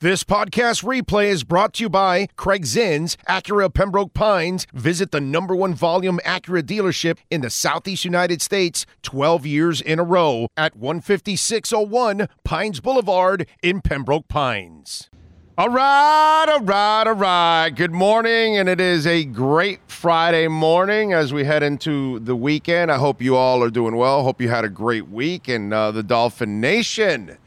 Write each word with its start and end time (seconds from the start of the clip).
This 0.00 0.24
podcast 0.24 0.84
replay 0.84 1.28
is 1.28 1.42
brought 1.42 1.72
to 1.74 1.84
you 1.84 1.88
by 1.88 2.26
Craig 2.36 2.66
Zinn's, 2.66 3.16
Acura 3.26 3.72
Pembroke 3.72 4.12
Pines. 4.12 4.66
Visit 4.74 5.10
the 5.10 5.22
number 5.22 5.56
one 5.56 5.72
volume 5.72 6.20
Acura 6.22 6.62
dealership 6.62 7.16
in 7.30 7.40
the 7.40 7.48
Southeast 7.48 8.04
United 8.04 8.42
States 8.42 8.84
12 9.04 9.46
years 9.46 9.80
in 9.80 9.98
a 9.98 10.04
row 10.04 10.48
at 10.54 10.74
15601 10.74 12.28
Pines 12.44 12.80
Boulevard 12.80 13.46
in 13.62 13.80
Pembroke 13.80 14.28
Pines. 14.28 15.08
All 15.56 15.70
right, 15.70 16.44
all 16.46 16.60
right, 16.60 17.06
all 17.06 17.14
right. 17.14 17.70
Good 17.70 17.92
morning, 17.92 18.58
and 18.58 18.68
it 18.68 18.82
is 18.82 19.06
a 19.06 19.24
great 19.24 19.80
Friday 19.86 20.46
morning 20.46 21.14
as 21.14 21.32
we 21.32 21.44
head 21.44 21.62
into 21.62 22.18
the 22.18 22.36
weekend. 22.36 22.92
I 22.92 22.98
hope 22.98 23.22
you 23.22 23.34
all 23.34 23.62
are 23.62 23.70
doing 23.70 23.96
well. 23.96 24.24
Hope 24.24 24.42
you 24.42 24.50
had 24.50 24.66
a 24.66 24.68
great 24.68 25.08
week, 25.08 25.48
and 25.48 25.72
uh, 25.72 25.90
the 25.90 26.02
Dolphin 26.02 26.60
Nation 26.60 27.38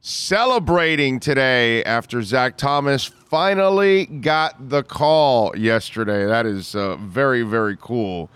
celebrating 0.00 1.18
today 1.18 1.82
after 1.84 2.22
Zach 2.22 2.56
Thomas 2.56 3.04
finally 3.04 4.06
got 4.06 4.68
the 4.68 4.82
call 4.82 5.56
yesterday. 5.56 6.24
That 6.24 6.46
is 6.46 6.74
uh, 6.74 6.96
very, 6.96 7.42
very 7.42 7.76
cool 7.80 8.30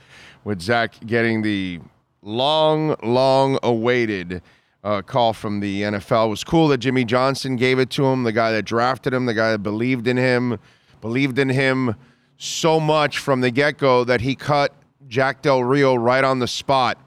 with 0.44 0.60
Zach 0.60 0.94
getting 1.06 1.42
the 1.42 1.80
long, 2.22 2.96
long 3.02 3.58
awaited 3.62 4.42
uh, 4.84 5.02
call 5.02 5.32
from 5.32 5.60
the 5.60 5.82
NFL. 5.82 6.26
It 6.26 6.30
was 6.30 6.44
cool 6.44 6.68
that 6.68 6.78
Jimmy 6.78 7.04
Johnson 7.04 7.56
gave 7.56 7.78
it 7.78 7.90
to 7.90 8.04
him, 8.06 8.24
the 8.24 8.32
guy 8.32 8.50
that 8.52 8.64
drafted 8.64 9.14
him, 9.14 9.26
the 9.26 9.34
guy 9.34 9.52
that 9.52 9.58
believed 9.58 10.08
in 10.08 10.16
him, 10.16 10.58
believed 11.00 11.38
in 11.38 11.48
him 11.48 11.94
so 12.36 12.80
much 12.80 13.18
from 13.18 13.40
the 13.40 13.52
get 13.52 13.78
go 13.78 14.02
that 14.02 14.20
he 14.20 14.34
cut 14.34 14.74
Jack 15.06 15.42
Del 15.42 15.62
Rio 15.62 15.94
right 15.94 16.24
on 16.24 16.40
the 16.40 16.48
spot 16.48 16.98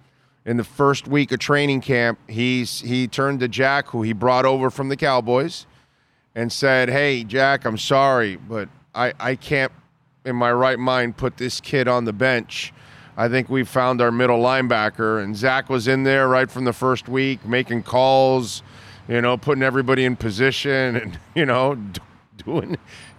in 0.45 0.58
the 0.58 0.63
first 0.63 1.08
week 1.08 1.31
of 1.31 1.40
training 1.40 1.81
camp, 1.81 2.20
he's 2.27 2.81
he 2.81 3.08
turned 3.08 3.40
to 3.40 3.48
Jack, 3.48 3.88
who 3.88 4.03
he 4.03 4.13
brought 4.13 4.45
over 4.45 4.70
from 4.70 4.90
the 4.90 4.95
Cowboys, 4.95 5.66
and 6.36 6.52
said, 6.52 6.90
"Hey, 6.90 7.23
Jack, 7.23 7.66
I'm 7.66 7.77
sorry, 7.77 8.36
but 8.36 8.70
I 8.94 9.13
I 9.20 9.36
can't, 9.36 9.72
in 10.23 10.36
my 10.36 10.52
right 10.52 10.80
mind, 10.80 11.17
put 11.17 11.38
this 11.38 11.59
kid 11.59 11.88
on 11.88 12.05
the 12.05 12.14
bench. 12.14 12.73
I 13.17 13.28
think 13.28 13.50
we 13.50 13.64
found 13.64 14.02
our 14.02 14.11
middle 14.11 14.39
linebacker." 14.39 15.23
And 15.23 15.36
Zach 15.36 15.70
was 15.70 15.88
in 15.88 16.03
there 16.03 16.28
right 16.28 16.50
from 16.50 16.66
the 16.66 16.73
first 16.73 17.09
week, 17.09 17.44
making 17.45 17.83
calls, 17.83 18.61
you 19.08 19.22
know, 19.22 19.38
putting 19.38 19.64
everybody 19.64 20.05
in 20.05 20.16
position, 20.16 20.95
and 20.95 21.20
you 21.36 21.48
know, 21.48 21.75
doing 22.45 22.77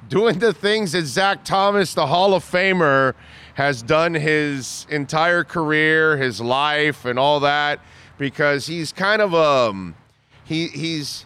doing 0.08 0.38
the 0.38 0.52
things 0.52 0.92
that 0.92 1.06
Zach 1.06 1.44
Thomas, 1.44 1.92
the 1.94 2.06
Hall 2.06 2.34
of 2.34 2.44
Famer 2.44 3.14
has 3.56 3.82
done 3.82 4.12
his 4.12 4.86
entire 4.90 5.42
career, 5.42 6.18
his 6.18 6.42
life, 6.42 7.06
and 7.06 7.18
all 7.18 7.40
that 7.40 7.80
because 8.18 8.66
he's 8.66 8.92
kind 8.92 9.22
of 9.22 9.34
um 9.34 9.94
he 10.44 10.68
he's 10.68 11.24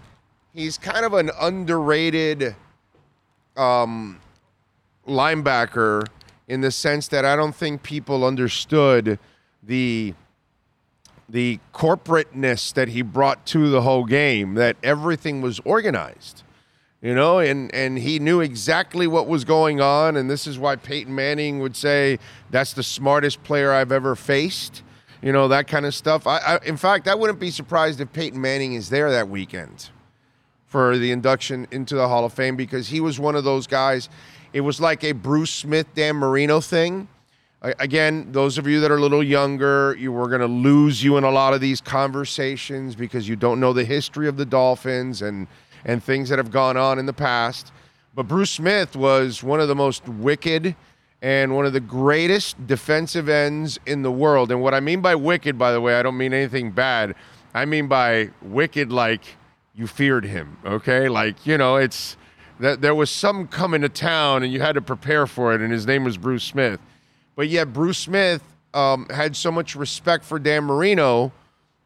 he's 0.55 0.78
kind 0.78 1.05
of 1.05 1.12
an 1.12 1.31
underrated 1.41 2.55
um 3.56 4.20
linebacker 5.09 6.06
in 6.47 6.61
the 6.61 6.70
sense 6.70 7.09
that 7.09 7.25
I 7.25 7.34
don't 7.34 7.55
think 7.55 7.83
people 7.83 8.25
understood 8.25 9.19
the 9.61 10.15
the 11.28 11.59
corporateness 11.75 12.72
that 12.75 12.89
he 12.89 13.03
brought 13.03 13.44
to 13.47 13.70
the 13.70 13.83
whole 13.83 14.05
game 14.05 14.55
that 14.55 14.77
everything 14.84 15.41
was 15.42 15.59
organized 15.65 16.44
you 17.03 17.15
know, 17.15 17.39
and 17.39 17.75
and 17.75 17.98
he 17.98 18.19
knew 18.19 18.41
exactly 18.41 19.06
what 19.06 19.27
was 19.27 19.45
going 19.45 19.81
on, 19.81 20.17
and 20.17 20.31
this 20.31 20.47
is 20.47 20.59
why 20.59 20.77
Peyton 20.77 21.15
Manning 21.15 21.61
would 21.61 21.75
say 21.75 22.19
that's 22.51 22.75
the 22.75 22.83
smartest 22.83 23.43
player 23.43 23.73
I've 23.73 23.93
ever 23.93 24.15
faced. 24.15 24.83
You 25.23 25.33
know 25.33 25.48
that 25.48 25.67
kind 25.67 25.87
of 25.87 25.95
stuff. 25.95 26.27
I, 26.27 26.39
I 26.39 26.59
in 26.65 26.77
fact, 26.77 27.09
I 27.09 27.15
wouldn't 27.15 27.41
be 27.41 27.51
surprised 27.51 28.01
if 28.01 28.12
Peyton 28.12 28.41
Manning 28.41 28.75
is 28.75 28.91
there 28.91 29.11
that 29.11 29.28
weekend 29.28 29.89
for 30.67 30.98
the 30.98 31.11
induction 31.11 31.67
into 31.71 31.95
the 31.95 32.06
Hall 32.06 32.25
of 32.25 32.33
Fame 32.33 32.55
because 32.55 32.89
he 32.89 33.01
was 33.01 33.19
one 33.19 33.34
of 33.34 33.45
those 33.45 33.67
guys. 33.67 34.09
It 34.53 34.61
was 34.61 34.81
like 34.81 35.03
a 35.03 35.12
Bruce 35.12 35.51
Smith, 35.51 35.87
Dan 35.95 36.17
Marino 36.17 36.61
thing. 36.61 37.09
Again, 37.62 38.33
those 38.33 38.56
of 38.56 38.67
you 38.67 38.81
that 38.81 38.91
are 38.91 38.97
a 38.97 39.01
little 39.01 39.23
younger, 39.23 39.95
you 39.98 40.12
were 40.12 40.28
going 40.28 40.41
to 40.41 40.47
lose 40.47 41.05
you 41.05 41.19
in 41.19 41.25
a 41.25 41.31
lot 41.31 41.53
of 41.53 41.60
these 41.60 41.81
conversations 41.81 42.94
because 42.94 43.28
you 43.28 43.37
don't 43.37 43.60
know 43.60 43.75
the 43.75 43.84
history 43.84 44.28
of 44.28 44.39
the 44.39 44.47
Dolphins 44.47 45.21
and 45.21 45.47
and 45.84 46.02
things 46.02 46.28
that 46.28 46.38
have 46.38 46.50
gone 46.50 46.76
on 46.76 46.98
in 46.98 47.06
the 47.06 47.12
past. 47.12 47.72
But 48.14 48.28
Bruce 48.28 48.50
Smith 48.50 48.96
was 48.96 49.42
one 49.42 49.60
of 49.60 49.68
the 49.68 49.74
most 49.74 50.08
wicked 50.08 50.74
and 51.22 51.54
one 51.54 51.66
of 51.66 51.72
the 51.72 51.80
greatest 51.80 52.66
defensive 52.66 53.28
ends 53.28 53.78
in 53.86 54.02
the 54.02 54.10
world. 54.10 54.50
And 54.50 54.62
what 54.62 54.74
I 54.74 54.80
mean 54.80 55.00
by 55.00 55.14
wicked, 55.14 55.58
by 55.58 55.72
the 55.72 55.80
way, 55.80 55.94
I 55.94 56.02
don't 56.02 56.16
mean 56.16 56.32
anything 56.32 56.70
bad. 56.70 57.14
I 57.54 57.64
mean 57.64 57.88
by 57.88 58.30
wicked 58.42 58.91
like 58.91 59.22
you 59.74 59.86
feared 59.86 60.24
him, 60.24 60.58
okay? 60.64 61.08
Like, 61.08 61.46
you 61.46 61.58
know, 61.58 61.76
it's 61.76 62.16
that 62.58 62.80
there 62.80 62.94
was 62.94 63.10
some 63.10 63.48
coming 63.48 63.80
to 63.82 63.88
town 63.88 64.42
and 64.42 64.52
you 64.52 64.60
had 64.60 64.74
to 64.74 64.82
prepare 64.82 65.26
for 65.26 65.54
it, 65.54 65.60
and 65.60 65.72
his 65.72 65.86
name 65.86 66.04
was 66.04 66.16
Bruce 66.16 66.44
Smith. 66.44 66.80
But 67.36 67.48
yet, 67.48 67.72
Bruce 67.72 67.98
Smith 67.98 68.42
um, 68.74 69.06
had 69.08 69.34
so 69.34 69.50
much 69.50 69.74
respect 69.74 70.24
for 70.24 70.38
Dan 70.38 70.64
Marino 70.64 71.32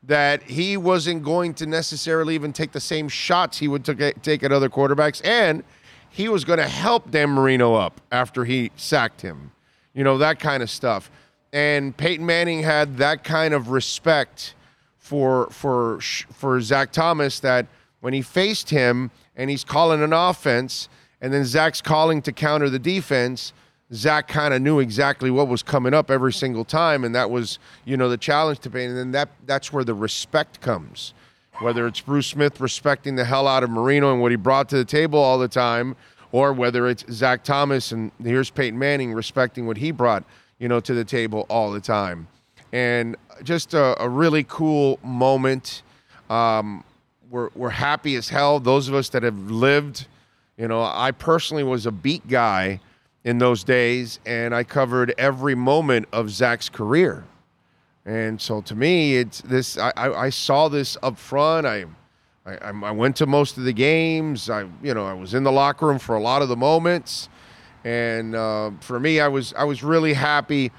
that 0.06 0.42
he 0.42 0.76
wasn't 0.76 1.22
going 1.22 1.54
to 1.54 1.66
necessarily 1.66 2.34
even 2.34 2.52
take 2.52 2.72
the 2.72 2.80
same 2.80 3.08
shots 3.08 3.58
he 3.58 3.68
would 3.68 3.84
take 4.22 4.42
at 4.42 4.52
other 4.52 4.68
quarterbacks, 4.68 5.20
and 5.24 5.64
he 6.10 6.28
was 6.28 6.44
going 6.44 6.58
to 6.58 6.68
help 6.68 7.10
Dan 7.10 7.30
Marino 7.30 7.74
up 7.74 8.00
after 8.12 8.44
he 8.44 8.70
sacked 8.76 9.22
him. 9.22 9.52
You 9.94 10.04
know, 10.04 10.18
that 10.18 10.38
kind 10.38 10.62
of 10.62 10.70
stuff. 10.70 11.10
And 11.52 11.96
Peyton 11.96 12.26
Manning 12.26 12.62
had 12.62 12.98
that 12.98 13.24
kind 13.24 13.54
of 13.54 13.70
respect 13.70 14.54
for 14.98 15.48
for 15.50 16.00
for 16.00 16.60
Zach 16.60 16.92
Thomas 16.92 17.40
that 17.40 17.66
when 18.00 18.12
he 18.12 18.22
faced 18.22 18.70
him 18.70 19.10
and 19.36 19.50
he's 19.50 19.64
calling 19.64 20.02
an 20.02 20.12
offense 20.12 20.88
and 21.20 21.32
then 21.32 21.44
Zach's 21.44 21.80
calling 21.80 22.22
to 22.22 22.32
counter 22.32 22.68
the 22.68 22.78
defense– 22.78 23.52
Zach 23.94 24.26
kind 24.26 24.52
of 24.52 24.60
knew 24.60 24.80
exactly 24.80 25.30
what 25.30 25.46
was 25.46 25.62
coming 25.62 25.94
up 25.94 26.10
every 26.10 26.32
single 26.32 26.64
time, 26.64 27.04
and 27.04 27.14
that 27.14 27.30
was, 27.30 27.58
you 27.84 27.96
know, 27.96 28.08
the 28.08 28.16
challenge 28.16 28.58
to 28.60 28.70
Payne. 28.70 28.90
And 28.90 28.98
then 28.98 29.12
that 29.12 29.28
that's 29.46 29.72
where 29.72 29.84
the 29.84 29.94
respect 29.94 30.60
comes. 30.60 31.14
Whether 31.60 31.86
it's 31.86 32.00
Bruce 32.00 32.26
Smith 32.26 32.60
respecting 32.60 33.14
the 33.14 33.24
hell 33.24 33.46
out 33.46 33.62
of 33.62 33.70
Marino 33.70 34.12
and 34.12 34.20
what 34.20 34.32
he 34.32 34.36
brought 34.36 34.68
to 34.70 34.76
the 34.76 34.84
table 34.84 35.20
all 35.20 35.38
the 35.38 35.48
time, 35.48 35.94
or 36.32 36.52
whether 36.52 36.88
it's 36.88 37.04
Zach 37.12 37.44
Thomas 37.44 37.92
and 37.92 38.10
here's 38.20 38.50
Peyton 38.50 38.76
Manning 38.76 39.12
respecting 39.12 39.66
what 39.66 39.76
he 39.76 39.92
brought, 39.92 40.24
you 40.58 40.66
know, 40.66 40.80
to 40.80 40.94
the 40.94 41.04
table 41.04 41.46
all 41.48 41.70
the 41.70 41.80
time. 41.80 42.26
And 42.72 43.16
just 43.44 43.72
a, 43.72 44.02
a 44.02 44.08
really 44.08 44.42
cool 44.42 44.98
moment. 45.04 45.82
Um, 46.28 46.82
we're, 47.30 47.50
we're 47.54 47.70
happy 47.70 48.16
as 48.16 48.28
hell. 48.28 48.58
Those 48.58 48.88
of 48.88 48.94
us 48.94 49.10
that 49.10 49.22
have 49.22 49.38
lived, 49.48 50.08
you 50.56 50.66
know, 50.66 50.82
I 50.82 51.12
personally 51.12 51.62
was 51.62 51.86
a 51.86 51.92
beat 51.92 52.26
guy 52.26 52.80
in 53.24 53.38
those 53.38 53.64
days, 53.64 54.20
and 54.26 54.54
I 54.54 54.64
covered 54.64 55.14
every 55.16 55.54
moment 55.54 56.06
of 56.12 56.30
Zach's 56.30 56.68
career. 56.68 57.24
And 58.04 58.40
so 58.40 58.60
to 58.62 58.74
me, 58.74 59.16
it's 59.16 59.40
this. 59.40 59.78
I, 59.78 59.92
I, 59.96 60.28
saw 60.28 60.68
this 60.68 60.98
up 61.02 61.16
front. 61.16 61.66
I, 61.66 61.86
I, 62.44 62.56
I 62.66 62.90
went 62.90 63.16
to 63.16 63.26
most 63.26 63.56
of 63.56 63.64
the 63.64 63.72
games. 63.72 64.50
I, 64.50 64.66
you 64.82 64.92
know, 64.92 65.06
I 65.06 65.14
was 65.14 65.32
in 65.32 65.42
the 65.42 65.52
locker 65.52 65.86
room 65.86 65.98
for 65.98 66.14
a 66.14 66.20
lot 66.20 66.42
of 66.42 66.50
the 66.50 66.56
moments, 66.56 67.30
and 67.82 68.34
uh, 68.34 68.72
for 68.80 69.00
me, 69.00 69.20
I 69.20 69.28
was 69.28 69.54
I 69.54 69.64
was 69.64 69.82
really 69.82 70.12
happy. 70.12 70.70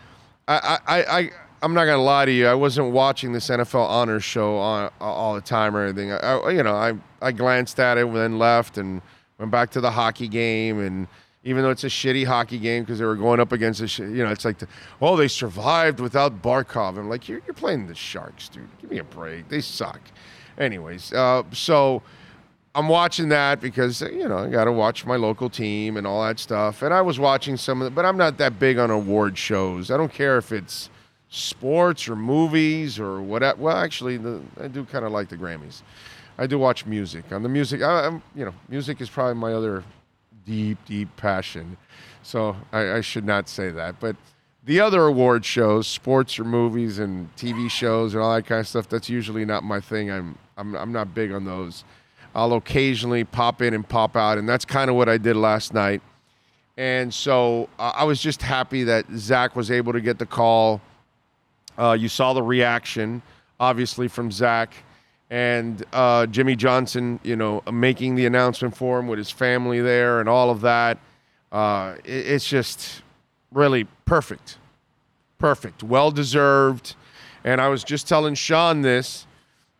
I, 0.47 0.79
I, 0.85 1.03
I 1.03 1.31
I'm 1.63 1.73
not 1.73 1.85
gonna 1.85 2.03
lie 2.03 2.25
to 2.25 2.31
you. 2.31 2.45
I 2.45 2.53
wasn't 2.53 2.91
watching 2.91 3.31
this 3.31 3.50
NFL 3.50 3.88
Honors 3.88 4.23
Show 4.23 4.57
all 5.01 5.33
the 5.33 5.41
time 5.41 5.75
or 5.75 5.83
anything. 5.83 6.12
I, 6.12 6.51
you 6.51 6.62
know, 6.62 6.75
I 6.75 6.94
I 7.23 7.31
glanced 7.31 7.79
at 7.79 7.97
it 7.97 8.06
and 8.06 8.16
then 8.16 8.38
left 8.38 8.77
and 8.77 9.01
went 9.39 9.51
back 9.51 9.72
to 9.72 9.81
the 9.81 9.89
hockey 9.89 10.27
game 10.27 10.79
and 10.79 11.07
even 11.45 11.61
though 11.61 11.69
it's 11.69 11.83
a 11.83 11.88
shitty 11.88 12.25
hockey 12.25 12.57
game 12.57 12.83
because 12.83 13.00
they 13.00 13.06
were 13.06 13.16
going 13.16 13.39
up 13.39 13.51
against 13.51 13.79
a, 13.79 13.88
sh- 13.88 14.00
you 14.00 14.23
know, 14.23 14.31
it's 14.31 14.44
like, 14.44 14.57
the, 14.57 14.67
oh, 15.00 15.16
they 15.16 15.28
survived 15.28 16.00
without 16.00 16.41
Barkov. 16.41 16.97
I'm 16.97 17.07
like, 17.07 17.29
you're, 17.29 17.39
you're 17.45 17.53
playing 17.53 17.85
the 17.85 17.94
Sharks, 17.94 18.50
dude. 18.50 18.67
Give 18.81 18.89
me 18.89 18.97
a 18.97 19.03
break. 19.03 19.47
They 19.47 19.61
suck. 19.61 20.01
Anyways, 20.57 21.13
uh, 21.13 21.44
so 21.51 22.01
I'm 22.73 22.88
watching 22.88 23.29
that 23.29 23.61
because 23.61 24.01
you 24.01 24.28
know 24.28 24.38
I 24.38 24.50
got 24.50 24.66
to 24.66 24.72
watch 24.72 25.06
my 25.06 25.17
local 25.17 25.50
team 25.50 25.97
and 25.97 26.07
all 26.07 26.24
that 26.24 26.39
stuff. 26.39 26.81
And 26.81 26.94
I 26.94 27.01
was 27.01 27.19
watching 27.19 27.57
some 27.57 27.81
of 27.81 27.88
it, 27.88 27.95
but 27.95 28.06
I'm 28.06 28.18
not 28.18 28.38
that 28.38 28.57
big 28.57 28.77
on 28.77 28.89
award 28.89 29.38
shows. 29.38 29.92
I 29.92 29.97
don't 29.97 30.12
care 30.12 30.38
if 30.38 30.51
it's 30.51 30.89
sports 31.30 32.07
or 32.07 32.15
movies 32.15 32.97
or 32.97 33.21
whatever. 33.21 33.62
Well, 33.62 33.77
actually, 33.77 34.18
the, 34.18 34.42
I 34.59 34.68
do 34.68 34.86
kind 34.86 35.06
of 35.06 35.12
like 35.12 35.27
the 35.27 35.38
Grammys. 35.38 35.81
I 36.38 36.47
do 36.47 36.57
watch 36.57 36.86
music. 36.86 37.31
On 37.31 37.44
the 37.44 37.50
music, 37.50 37.81
I, 37.81 38.07
am 38.07 38.24
you 38.33 38.45
know, 38.45 38.53
music 38.69 39.00
is 39.01 39.09
probably 39.09 39.36
my 39.36 39.53
other 39.53 39.83
deep, 40.45 40.77
deep 40.86 41.15
passion. 41.18 41.77
So 42.24 42.56
I, 42.71 42.94
I 42.94 43.01
should 43.01 43.25
not 43.25 43.50
say 43.50 43.69
that. 43.71 44.00
But 44.00 44.15
the 44.63 44.80
other 44.80 45.06
award 45.06 45.45
shows, 45.45 45.88
sports 45.88 46.39
or 46.39 46.44
movies 46.44 47.00
and 47.00 47.33
TV 47.36 47.69
shows 47.69 48.13
and 48.13 48.24
all 48.24 48.33
that 48.33 48.45
kind 48.45 48.62
of 48.62 48.68
stuff, 48.68 48.89
that's 48.89 49.09
usually 49.09 49.45
not 49.45 49.63
my 49.63 49.80
thing. 49.80 50.09
I'm 50.09 50.38
I'm 50.57 50.75
I'm 50.75 50.92
not 50.92 51.13
big 51.13 51.31
on 51.31 51.45
those. 51.45 51.83
I'll 52.33 52.53
occasionally 52.53 53.24
pop 53.24 53.62
in 53.62 53.74
and 53.74 53.88
pop 53.88 54.15
out, 54.15 54.38
and 54.38 54.47
that's 54.50 54.65
kind 54.65 54.89
of 54.89 54.95
what 54.95 55.07
I 55.07 55.18
did 55.18 55.36
last 55.36 55.74
night. 55.74 56.01
And 56.77 57.13
so 57.13 57.69
uh, 57.80 57.94
I 57.95 58.03
was 58.03 58.19
just 58.19 58.42
happy 58.42 58.83
that 58.83 59.06
Zach 59.15 59.56
was 59.56 59.71
able 59.71 59.94
to 59.94 60.01
get 60.01 60.19
the 60.19 60.25
call. 60.25 60.81
Uh, 61.77 61.95
you 61.97 62.09
saw 62.09 62.33
the 62.33 62.44
reaction, 62.44 63.21
obviously, 63.59 64.07
from 64.07 64.31
Zach. 64.31 64.74
And 65.30 65.83
uh, 65.92 66.25
Jimmy 66.27 66.56
Johnson, 66.56 67.19
you 67.24 67.36
know, 67.36 67.63
making 67.72 68.16
the 68.16 68.25
announcement 68.25 68.75
for 68.75 69.00
him 69.00 69.07
with 69.07 69.18
his 69.18 69.31
family 69.31 69.81
there 69.81 70.19
and 70.19 70.30
all 70.30 70.50
of 70.50 70.62
that. 70.62 70.98
Uh, 71.51 71.95
it, 72.04 72.27
it's 72.27 72.48
just 72.48 73.01
really 73.51 73.88
perfect, 74.06 74.57
perfect, 75.39 75.83
well 75.83 76.12
deserved. 76.12 76.95
And 77.44 77.62
I 77.62 77.68
was 77.69 77.83
just 77.83 78.07
telling 78.07 78.36
Sean 78.36 78.81
this, 78.81 79.27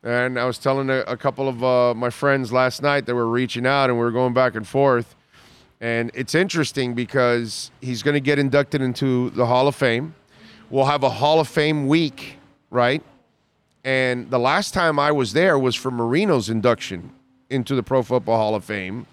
and 0.03 0.39
I 0.39 0.45
was 0.45 0.57
telling 0.57 0.89
a, 0.89 1.00
a 1.01 1.18
couple 1.18 1.48
of 1.48 1.63
uh, 1.63 1.94
my 1.94 2.09
friends 2.09 2.51
last 2.51 2.81
night 2.81 3.06
that 3.06 3.15
were 3.15 3.27
reaching 3.27 3.65
out, 3.65 3.89
and 3.89 3.98
we 3.98 4.06
were 4.06 4.12
going 4.12 4.33
back 4.33 4.56
and 4.56 4.68
forth. 4.68 5.15
And 5.81 6.09
it's 6.13 6.33
interesting 6.36 6.94
because 6.94 7.71
he's 7.81 8.01
going 8.01 8.13
to 8.13 8.19
get 8.19 8.39
inducted 8.39 8.81
into 8.81 9.30
the 9.31 9.45
Hall 9.45 9.68
of 9.68 9.75
Fame. 9.75 10.15
We'll 10.69 10.86
have 10.86 11.03
a 11.03 11.09
Hall 11.09 11.39
of 11.39 11.48
Fame 11.48 11.88
week, 11.88 12.38
right? 12.69 13.03
And 13.85 14.31
the 14.31 14.39
last 14.39 14.73
time 14.73 14.97
I 14.97 15.11
was 15.11 15.33
there 15.33 15.59
was 15.59 15.75
for 15.75 15.91
Marino's 15.91 16.49
induction 16.49 17.11
into 17.51 17.75
the 17.75 17.83
Pro 17.83 18.01
Football 18.01 18.37
Hall 18.37 18.55
of 18.55 18.65
Fame. 18.65 19.05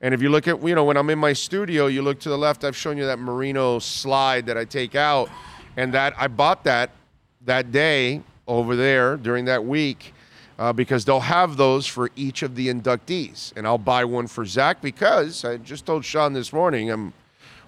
And 0.00 0.12
if 0.12 0.20
you 0.20 0.28
look 0.28 0.48
at, 0.48 0.60
you 0.60 0.74
know, 0.74 0.84
when 0.84 0.96
I'm 0.96 1.08
in 1.08 1.20
my 1.20 1.32
studio, 1.32 1.86
you 1.86 2.02
look 2.02 2.18
to 2.20 2.28
the 2.28 2.36
left, 2.36 2.64
I've 2.64 2.76
shown 2.76 2.98
you 2.98 3.06
that 3.06 3.20
Marino 3.20 3.78
slide 3.78 4.46
that 4.46 4.58
I 4.58 4.64
take 4.64 4.96
out. 4.96 5.30
And 5.76 5.94
that 5.94 6.14
I 6.18 6.26
bought 6.26 6.64
that 6.64 6.90
that 7.44 7.70
day 7.70 8.22
over 8.48 8.74
there 8.74 9.16
during 9.16 9.44
that 9.44 9.64
week 9.64 10.12
uh, 10.58 10.72
because 10.72 11.04
they'll 11.04 11.20
have 11.20 11.56
those 11.56 11.86
for 11.86 12.10
each 12.16 12.42
of 12.42 12.56
the 12.56 12.66
inductees. 12.66 13.52
And 13.56 13.68
I'll 13.68 13.78
buy 13.78 14.04
one 14.04 14.26
for 14.26 14.44
Zach 14.44 14.82
because 14.82 15.44
I 15.44 15.58
just 15.58 15.86
told 15.86 16.04
Sean 16.04 16.32
this 16.32 16.52
morning, 16.52 16.90
I'm, 16.90 17.12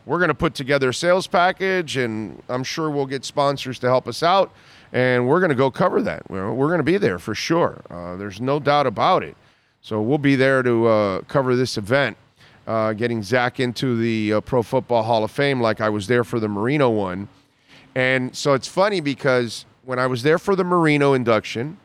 we're 0.07 0.19
going 0.19 0.29
to 0.29 0.35
put 0.35 0.55
together 0.55 0.91
a 0.91 0.95
sales 0.95 1.27
package 1.27 1.97
and 1.97 2.43
I'm 2.49 2.65
sure 2.65 2.91
we'll 2.91 3.07
get 3.07 3.25
sponsors 3.25 3.79
to 3.81 3.89
help 3.89 4.09
us 4.09 4.23
out 4.23 4.53
and 4.93 5.29
we're 5.29 5.41
going 5.41 5.51
to 5.51 5.57
go 5.57 5.71
cover 5.71 6.03
that. 6.03 6.29
We're, 6.31 6.53
we're 6.53 6.69
going 6.69 6.79
to 6.79 6.85
be 6.85 6.97
there 6.97 7.19
for 7.19 7.35
sure. 7.35 7.81
Uh, 7.91 8.17
there's 8.17 8.41
no 8.41 8.59
doubt 8.59 8.87
about 8.87 9.23
it. 9.23 9.37
So 9.83 10.03
we'll 10.03 10.19
be 10.19 10.37
there 10.37 10.63
to 10.63 10.87
uh, 10.87 11.21
cover 11.23 11.57
this 11.57 11.79
event, 11.79 12.17
uh, 12.67 12.93
getting 12.93 13.23
Zach 13.23 13.61
into 13.61 13.97
the 13.97 14.35
uh, 14.35 14.41
Pro 14.41 14.63
Football 14.63 15.05
Hall 15.05 15.25
of 15.25 15.31
Fame 15.31 15.61
like 15.61 15.81
I 15.81 15.89
was 15.89 16.07
there 16.07 16.25
for 16.25 16.39
the 16.39 16.49
Marino 16.49 16.91
one. 16.91 17.29
And 17.95 18.37
so 18.37 18.55
it's 18.55 18.69
funny 18.69 19.01
because 19.01 19.65
when 19.85 19.99
I 19.99 20.07
was 20.07 20.23
there 20.23 20.39
for 20.39 20.55
the 20.55 20.65
Marino 20.65 21.15
induction, 21.15 21.79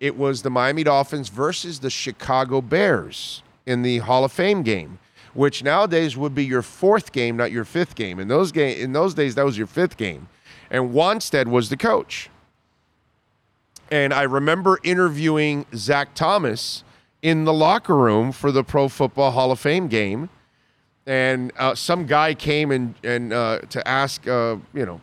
it 0.00 0.16
was 0.16 0.42
the 0.42 0.50
Miami 0.50 0.84
Dolphins 0.84 1.28
versus 1.28 1.80
the 1.80 1.90
Chicago 1.90 2.60
Bears 2.60 3.42
in 3.66 3.82
the 3.82 3.98
Hall 3.98 4.24
of 4.24 4.32
Fame 4.32 4.62
game, 4.62 4.98
which 5.38 5.62
nowadays 5.62 6.16
would 6.16 6.34
be 6.34 6.44
your 6.44 6.62
fourth 6.62 7.12
game, 7.12 7.36
not 7.36 7.52
your 7.52 7.64
fifth 7.64 7.94
game. 7.94 8.18
In 8.18 8.28
those 8.28 8.50
game, 8.52 8.76
in 8.78 8.92
those 8.92 9.14
days, 9.14 9.34
that 9.36 9.44
was 9.44 9.56
your 9.56 9.68
fifth 9.68 9.96
game 9.96 10.28
and 10.70 10.90
Wannstedt 10.90 11.46
was 11.46 11.68
the 11.68 11.76
coach. 11.76 12.30
And 13.90 14.12
I 14.12 14.22
remember 14.22 14.78
interviewing 14.82 15.66
Zach 15.74 16.14
Thomas 16.14 16.84
in 17.22 17.44
the 17.44 17.52
locker 17.52 17.96
room 17.96 18.32
for 18.32 18.52
the 18.52 18.62
Pro 18.62 18.88
Football 18.88 19.30
Hall 19.30 19.50
of 19.50 19.58
Fame 19.58 19.88
game, 19.88 20.28
and 21.06 21.52
uh, 21.58 21.74
some 21.74 22.06
guy 22.06 22.34
came 22.34 22.70
and 22.70 22.94
and 23.02 23.32
uh, 23.32 23.60
to 23.70 23.86
ask 23.88 24.28
uh, 24.28 24.56
you 24.74 24.84
know 24.84 25.00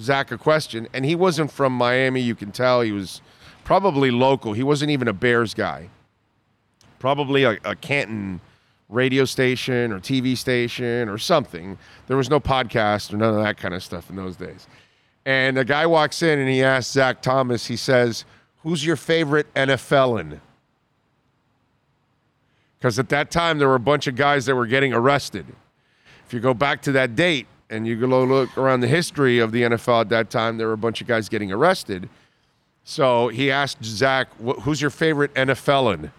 Zach 0.00 0.32
a 0.32 0.38
question, 0.38 0.88
and 0.92 1.04
he 1.04 1.14
wasn't 1.14 1.52
from 1.52 1.72
Miami. 1.72 2.20
You 2.20 2.34
can 2.34 2.50
tell 2.50 2.80
he 2.80 2.90
was 2.90 3.20
probably 3.62 4.10
local. 4.10 4.54
He 4.54 4.64
wasn't 4.64 4.90
even 4.90 5.06
a 5.06 5.12
Bears 5.12 5.54
guy. 5.54 5.88
Probably 6.98 7.44
a, 7.44 7.58
a 7.64 7.76
Canton 7.76 8.40
radio 8.88 9.24
station 9.24 9.92
or 9.92 10.00
TV 10.00 10.36
station 10.36 11.08
or 11.08 11.18
something. 11.18 11.78
There 12.06 12.16
was 12.16 12.30
no 12.30 12.40
podcast 12.40 13.12
or 13.12 13.16
none 13.16 13.34
of 13.34 13.42
that 13.42 13.56
kind 13.56 13.74
of 13.74 13.82
stuff 13.82 14.10
in 14.10 14.16
those 14.16 14.36
days. 14.36 14.66
And 15.24 15.58
a 15.58 15.64
guy 15.64 15.86
walks 15.86 16.22
in 16.22 16.38
and 16.38 16.48
he 16.48 16.62
asks 16.62 16.92
Zach 16.92 17.20
Thomas, 17.20 17.66
he 17.66 17.76
says, 17.76 18.24
Who's 18.62 18.84
your 18.84 18.96
favorite 18.96 19.52
NFLin? 19.54 20.40
Because 22.78 22.98
at 22.98 23.08
that 23.08 23.30
time, 23.30 23.58
there 23.58 23.68
were 23.68 23.74
a 23.76 23.80
bunch 23.80 24.06
of 24.06 24.16
guys 24.16 24.46
that 24.46 24.54
were 24.54 24.66
getting 24.66 24.92
arrested. 24.92 25.46
If 26.26 26.32
you 26.32 26.40
go 26.40 26.54
back 26.54 26.82
to 26.82 26.92
that 26.92 27.16
date 27.16 27.46
and 27.70 27.86
you 27.86 27.96
go 27.96 28.24
look 28.24 28.56
around 28.56 28.80
the 28.80 28.88
history 28.88 29.38
of 29.38 29.50
the 29.52 29.62
NFL 29.62 30.02
at 30.02 30.08
that 30.10 30.30
time, 30.30 30.58
there 30.58 30.68
were 30.68 30.72
a 30.72 30.78
bunch 30.78 31.00
of 31.00 31.06
guys 31.06 31.28
getting 31.28 31.50
arrested. 31.50 32.08
So 32.84 33.28
he 33.28 33.50
asked 33.50 33.84
Zach, 33.84 34.28
Who's 34.62 34.80
your 34.80 34.90
favorite 34.90 35.34
NFLin? 35.34 36.10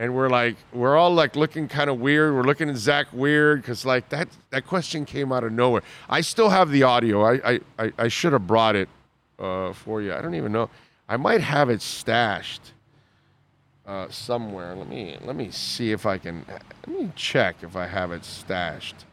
And 0.00 0.14
we're 0.14 0.30
like 0.30 0.56
we're 0.72 0.96
all 0.96 1.12
like 1.12 1.36
looking 1.36 1.68
kind 1.68 1.90
of 1.90 2.00
weird. 2.00 2.34
We're 2.34 2.42
looking 2.42 2.70
at 2.70 2.76
zach 2.76 3.08
weird 3.12 3.60
because 3.60 3.84
like 3.84 4.08
that 4.08 4.28
that 4.48 4.66
question 4.66 5.04
came 5.04 5.30
out 5.30 5.44
of 5.44 5.52
nowhere. 5.52 5.82
I 6.08 6.22
still 6.22 6.48
have 6.48 6.70
the 6.70 6.82
audio. 6.82 7.22
I 7.22 7.60
i, 7.78 7.92
I 7.98 8.08
should 8.08 8.32
have 8.32 8.46
brought 8.46 8.74
it 8.76 8.88
uh, 9.38 9.74
for 9.74 10.00
you. 10.00 10.14
I 10.14 10.22
don't 10.22 10.34
even 10.34 10.52
know. 10.52 10.70
I 11.06 11.18
might 11.18 11.42
have 11.42 11.68
it 11.68 11.82
stashed 11.82 12.72
uh, 13.86 14.08
somewhere. 14.08 14.74
Let 14.74 14.88
me 14.88 15.18
let 15.22 15.36
me 15.36 15.50
see 15.50 15.92
if 15.92 16.06
i 16.06 16.16
can 16.16 16.46
let 16.48 16.88
me 16.88 17.12
check 17.14 17.56
if 17.62 17.76
i 17.76 17.86
have 17.86 18.10
it 18.10 18.24
stashed 18.24 19.04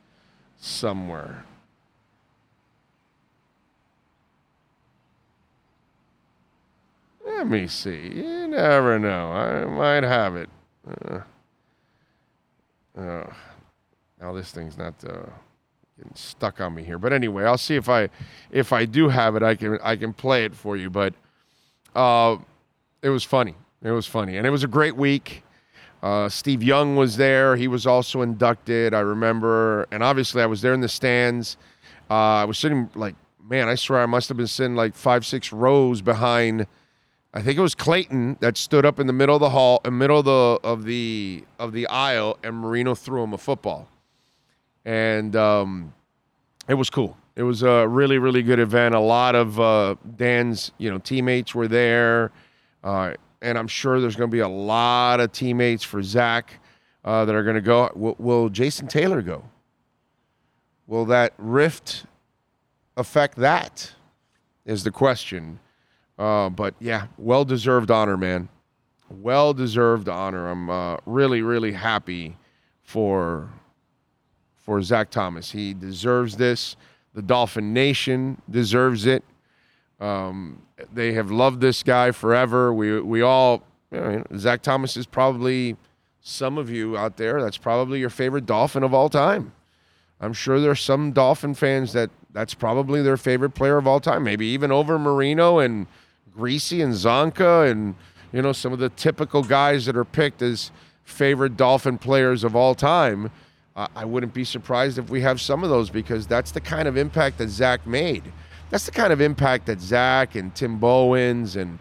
somewhere. 0.57 1.43
Let 7.25 7.45
me 7.45 7.67
see. 7.67 8.09
You 8.15 8.47
never 8.47 8.97
know. 8.97 9.31
I 9.33 9.65
might 9.65 10.03
have 10.03 10.37
it 10.37 10.49
uh, 10.87 11.19
uh, 12.99 13.33
now 14.19 14.33
this 14.33 14.51
thing's 14.51 14.77
not 14.77 14.93
uh, 15.05 15.29
getting 15.97 16.15
stuck 16.15 16.59
on 16.61 16.73
me 16.73 16.83
here, 16.83 16.97
but 16.97 17.13
anyway, 17.13 17.43
I'll 17.43 17.57
see 17.57 17.75
if 17.75 17.89
I 17.89 18.09
if 18.51 18.73
I 18.73 18.85
do 18.85 19.09
have 19.09 19.35
it, 19.35 19.43
I 19.43 19.55
can 19.55 19.79
I 19.83 19.95
can 19.95 20.13
play 20.13 20.45
it 20.45 20.55
for 20.55 20.77
you. 20.77 20.89
But 20.89 21.13
uh, 21.95 22.37
it 23.01 23.09
was 23.09 23.23
funny. 23.23 23.55
It 23.83 23.91
was 23.91 24.07
funny, 24.07 24.37
and 24.37 24.47
it 24.47 24.49
was 24.49 24.63
a 24.63 24.67
great 24.67 24.95
week. 24.95 25.43
Uh, 26.01 26.29
Steve 26.29 26.61
Young 26.61 26.95
was 26.95 27.17
there. 27.17 27.55
He 27.55 27.67
was 27.67 27.87
also 27.87 28.21
inducted. 28.21 28.93
I 28.93 28.99
remember, 28.99 29.87
and 29.91 30.03
obviously 30.03 30.41
I 30.41 30.45
was 30.45 30.61
there 30.61 30.73
in 30.73 30.81
the 30.81 30.89
stands. 30.89 31.57
Uh, 32.09 32.13
I 32.13 32.45
was 32.45 32.57
sitting 32.57 32.89
like, 32.95 33.15
man, 33.43 33.67
I 33.67 33.75
swear 33.75 34.01
I 34.01 34.05
must 34.05 34.27
have 34.29 34.37
been 34.37 34.47
sitting 34.47 34.75
like 34.75 34.95
five, 34.95 35.25
six 35.25 35.51
rows 35.51 36.01
behind 36.01 36.67
I 37.33 37.41
think 37.41 37.57
it 37.57 37.61
was 37.61 37.75
Clayton 37.75 38.37
that 38.39 38.57
stood 38.57 38.85
up 38.85 38.99
in 38.99 39.07
the 39.07 39.13
middle 39.13 39.35
of 39.35 39.41
the 39.41 39.49
hall, 39.49 39.81
in 39.83 39.93
the 39.93 39.97
middle 39.97 40.19
of 40.19 40.25
the 40.25 40.59
of 40.63 40.83
the 40.85 41.43
of 41.59 41.73
the 41.73 41.87
aisle, 41.87 42.37
and 42.43 42.55
Marino 42.55 42.95
threw 42.95 43.23
him 43.23 43.33
a 43.33 43.37
football, 43.37 43.87
and 44.85 45.35
um, 45.35 45.93
it 46.67 46.75
was 46.75 46.89
cool. 46.89 47.17
It 47.35 47.43
was 47.43 47.63
a 47.63 47.87
really 47.87 48.17
really 48.17 48.41
good 48.41 48.59
event. 48.59 48.95
A 48.95 48.99
lot 48.99 49.35
of 49.35 49.59
uh, 49.59 49.95
Dan's 50.15 50.71
you 50.77 50.89
know 50.89 50.97
teammates 50.99 51.53
were 51.53 51.67
there, 51.67 52.31
uh, 52.83 53.13
and 53.41 53.57
I'm 53.57 53.67
sure 53.67 53.99
there's 53.99 54.15
going 54.15 54.31
to 54.31 54.35
be 54.35 54.39
a 54.39 54.47
lot 54.47 55.19
of 55.19 55.31
teammates 55.31 55.83
for 55.83 56.01
Zach 56.01 56.59
uh, 57.03 57.25
that 57.25 57.35
are 57.35 57.43
going 57.43 57.55
to 57.55 57.61
go. 57.61 57.91
Will, 57.93 58.15
will 58.17 58.49
Jason 58.49 58.87
Taylor 58.87 59.21
go? 59.21 59.43
Will 60.87 61.05
that 61.05 61.33
rift 61.37 62.05
affect 62.95 63.35
that? 63.37 63.93
Is 64.65 64.83
the 64.83 64.91
question. 64.91 65.59
Uh, 66.17 66.49
but 66.49 66.73
yeah, 66.79 67.07
well 67.17 67.45
deserved 67.45 67.91
honor, 67.91 68.17
man. 68.17 68.49
Well 69.09 69.53
deserved 69.53 70.09
honor. 70.09 70.47
I'm 70.49 70.69
uh, 70.69 70.97
really, 71.05 71.41
really 71.41 71.73
happy 71.73 72.37
for 72.83 73.49
for 74.65 74.81
Zach 74.81 75.09
Thomas. 75.11 75.51
He 75.51 75.73
deserves 75.73 76.37
this. 76.37 76.75
The 77.13 77.21
Dolphin 77.21 77.73
Nation 77.73 78.41
deserves 78.49 79.05
it. 79.05 79.23
Um, 79.99 80.61
they 80.93 81.13
have 81.13 81.31
loved 81.31 81.61
this 81.61 81.83
guy 81.83 82.11
forever. 82.11 82.73
We 82.73 82.99
we 82.99 83.21
all 83.21 83.63
you 83.91 83.99
know, 83.99 84.23
Zach 84.37 84.61
Thomas 84.61 84.97
is 84.97 85.05
probably 85.05 85.77
some 86.21 86.57
of 86.57 86.69
you 86.69 86.97
out 86.97 87.17
there. 87.17 87.41
That's 87.41 87.57
probably 87.57 87.99
your 87.99 88.09
favorite 88.09 88.45
Dolphin 88.45 88.83
of 88.83 88.93
all 88.93 89.09
time. 89.09 89.53
I'm 90.19 90.33
sure 90.33 90.59
there's 90.59 90.81
some 90.81 91.11
Dolphin 91.11 91.53
fans 91.53 91.93
that 91.93 92.09
that's 92.33 92.53
probably 92.53 93.01
their 93.01 93.17
favorite 93.17 93.51
player 93.51 93.77
of 93.77 93.87
all 93.87 93.99
time. 93.99 94.23
Maybe 94.23 94.47
even 94.47 94.71
over 94.71 94.99
Marino 94.99 95.59
and 95.59 95.87
Griese 96.37 96.83
and 96.83 96.93
Csonka 96.93 97.69
and 97.71 97.95
you 98.31 98.41
know 98.41 98.53
some 98.53 98.73
of 98.73 98.79
the 98.79 98.89
typical 98.89 99.43
guys 99.43 99.85
that 99.85 99.97
are 99.97 100.05
picked 100.05 100.41
as 100.41 100.71
favorite 101.03 101.57
Dolphin 101.57 101.97
players 101.97 102.43
of 102.43 102.55
all 102.55 102.75
time. 102.75 103.31
I 103.95 104.05
wouldn't 104.05 104.33
be 104.33 104.43
surprised 104.43 104.97
if 104.97 105.09
we 105.09 105.21
have 105.21 105.39
some 105.39 105.63
of 105.63 105.69
those 105.69 105.91
because 105.91 106.25
that's 106.25 106.51
the 106.51 106.61
kind 106.61 106.87
of 106.87 106.97
impact 106.97 107.37
that 107.37 107.49
Zach 107.49 107.85
made. 107.85 108.23
That's 108.71 108.87
the 108.87 108.91
kind 108.91 109.13
of 109.13 109.21
impact 109.21 109.67
that 109.67 109.79
Zach 109.79 110.33
and 110.33 110.53
Tim 110.55 110.79
Bowens 110.79 111.55
and 111.55 111.77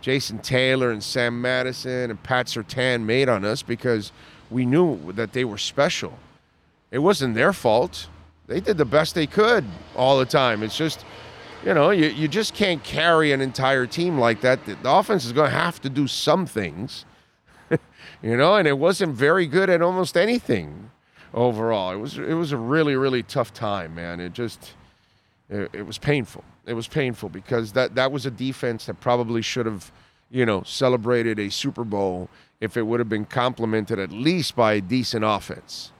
Jason 0.00 0.38
Taylor 0.38 0.90
and 0.90 1.02
Sam 1.02 1.40
Madison 1.40 2.10
and 2.10 2.22
Pat 2.22 2.46
Surtain 2.46 3.02
made 3.04 3.28
on 3.28 3.44
us 3.44 3.62
because 3.62 4.10
we 4.50 4.64
knew 4.64 5.12
that 5.12 5.34
they 5.34 5.44
were 5.44 5.58
special. 5.58 6.18
It 6.90 6.98
wasn't 6.98 7.34
their 7.34 7.52
fault. 7.52 8.08
They 8.46 8.60
did 8.60 8.78
the 8.78 8.84
best 8.84 9.14
they 9.14 9.26
could 9.26 9.64
all 9.94 10.18
the 10.18 10.26
time. 10.26 10.62
It's 10.62 10.76
just 10.76 11.04
you 11.64 11.72
know, 11.72 11.90
you, 11.90 12.08
you 12.08 12.28
just 12.28 12.54
can't 12.54 12.82
carry 12.84 13.32
an 13.32 13.40
entire 13.40 13.86
team 13.86 14.18
like 14.18 14.42
that. 14.42 14.64
The, 14.66 14.74
the 14.74 14.90
offense 14.90 15.24
is 15.24 15.32
going 15.32 15.50
to 15.50 15.56
have 15.56 15.80
to 15.82 15.88
do 15.88 16.06
some 16.06 16.44
things, 16.44 17.06
you 18.22 18.36
know, 18.36 18.56
and 18.56 18.68
it 18.68 18.78
wasn't 18.78 19.14
very 19.14 19.46
good 19.46 19.70
at 19.70 19.80
almost 19.80 20.16
anything 20.16 20.90
overall. 21.32 21.92
It 21.92 21.96
was 21.96 22.18
it 22.18 22.34
was 22.34 22.52
a 22.52 22.56
really 22.56 22.96
really 22.96 23.22
tough 23.22 23.54
time, 23.54 23.94
man. 23.94 24.20
It 24.20 24.34
just 24.34 24.74
it, 25.48 25.70
it 25.72 25.86
was 25.86 25.96
painful. 25.96 26.44
It 26.66 26.74
was 26.74 26.86
painful 26.86 27.30
because 27.30 27.72
that 27.72 27.94
that 27.94 28.12
was 28.12 28.26
a 28.26 28.30
defense 28.30 28.86
that 28.86 29.00
probably 29.00 29.40
should 29.40 29.66
have, 29.66 29.90
you 30.30 30.44
know, 30.44 30.62
celebrated 30.64 31.38
a 31.38 31.50
Super 31.50 31.84
Bowl 31.84 32.28
if 32.60 32.76
it 32.76 32.82
would 32.82 33.00
have 33.00 33.08
been 33.08 33.24
complemented 33.24 33.98
at 33.98 34.10
least 34.10 34.54
by 34.54 34.74
a 34.74 34.80
decent 34.82 35.24
offense. 35.24 35.92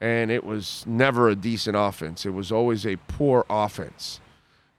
And 0.00 0.30
it 0.30 0.44
was 0.44 0.84
never 0.86 1.28
a 1.28 1.36
decent 1.36 1.76
offense. 1.76 2.26
It 2.26 2.34
was 2.34 2.50
always 2.50 2.84
a 2.84 2.96
poor 3.08 3.46
offense. 3.48 4.20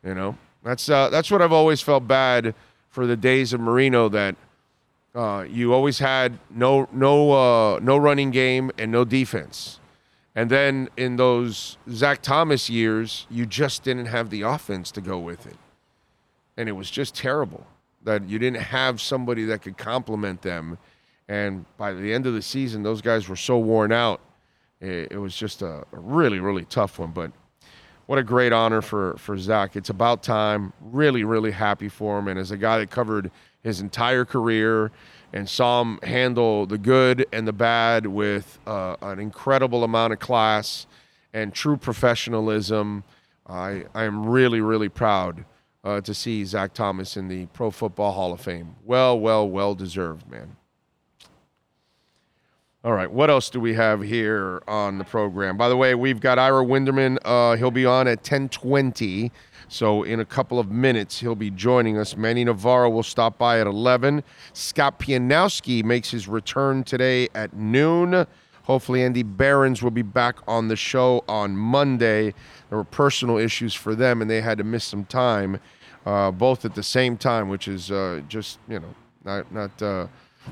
You 0.06 0.14
know, 0.14 0.38
that's 0.64 0.88
uh, 0.88 1.10
that's 1.10 1.32
what 1.32 1.42
I've 1.42 1.52
always 1.52 1.82
felt 1.82 2.08
bad 2.08 2.54
for 2.90 3.08
the 3.08 3.18
days 3.18 3.54
of 3.54 3.60
Marino. 3.60 4.08
That 4.08 4.36
uh, 5.16 5.46
you 5.50 5.74
always 5.74 6.00
had 6.00 6.38
no 6.50 6.88
no 6.92 7.32
uh, 7.32 7.80
no 7.82 7.98
running 7.98 8.32
game 8.32 8.72
and 8.78 8.92
no 8.92 9.04
defense. 9.04 9.80
And 10.36 10.50
then 10.50 10.90
in 10.98 11.16
those 11.16 11.78
Zach 11.90 12.22
Thomas 12.22 12.70
years, 12.70 13.26
you 13.32 13.46
just 13.46 13.84
didn't 13.84 14.08
have 14.08 14.30
the 14.30 14.42
offense 14.42 14.92
to 14.92 15.02
go 15.02 15.18
with 15.18 15.48
it. 15.48 15.56
And 16.58 16.68
it 16.68 16.74
was 16.74 16.92
just 16.92 17.16
terrible 17.16 17.66
that 18.04 18.28
you 18.28 18.38
didn't 18.38 18.62
have 18.62 19.00
somebody 19.00 19.46
that 19.46 19.62
could 19.62 19.78
complement 19.78 20.42
them. 20.42 20.78
And 21.30 21.66
by 21.78 21.94
the 21.94 22.14
end 22.14 22.28
of 22.28 22.34
the 22.34 22.42
season, 22.42 22.84
those 22.84 23.02
guys 23.02 23.30
were 23.30 23.38
so 23.38 23.58
worn 23.58 23.92
out. 23.92 24.20
It, 24.82 25.18
was 25.20 25.36
just 25.36 25.62
a 25.62 25.86
really, 25.92 26.40
really 26.40 26.66
tough 26.66 27.00
one. 27.00 27.12
But 27.12 27.32
what 28.06 28.20
a 28.20 28.24
great 28.24 28.54
honor 28.54 28.82
for, 28.82 29.16
for 29.18 29.38
Zach. 29.38 29.76
It's 29.76 29.90
about 29.90 30.24
time. 30.24 30.74
Really, 30.82 31.24
really 31.24 31.52
happy 31.52 31.90
for 31.90 32.20
him. 32.20 32.28
And 32.28 32.40
as 32.40 32.52
a 32.52 32.58
guy 32.58 32.80
that 32.80 32.90
covered 32.90 33.32
his 33.64 33.82
entire 33.82 34.26
career 34.26 34.92
and 35.34 35.50
saw 35.50 35.82
him 35.82 36.00
handle 36.04 36.66
the 36.66 36.78
good 36.78 37.26
and 37.34 37.48
the 37.48 37.54
bad 37.54 38.06
with 38.06 38.60
uh, 38.68 38.96
an 39.02 39.20
incredible 39.20 39.84
amount 39.84 40.14
of 40.14 40.20
class 40.20 40.86
and 41.34 41.54
true 41.54 41.76
professionalism. 41.76 43.04
I, 43.48 43.86
I 43.94 44.04
am 44.04 44.28
really, 44.28 44.62
really 44.62 44.90
proud 44.90 45.46
uh, 45.84 46.02
to 46.02 46.14
see 46.14 46.46
Zach 46.46 46.74
Thomas 46.74 47.18
in 47.18 47.28
the 47.28 47.48
Pro 47.48 47.70
Football 47.70 48.14
Hall 48.14 48.34
of 48.34 48.42
Fame. 48.42 48.76
Well, 48.84 49.20
well, 49.20 49.48
well 49.48 49.76
deserved, 49.76 50.30
man. 50.30 50.56
All 52.86 52.94
right, 52.94 53.12
what 53.12 53.32
else 53.32 53.50
do 53.50 53.60
we 53.60 53.74
have 53.74 54.04
here 54.04 54.62
on 54.68 55.00
the 55.00 55.04
program? 55.04 55.58
By 55.58 55.70
the 55.70 55.76
way, 55.76 55.96
we've 55.96 56.20
got 56.20 56.38
Ira 56.38 56.64
Winderman. 56.64 57.18
Uh, 57.26 57.56
he'll 57.56 57.72
be 57.72 57.84
on 57.84 58.08
at 58.08 58.20
1020. 58.20 59.32
So 59.68 60.04
in 60.04 60.20
a 60.20 60.26
couple 60.26 60.60
of 60.60 60.70
minutes, 60.70 61.20
he'll 61.20 61.34
be 61.34 61.50
joining 61.50 61.98
us. 61.98 62.16
Manny 62.16 62.44
Navarro 62.44 62.92
will 62.92 63.02
stop 63.02 63.40
by 63.40 63.60
at 63.60 63.66
11. 63.66 64.24
Scott 64.54 65.00
Pianowski 65.00 65.84
makes 65.84 66.12
his 66.12 66.28
return 66.28 66.84
today 66.84 67.28
at 67.34 67.56
noon. 67.56 68.28
Hopefully, 68.66 69.02
Andy 69.02 69.24
Behrens 69.24 69.82
will 69.82 69.90
be 69.90 70.04
back 70.04 70.38
on 70.48 70.68
the 70.68 70.76
show 70.76 71.24
on 71.28 71.58
Monday. 71.58 72.36
There 72.70 72.78
were 72.78 72.84
personal 72.84 73.40
issues 73.40 73.74
for 73.74 73.96
them, 73.96 74.22
and 74.22 74.30
they 74.30 74.42
had 74.42 74.60
to 74.60 74.64
miss 74.64 74.84
some 74.84 75.06
time, 75.06 75.60
uh, 76.06 76.30
both 76.30 76.66
at 76.66 76.76
the 76.76 76.84
same 76.84 77.18
time, 77.18 77.50
which 77.50 77.68
is 77.68 77.90
uh, 77.90 78.22
just 78.28 78.60
you 78.70 78.80
know 78.80 78.94
not 79.24 79.52
not 79.52 79.82
uh, 79.82 80.06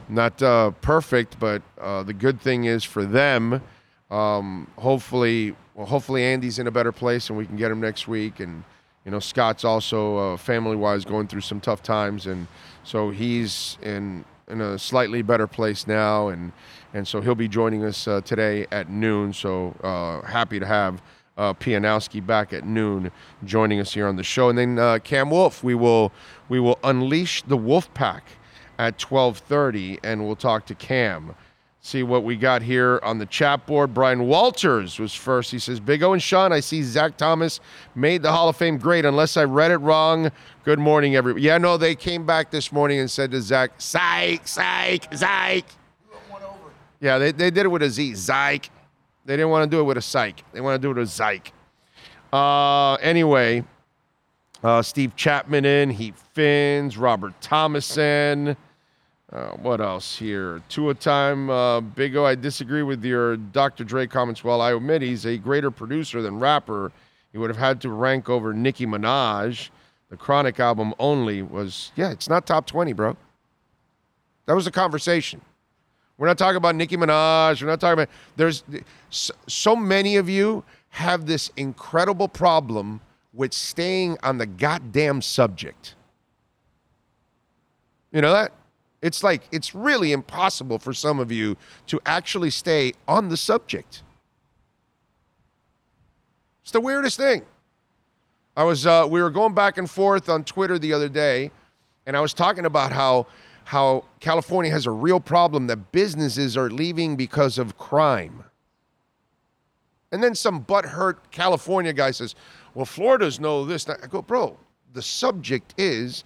not 0.09 0.41
uh, 0.41 0.71
perfect. 0.81 1.39
But 1.39 1.61
uh, 1.79 2.03
the 2.03 2.13
good 2.13 2.41
thing 2.41 2.65
is 2.65 2.83
for 2.83 3.05
them, 3.05 3.61
um, 4.11 4.67
hopefully, 4.77 5.55
well, 5.75 5.85
hopefully 5.85 6.23
Andy's 6.23 6.59
in 6.59 6.67
a 6.67 6.71
better 6.71 6.91
place, 6.91 7.29
and 7.29 7.37
we 7.37 7.45
can 7.45 7.57
get 7.57 7.71
him 7.71 7.81
next 7.81 8.07
week, 8.07 8.39
and 8.39 8.63
you 9.05 9.11
know, 9.11 9.19
Scott's 9.19 9.65
also 9.65 10.17
uh, 10.17 10.37
family-wise 10.37 11.03
going 11.03 11.27
through 11.27 11.41
some 11.41 11.59
tough 11.59 11.83
times, 11.83 12.25
and 12.25 12.47
so 12.83 13.09
he's 13.09 13.77
in 13.81 14.23
in 14.49 14.61
a 14.61 14.77
slightly 14.77 15.21
better 15.21 15.47
place 15.47 15.87
now, 15.87 16.27
and 16.27 16.51
and 16.93 17.07
so 17.07 17.21
he'll 17.21 17.35
be 17.35 17.47
joining 17.47 17.83
us 17.83 18.07
uh, 18.07 18.21
today 18.21 18.65
at 18.71 18.89
noon. 18.89 19.33
So 19.33 19.75
uh, 19.83 20.21
happy 20.21 20.59
to 20.59 20.65
have 20.65 21.01
uh, 21.37 21.53
Pianowski 21.53 22.25
back 22.25 22.53
at 22.53 22.65
noon, 22.65 23.11
joining 23.43 23.79
us 23.79 23.93
here 23.93 24.07
on 24.07 24.15
the 24.15 24.23
show, 24.23 24.49
and 24.49 24.57
then 24.57 24.79
uh, 24.79 24.99
Cam 25.03 25.29
Wolf. 25.29 25.63
We 25.63 25.75
will 25.75 26.11
we 26.49 26.59
will 26.59 26.79
unleash 26.83 27.41
the 27.43 27.57
Wolf 27.57 27.93
Pack 27.93 28.23
at 28.79 28.97
12:30, 28.97 29.99
and 30.03 30.25
we'll 30.25 30.35
talk 30.35 30.65
to 30.67 30.75
Cam 30.75 31.35
see 31.83 32.01
what 32.01 32.23
we 32.23 32.37
got 32.37 32.61
here 32.61 32.99
on 33.03 33.17
the 33.19 33.25
chat 33.25 33.65
board. 33.67 33.93
Brian 33.93 34.25
Walters 34.25 34.99
was 34.99 35.13
first. 35.13 35.51
He 35.51 35.59
says, 35.59 35.81
Big 35.81 36.01
O 36.01 36.13
and 36.13 36.23
Sean, 36.23 36.53
I 36.53 36.61
see 36.61 36.81
Zach 36.81 37.17
Thomas 37.17 37.59
made 37.93 38.23
the 38.23 38.31
Hall 38.31 38.47
of 38.47 38.55
Fame 38.55 38.77
great. 38.77 39.03
Unless 39.03 39.35
I 39.35 39.43
read 39.43 39.69
it 39.69 39.77
wrong. 39.77 40.31
Good 40.63 40.79
morning, 40.79 41.17
everybody. 41.17 41.43
Yeah, 41.43 41.57
no, 41.57 41.75
they 41.75 41.93
came 41.93 42.25
back 42.25 42.51
this 42.51 42.71
morning 42.71 42.99
and 42.99 43.11
said 43.11 43.31
to 43.31 43.41
Zach, 43.41 43.71
Psych, 43.77 44.47
psych, 44.47 45.13
psych. 45.13 45.65
Yeah, 47.01 47.17
they, 47.17 47.33
they 47.33 47.51
did 47.51 47.65
it 47.65 47.69
with 47.69 47.83
a 47.83 47.89
Z, 47.89 48.13
Zyke. 48.13 48.69
They 49.25 49.35
didn't 49.35 49.49
want 49.49 49.69
to 49.69 49.75
do 49.75 49.81
it 49.81 49.83
with 49.83 49.97
a 49.97 50.01
psych. 50.01 50.41
They 50.53 50.61
want 50.61 50.81
to 50.81 50.87
do 50.87 50.91
it 50.91 50.97
with 50.97 51.09
a 51.09 51.11
Zyke. 51.11 51.51
Uh, 52.31 52.95
anyway, 52.95 53.65
uh, 54.63 54.81
Steve 54.81 55.17
Chapman 55.17 55.65
in, 55.65 55.89
Heat 55.89 56.15
Fins, 56.33 56.97
Robert 56.97 57.33
Thomason. 57.41 58.57
Uh, 59.31 59.49
what 59.51 59.81
else 59.81 60.17
here? 60.17 60.61
Two 60.69 60.89
a 60.89 60.93
time. 60.93 61.49
Uh, 61.49 61.81
Big 61.81 62.15
O, 62.15 62.25
I 62.25 62.35
disagree 62.35 62.83
with 62.83 63.03
your 63.03 63.37
Dr. 63.37 63.83
Dre 63.83 64.05
comments. 64.07 64.43
Well, 64.43 64.61
I 64.61 64.73
admit 64.73 65.01
he's 65.01 65.25
a 65.25 65.37
greater 65.37 65.71
producer 65.71 66.21
than 66.21 66.39
rapper. 66.39 66.91
He 67.31 67.37
would 67.37 67.49
have 67.49 67.57
had 67.57 67.81
to 67.81 67.89
rank 67.89 68.29
over 68.29 68.53
Nicki 68.53 68.85
Minaj. 68.85 69.69
The 70.09 70.17
Chronic 70.17 70.59
album 70.59 70.93
only 70.99 71.41
was, 71.41 71.91
yeah, 71.95 72.11
it's 72.11 72.29
not 72.29 72.45
top 72.45 72.67
20, 72.67 72.93
bro. 72.93 73.17
That 74.45 74.53
was 74.53 74.65
the 74.65 74.71
conversation. 74.71 75.41
We're 76.17 76.27
not 76.27 76.37
talking 76.37 76.57
about 76.57 76.75
Nicki 76.75 76.97
Minaj. 76.97 77.61
We're 77.61 77.69
not 77.69 77.79
talking 77.79 77.93
about, 77.93 78.09
there's 78.35 78.63
so 79.09 79.75
many 79.75 80.17
of 80.17 80.29
you 80.29 80.63
have 80.89 81.25
this 81.25 81.51
incredible 81.57 82.27
problem 82.27 83.01
with 83.33 83.53
staying 83.53 84.17
on 84.21 84.37
the 84.37 84.45
goddamn 84.45 85.23
subject. 85.23 85.95
You 88.13 88.21
know 88.21 88.31
that? 88.31 88.53
It's 89.01 89.21
like 89.21 89.41
it's 89.51 89.75
really 89.75 90.13
impossible 90.13 90.79
for 90.79 90.93
some 90.93 91.19
of 91.19 91.29
you 91.31 91.57
to 91.87 91.99
actually 92.05 92.51
stay 92.51 92.93
on 93.05 93.27
the 93.27 93.35
subject. 93.35 94.03
It's 96.61 96.71
the 96.71 96.79
weirdest 96.79 97.17
thing. 97.17 97.41
I 98.55 98.63
was 98.63 98.85
uh, 98.85 99.05
we 99.09 99.21
were 99.21 99.31
going 99.31 99.53
back 99.53 99.77
and 99.77 99.89
forth 99.89 100.29
on 100.29 100.45
Twitter 100.45 100.79
the 100.79 100.93
other 100.93 101.09
day, 101.09 101.51
and 102.05 102.15
I 102.15 102.21
was 102.21 102.33
talking 102.33 102.65
about 102.65 102.93
how 102.93 103.27
how 103.65 104.05
California 104.19 104.71
has 104.71 104.85
a 104.85 104.91
real 104.91 105.19
problem 105.19 105.67
that 105.67 105.91
businesses 105.91 106.55
are 106.55 106.69
leaving 106.69 107.15
because 107.15 107.57
of 107.57 107.77
crime. 107.77 108.43
And 110.11 110.23
then 110.23 110.35
some 110.35 110.63
butthurt 110.63 111.15
California 111.31 111.91
guy 111.91 112.11
says, 112.11 112.35
"Well, 112.75 112.85
Florida's 112.85 113.39
know 113.39 113.65
this." 113.65 113.89
I 113.89 113.97
go, 114.07 114.21
bro. 114.21 114.57
The 114.93 115.01
subject 115.01 115.73
is 115.77 116.23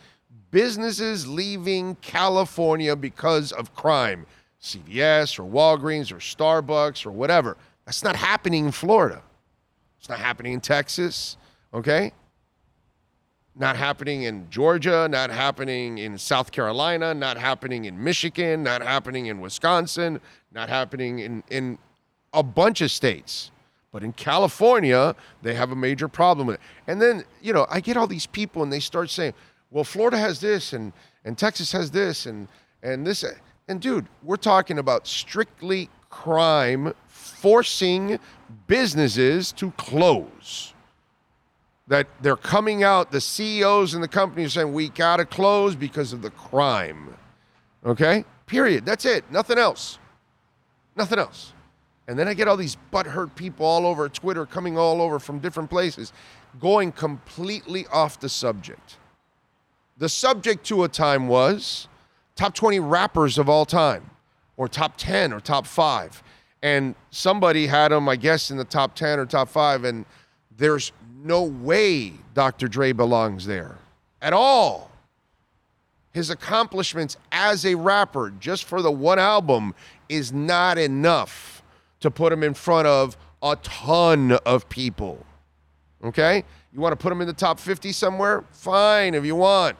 businesses 0.52 1.28
leaving 1.28 1.96
California 1.96 2.96
because 2.96 3.52
of 3.52 3.74
crime, 3.76 4.26
CVS 4.62 5.40
or 5.40 5.44
Walgreens 5.44 6.12
or 6.12 6.18
Starbucks 6.18 7.06
or 7.06 7.12
whatever. 7.12 7.58
That's 7.86 8.04
not 8.04 8.16
happening 8.16 8.66
in 8.66 8.72
Florida. 8.72 9.22
It's 10.00 10.10
not 10.10 10.20
happening 10.20 10.54
in 10.54 10.62
Texas, 10.62 11.38
okay? 11.74 12.12
Not 13.56 13.76
happening 13.76 14.24
in 14.24 14.50
Georgia, 14.50 15.08
not 15.10 15.32
happening 15.32 15.98
in 15.98 16.18
South 16.18 16.52
Carolina, 16.52 17.14
not 17.14 17.38
happening 17.38 17.86
in 17.86 18.02
Michigan, 18.02 18.64
not 18.64 18.82
happening 18.82 19.28
in 19.28 19.40
Wisconsin, 19.42 20.22
not 20.52 20.70
happening 20.70 21.20
in, 21.20 21.44
in 21.50 21.78
a 22.34 22.44
bunch 22.44 22.82
of 22.82 22.92
states. 22.92 23.52
But 23.92 24.04
in 24.04 24.14
California, 24.14 25.16
they 25.42 25.56
have 25.56 25.72
a 25.72 25.76
major 25.76 26.08
problem 26.08 26.48
with 26.48 26.56
it. 26.56 26.62
And 26.86 27.02
then, 27.02 27.24
you 27.42 27.54
know, 27.54 27.66
I 27.70 27.80
get 27.80 27.98
all 27.98 28.06
these 28.06 28.28
people 28.28 28.62
and 28.62 28.72
they 28.72 28.80
start 28.80 29.10
saying, 29.10 29.34
well, 29.72 29.84
Florida 29.84 30.18
has 30.18 30.40
this 30.40 30.74
and, 30.74 30.94
and 31.26 31.38
Texas 31.38 31.72
has 31.72 31.92
this 31.92 32.26
and, 32.26 32.48
and 32.84 33.06
this. 33.06 33.26
And 33.68 33.82
dude, 33.82 34.08
we're 34.24 34.38
talking 34.38 34.80
about 34.80 35.08
strictly 35.08 35.90
crime 36.10 36.94
forcing 37.08 38.20
businesses 38.68 39.52
to 39.54 39.72
close. 39.72 40.74
That 41.88 42.08
they're 42.22 42.36
coming 42.36 42.84
out, 42.84 43.12
the 43.12 43.22
CEOs 43.22 43.94
and 43.94 44.04
the 44.04 44.10
companies 44.10 44.54
saying, 44.54 44.74
we 44.74 44.90
got 44.90 45.18
to 45.18 45.26
close 45.26 45.76
because 45.76 46.12
of 46.12 46.22
the 46.22 46.32
crime. 46.32 47.16
Okay? 47.86 48.26
Period. 48.46 48.86
That's 48.86 49.06
it. 49.06 49.30
Nothing 49.32 49.58
else. 49.58 50.00
Nothing 50.96 51.20
else. 51.20 51.54
And 52.08 52.18
then 52.18 52.28
I 52.28 52.34
get 52.34 52.48
all 52.48 52.58
these 52.58 52.78
butthurt 52.92 53.36
people 53.36 53.66
all 53.66 53.86
over 53.86 54.08
Twitter 54.10 54.46
coming 54.46 54.78
all 54.78 55.02
over 55.02 55.20
from 55.20 55.40
different 55.40 55.70
places, 55.70 56.14
going 56.60 56.92
completely 56.92 57.86
off 57.88 58.20
the 58.20 58.30
subject. 58.30 58.98
The 60.00 60.10
subject 60.10 60.64
to 60.68 60.84
a 60.84 60.88
time 60.88 61.28
was 61.28 61.88
top 62.36 62.54
20 62.54 62.80
rappers 62.80 63.38
of 63.38 63.50
all 63.50 63.66
time, 63.66 64.12
or 64.56 64.68
top 64.68 64.94
10 64.98 65.34
or 65.34 65.40
top 65.40 65.66
five. 65.66 66.22
And 66.62 66.96
somebody 67.10 67.68
had 67.68 67.92
him, 67.92 68.08
I 68.08 68.16
guess, 68.16 68.52
in 68.52 68.58
the 68.58 68.64
top 68.64 68.96
10 68.96 69.20
or 69.20 69.26
top 69.26 69.50
five. 69.50 69.84
And 69.84 70.06
there's 70.56 70.92
no 71.24 71.44
way 71.44 72.14
Dr. 72.34 72.68
Dre 72.68 72.92
belongs 72.92 73.46
there 73.46 73.78
at 74.22 74.34
all. 74.34 74.92
His 76.14 76.30
accomplishments 76.30 77.18
as 77.32 77.66
a 77.66 77.76
rapper, 77.76 78.32
just 78.40 78.66
for 78.66 78.82
the 78.82 78.92
one 78.92 79.20
album, 79.20 79.76
is 80.10 80.32
not 80.32 80.78
enough 80.78 81.62
to 82.00 82.12
put 82.12 82.32
him 82.32 82.44
in 82.44 82.54
front 82.54 82.88
of 82.88 83.18
a 83.42 83.56
ton 83.58 84.34
of 84.46 84.68
people. 84.70 85.26
Okay? 86.04 86.44
You 86.74 86.80
want 86.80 86.94
to 86.94 86.98
put 87.02 87.12
him 87.12 87.22
in 87.22 87.28
the 87.28 87.34
top 87.34 87.60
50 87.60 87.92
somewhere? 87.92 88.44
Fine 88.52 89.16
if 89.16 89.26
you 89.26 89.36
want. 89.36 89.76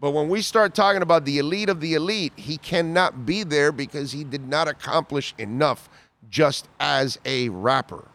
But 0.00 0.12
when 0.12 0.28
we 0.30 0.40
start 0.40 0.74
talking 0.74 1.02
about 1.02 1.26
the 1.26 1.38
elite 1.38 1.68
of 1.68 1.80
the 1.80 1.94
elite, 1.94 2.32
he 2.36 2.56
cannot 2.56 3.26
be 3.26 3.42
there 3.42 3.70
because 3.70 4.12
he 4.12 4.24
did 4.24 4.48
not 4.48 4.66
accomplish 4.66 5.34
enough 5.36 5.90
just 6.30 6.68
as 6.80 7.18
a 7.26 7.50
rapper. 7.50 8.08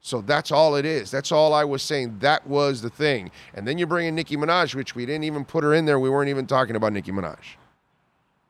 So 0.00 0.20
that's 0.20 0.50
all 0.50 0.74
it 0.74 0.84
is. 0.84 1.12
That's 1.12 1.30
all 1.30 1.54
I 1.54 1.62
was 1.62 1.80
saying. 1.80 2.18
That 2.18 2.44
was 2.44 2.82
the 2.82 2.90
thing. 2.90 3.30
And 3.54 3.66
then 3.66 3.78
you 3.78 3.86
bring 3.86 4.08
in 4.08 4.16
Nicki 4.16 4.36
Minaj, 4.36 4.74
which 4.74 4.96
we 4.96 5.06
didn't 5.06 5.22
even 5.22 5.44
put 5.44 5.62
her 5.62 5.74
in 5.74 5.84
there. 5.84 6.00
We 6.00 6.10
weren't 6.10 6.28
even 6.28 6.48
talking 6.48 6.74
about 6.74 6.92
Nicki 6.92 7.12
Minaj. 7.12 7.38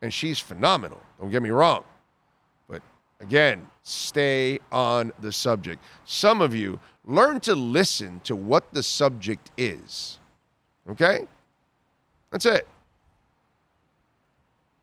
And 0.00 0.12
she's 0.12 0.38
phenomenal. 0.38 1.02
Don't 1.20 1.30
get 1.30 1.42
me 1.42 1.50
wrong. 1.50 1.84
But 2.66 2.80
again, 3.20 3.66
stay 3.82 4.58
on 4.72 5.12
the 5.20 5.30
subject. 5.30 5.84
Some 6.06 6.40
of 6.40 6.54
you 6.54 6.80
learn 7.04 7.40
to 7.40 7.54
listen 7.54 8.20
to 8.24 8.34
what 8.34 8.72
the 8.72 8.82
subject 8.82 9.50
is. 9.58 10.18
Okay? 10.88 11.26
That's 12.32 12.46
it. 12.46 12.66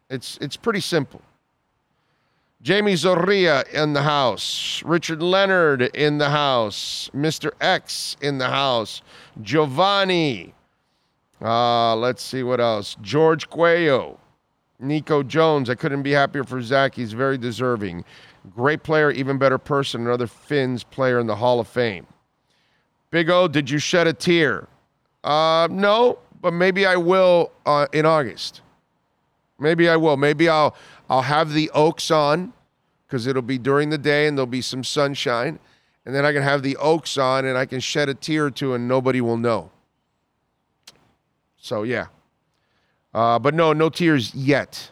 It's 0.10 0.38
it's 0.40 0.56
pretty 0.56 0.80
simple. 0.80 1.22
Jamie 2.62 2.94
Zorria 2.94 3.68
in 3.74 3.94
the 3.94 4.04
house. 4.04 4.84
Richard 4.86 5.22
Leonard 5.22 5.82
in 5.96 6.18
the 6.18 6.30
house. 6.30 7.10
Mr. 7.14 7.52
X 7.62 8.18
in 8.22 8.38
the 8.38 8.48
house. 8.48 9.02
Giovanni. 9.42 10.54
Uh, 11.42 11.96
let's 11.96 12.22
see 12.22 12.44
what 12.44 12.60
else. 12.60 12.98
George 13.02 13.50
Cuello. 13.50 14.18
Nico 14.80 15.24
Jones. 15.24 15.70
I 15.70 15.76
couldn't 15.76 16.04
be 16.04 16.12
happier 16.12 16.44
for 16.44 16.62
Zach. 16.62 16.96
He's 16.96 17.14
very 17.14 17.38
deserving. 17.38 18.04
Great 18.56 18.84
player, 18.84 19.10
even 19.12 19.38
better 19.38 19.58
person. 19.58 20.02
Another 20.02 20.28
Finns 20.28 20.84
player 20.84 21.20
in 21.20 21.28
the 21.28 21.36
Hall 21.36 21.62
of 21.62 21.68
Fame. 21.68 22.08
Big 23.10 23.30
O, 23.30 23.48
did 23.48 23.70
you 23.70 23.80
shed 23.80 24.06
a 24.06 24.14
tear? 24.14 24.68
Uh, 25.24 25.68
no, 25.72 26.20
but 26.42 26.54
maybe 26.54 26.86
I 26.86 26.96
will 26.96 27.52
uh, 27.66 27.88
in 27.94 28.06
August. 28.06 28.62
Maybe 29.60 29.90
I 29.90 29.98
will. 29.98 30.18
Maybe 30.18 30.48
I'll 30.48 30.76
I'll 31.10 31.24
have 31.24 31.54
the 31.54 31.70
oaks 31.72 32.12
on 32.12 32.54
because 33.08 33.28
it'll 33.28 33.42
be 33.42 33.58
during 33.58 33.90
the 33.90 33.98
day 33.98 34.28
and 34.28 34.38
there'll 34.38 34.48
be 34.48 34.62
some 34.62 34.84
sunshine, 34.84 35.60
and 36.06 36.16
then 36.16 36.26
I 36.26 36.32
can 36.32 36.44
have 36.44 36.64
the 36.64 36.78
oaks 36.78 37.18
on 37.18 37.46
and 37.46 37.58
I 37.58 37.66
can 37.66 37.80
shed 37.80 38.10
a 38.10 38.14
tear 38.14 38.46
or 38.46 38.52
two 38.52 38.74
and 38.74 38.88
nobody 38.88 39.22
will 39.22 39.38
know. 39.38 39.72
So 41.58 41.84
yeah, 41.84 42.08
uh, 43.14 43.40
but 43.40 43.54
no, 43.54 43.74
no 43.74 43.90
tears 43.90 44.34
yet. 44.34 44.92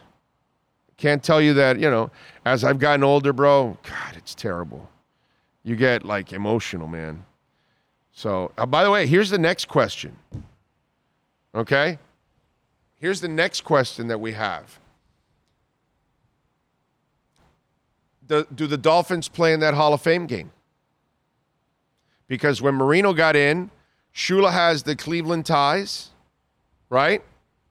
Can't 0.96 1.22
tell 1.22 1.40
you 1.40 1.54
that 1.54 1.78
you 1.78 1.90
know. 1.90 2.10
As 2.44 2.64
I've 2.64 2.78
gotten 2.78 3.04
older, 3.04 3.32
bro, 3.32 3.76
God, 3.82 4.16
it's 4.16 4.34
terrible. 4.34 4.88
You 5.64 5.76
get 5.76 6.04
like 6.04 6.32
emotional, 6.32 6.88
man. 6.88 7.24
So, 8.12 8.50
uh, 8.58 8.66
by 8.66 8.82
the 8.82 8.90
way, 8.90 9.06
here's 9.06 9.30
the 9.30 9.38
next 9.38 9.68
question. 9.68 10.16
Okay? 11.54 11.98
Here's 12.96 13.20
the 13.20 13.28
next 13.28 13.62
question 13.62 14.08
that 14.08 14.20
we 14.20 14.32
have. 14.32 14.78
The, 18.26 18.46
do 18.54 18.66
the 18.66 18.76
Dolphins 18.76 19.28
play 19.28 19.52
in 19.52 19.60
that 19.60 19.74
Hall 19.74 19.94
of 19.94 20.02
Fame 20.02 20.26
game? 20.26 20.50
Because 22.26 22.60
when 22.60 22.74
Marino 22.74 23.14
got 23.14 23.36
in, 23.36 23.70
Shula 24.14 24.52
has 24.52 24.82
the 24.82 24.94
Cleveland 24.94 25.46
ties, 25.46 26.10
right? 26.90 27.22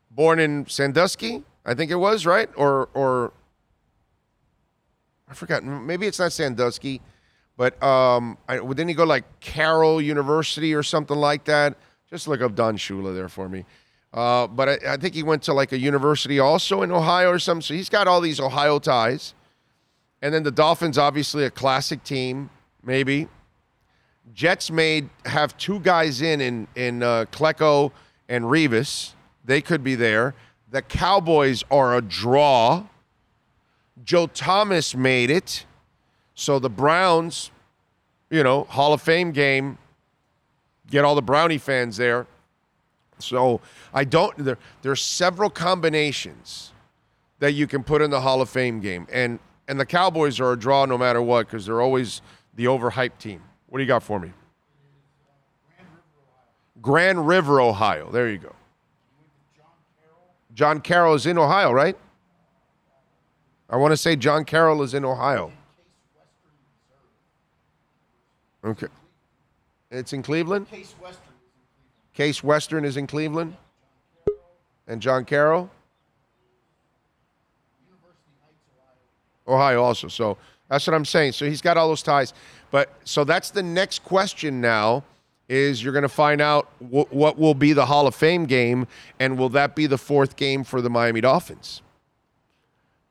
Born 0.09 0.39
in 0.39 0.65
Sandusky, 0.67 1.43
I 1.65 1.73
think 1.73 1.91
it 1.91 1.95
was, 1.95 2.25
right? 2.25 2.49
Or 2.55 2.89
or 2.93 3.33
I 5.29 5.33
forgot. 5.33 5.63
Maybe 5.63 6.07
it's 6.07 6.19
not 6.19 6.31
Sandusky, 6.31 7.01
but 7.57 7.81
um, 7.83 8.37
I, 8.47 8.59
didn't 8.59 8.87
he 8.87 8.93
go 8.93 9.03
like 9.03 9.25
Carroll 9.41 10.01
University 10.01 10.73
or 10.73 10.83
something 10.83 11.17
like 11.17 11.43
that? 11.45 11.75
Just 12.09 12.27
look 12.27 12.41
up 12.41 12.55
Don 12.55 12.77
Shula 12.77 13.13
there 13.13 13.29
for 13.29 13.49
me. 13.49 13.65
Uh, 14.13 14.47
but 14.47 14.69
I, 14.69 14.93
I, 14.93 14.97
think 14.97 15.13
he 15.13 15.23
went 15.23 15.43
to 15.43 15.53
like 15.53 15.73
a 15.73 15.77
university 15.77 16.39
also 16.39 16.81
in 16.81 16.91
Ohio 16.91 17.29
or 17.29 17.39
something. 17.39 17.61
So 17.61 17.73
he's 17.73 17.89
got 17.89 18.07
all 18.07 18.21
these 18.21 18.39
Ohio 18.39 18.79
ties. 18.79 19.33
And 20.21 20.33
then 20.33 20.43
the 20.43 20.51
Dolphins, 20.51 20.97
obviously 20.97 21.43
a 21.43 21.51
classic 21.51 22.03
team, 22.03 22.49
maybe. 22.83 23.27
Jets 24.33 24.71
made 24.71 25.09
have 25.25 25.57
two 25.57 25.79
guys 25.79 26.21
in 26.21 26.41
in 26.41 26.67
in 26.75 27.03
uh, 27.03 27.25
and 28.29 28.45
Revis. 28.45 29.13
They 29.45 29.61
could 29.61 29.83
be 29.83 29.95
there. 29.95 30.35
The 30.69 30.81
Cowboys 30.81 31.63
are 31.71 31.95
a 31.95 32.01
draw. 32.01 32.83
Joe 34.03 34.27
Thomas 34.27 34.95
made 34.95 35.29
it. 35.29 35.65
So 36.35 36.59
the 36.59 36.69
Browns, 36.69 37.51
you 38.29 38.43
know, 38.43 38.65
Hall 38.65 38.93
of 38.93 39.01
Fame 39.01 39.31
game, 39.31 39.77
get 40.89 41.05
all 41.05 41.15
the 41.15 41.21
Brownie 41.21 41.57
fans 41.57 41.97
there. 41.97 42.27
So 43.19 43.61
I 43.93 44.03
don't. 44.03 44.37
There, 44.37 44.57
there's 44.81 45.01
several 45.01 45.49
combinations 45.49 46.71
that 47.39 47.53
you 47.53 47.67
can 47.67 47.83
put 47.83 48.01
in 48.01 48.09
the 48.09 48.21
Hall 48.21 48.41
of 48.41 48.49
Fame 48.49 48.79
game, 48.79 49.07
and 49.11 49.39
and 49.67 49.79
the 49.79 49.85
Cowboys 49.85 50.39
are 50.39 50.51
a 50.51 50.59
draw 50.59 50.85
no 50.85 50.97
matter 50.97 51.21
what 51.21 51.47
because 51.47 51.65
they're 51.65 51.81
always 51.81 52.21
the 52.55 52.65
overhyped 52.65 53.17
team. 53.19 53.41
What 53.67 53.79
do 53.79 53.83
you 53.83 53.87
got 53.87 54.03
for 54.03 54.19
me? 54.19 54.31
Grand 56.81 57.27
River, 57.27 57.59
Ohio. 57.59 58.09
There 58.11 58.29
you 58.29 58.37
go. 58.37 58.55
John 60.53 60.79
Carroll 60.79 61.13
is 61.13 61.25
in 61.25 61.37
Ohio, 61.37 61.71
right? 61.71 61.97
I 63.69 63.75
want 63.75 63.91
to 63.91 63.97
say 63.97 64.15
John 64.15 64.45
Carroll 64.45 64.81
is 64.81 64.93
in 64.93 65.03
Ohio. 65.03 65.51
Okay. 68.63 68.87
It's 69.89 70.13
in 70.13 70.21
Cleveland? 70.21 70.69
Case 70.69 70.95
Western. 71.01 71.33
Case 72.13 72.43
Western 72.43 72.85
is 72.85 72.97
in 72.97 73.07
Cleveland. 73.07 73.55
And 74.87 75.01
John 75.01 75.25
Carroll? 75.25 75.69
Ohio 79.47 79.81
also. 79.81 80.07
So 80.07 80.37
that's 80.69 80.85
what 80.87 80.93
I'm 80.93 81.05
saying. 81.05 81.33
So 81.33 81.45
he's 81.45 81.61
got 81.61 81.77
all 81.77 81.87
those 81.87 82.03
ties. 82.03 82.33
But 82.71 82.93
so 83.05 83.23
that's 83.23 83.51
the 83.51 83.63
next 83.63 84.03
question 84.03 84.59
now 84.59 85.03
is 85.47 85.81
you're 85.81 85.93
going 85.93 86.03
to 86.03 86.09
find 86.09 86.41
out 86.41 86.69
w- 86.81 87.05
what 87.09 87.37
will 87.37 87.53
be 87.53 87.71
the 87.71 87.85
Hall 87.85 88.05
of 88.05 88.13
Fame 88.13 88.45
game, 88.45 88.85
and 89.19 89.37
will 89.37 89.47
that 89.49 89.75
be 89.75 89.87
the 89.87 89.97
fourth 89.97 90.35
game 90.35 90.65
for 90.65 90.81
the 90.81 90.89
Miami 90.89 91.21
Dolphins? 91.21 91.81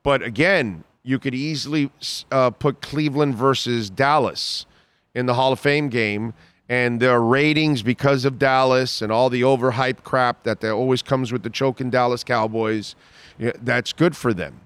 But 0.02 0.22
again, 0.22 0.84
you 1.02 1.18
could 1.18 1.34
easily 1.34 1.90
uh, 2.30 2.50
put 2.50 2.82
Cleveland 2.82 3.36
versus 3.36 3.88
Dallas 3.88 4.66
in 5.14 5.24
the 5.24 5.32
Hall 5.32 5.50
of 5.52 5.60
Fame 5.60 5.88
game, 5.88 6.34
and 6.68 7.00
their 7.00 7.20
ratings 7.20 7.83
because 7.83 8.24
of 8.24 8.38
Dallas 8.38 9.00
and 9.00 9.12
all 9.12 9.31
the 9.31 9.42
overhyped 9.42 10.02
crap 10.02 10.42
that 10.42 10.64
always 10.64 11.02
comes 11.02 11.33
with 11.33 11.42
the 11.42 11.50
choking 11.50 11.90
Dallas 11.90 12.24
Cowboys. 12.24 12.96
That's 13.38 13.92
good 13.92 14.16
for 14.16 14.35
them. 14.35 14.62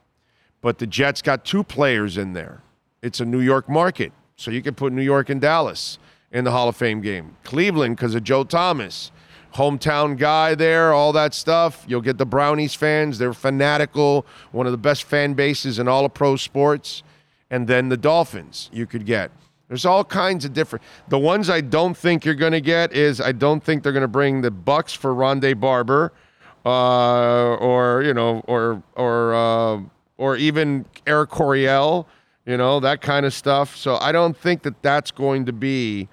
But 0.62 0.78
the 0.78 0.86
Jets 0.86 1.22
got 1.22 1.44
two 1.44 1.64
players 1.64 2.16
in 2.16 2.32
there. 2.32 2.62
It's 3.02 3.20
a 3.20 3.24
New 3.24 3.40
York 3.40 3.68
market, 3.68 4.12
so 4.36 4.50
you 4.50 4.62
can 4.62 4.74
put 4.74 4.92
New 4.92 5.02
York 5.02 5.30
and 5.30 5.40
Dallas 5.40 5.98
in 6.32 6.44
the 6.44 6.50
Hall 6.50 6.68
of 6.68 6.76
Fame 6.76 7.00
game. 7.00 7.36
Cleveland 7.44 7.96
because 7.96 8.14
of 8.14 8.24
Joe 8.24 8.44
Thomas, 8.44 9.10
hometown 9.54 10.16
guy 10.16 10.54
there, 10.54 10.92
all 10.92 11.12
that 11.12 11.34
stuff. 11.34 11.84
You'll 11.88 12.02
get 12.02 12.18
the 12.18 12.26
Brownies 12.26 12.74
fans. 12.74 13.18
They're 13.18 13.32
fanatical, 13.32 14.26
one 14.52 14.66
of 14.66 14.72
the 14.72 14.78
best 14.78 15.04
fan 15.04 15.34
bases 15.34 15.78
in 15.78 15.88
all 15.88 16.04
of 16.04 16.14
pro 16.14 16.36
sports. 16.36 17.02
And 17.50 17.66
then 17.66 17.88
the 17.88 17.96
Dolphins 17.96 18.70
you 18.72 18.86
could 18.86 19.06
get. 19.06 19.32
There's 19.70 19.86
all 19.86 20.02
kinds 20.02 20.44
of 20.44 20.52
different. 20.52 20.84
The 21.06 21.18
ones 21.18 21.48
I 21.48 21.60
don't 21.60 21.96
think 21.96 22.24
you're 22.24 22.34
going 22.34 22.50
to 22.50 22.60
get 22.60 22.92
is 22.92 23.20
I 23.20 23.30
don't 23.30 23.62
think 23.62 23.84
they're 23.84 23.92
going 23.92 24.00
to 24.02 24.08
bring 24.08 24.40
the 24.40 24.50
Bucks 24.50 24.92
for 24.92 25.14
Rondé 25.14 25.58
Barber, 25.58 26.12
uh, 26.66 27.54
or 27.54 28.02
you 28.02 28.12
know, 28.12 28.40
or 28.48 28.82
or 28.96 29.32
uh, 29.32 29.80
or 30.18 30.36
even 30.36 30.86
Eric 31.06 31.30
Coryell, 31.30 32.08
you 32.46 32.56
know, 32.56 32.80
that 32.80 33.00
kind 33.00 33.24
of 33.24 33.32
stuff. 33.32 33.76
So 33.76 33.96
I 33.98 34.10
don't 34.10 34.36
think 34.36 34.62
that 34.62 34.82
that's 34.82 35.12
going 35.12 35.46
to 35.46 35.52
be 35.52 36.08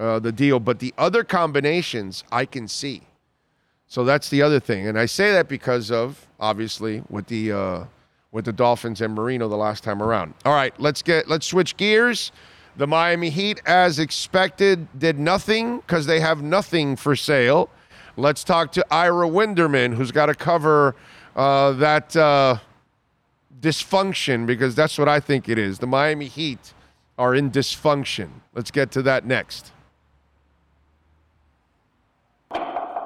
uh, 0.00 0.18
the 0.18 0.32
deal. 0.32 0.58
But 0.58 0.80
the 0.80 0.92
other 0.98 1.22
combinations 1.22 2.24
I 2.32 2.46
can 2.46 2.66
see. 2.66 3.02
So 3.86 4.04
that's 4.04 4.28
the 4.28 4.42
other 4.42 4.58
thing, 4.58 4.88
and 4.88 4.98
I 4.98 5.06
say 5.06 5.30
that 5.30 5.48
because 5.48 5.92
of 5.92 6.26
obviously 6.40 7.04
with 7.08 7.28
the 7.28 7.52
uh, 7.52 7.84
with 8.32 8.44
the 8.44 8.52
Dolphins 8.52 9.00
and 9.02 9.14
Marino 9.14 9.48
the 9.48 9.56
last 9.56 9.84
time 9.84 10.02
around. 10.02 10.34
All 10.44 10.52
right, 10.52 10.74
let's 10.80 11.00
get 11.00 11.28
let's 11.28 11.46
switch 11.46 11.76
gears. 11.76 12.32
The 12.78 12.86
Miami 12.86 13.28
Heat, 13.28 13.60
as 13.66 13.98
expected, 13.98 14.86
did 14.96 15.18
nothing 15.18 15.78
because 15.78 16.06
they 16.06 16.20
have 16.20 16.42
nothing 16.42 16.94
for 16.94 17.16
sale. 17.16 17.70
Let's 18.16 18.44
talk 18.44 18.70
to 18.72 18.86
Ira 18.88 19.28
Winderman, 19.28 19.94
who's 19.94 20.12
got 20.12 20.26
to 20.26 20.34
cover 20.36 20.94
uh, 21.34 21.72
that 21.72 22.14
uh, 22.14 22.58
dysfunction 23.60 24.46
because 24.46 24.76
that's 24.76 24.96
what 24.96 25.08
I 25.08 25.18
think 25.18 25.48
it 25.48 25.58
is. 25.58 25.80
The 25.80 25.88
Miami 25.88 26.26
Heat 26.26 26.72
are 27.18 27.34
in 27.34 27.50
dysfunction. 27.50 28.28
Let's 28.54 28.70
get 28.70 28.92
to 28.92 29.02
that 29.02 29.26
next. 29.26 29.72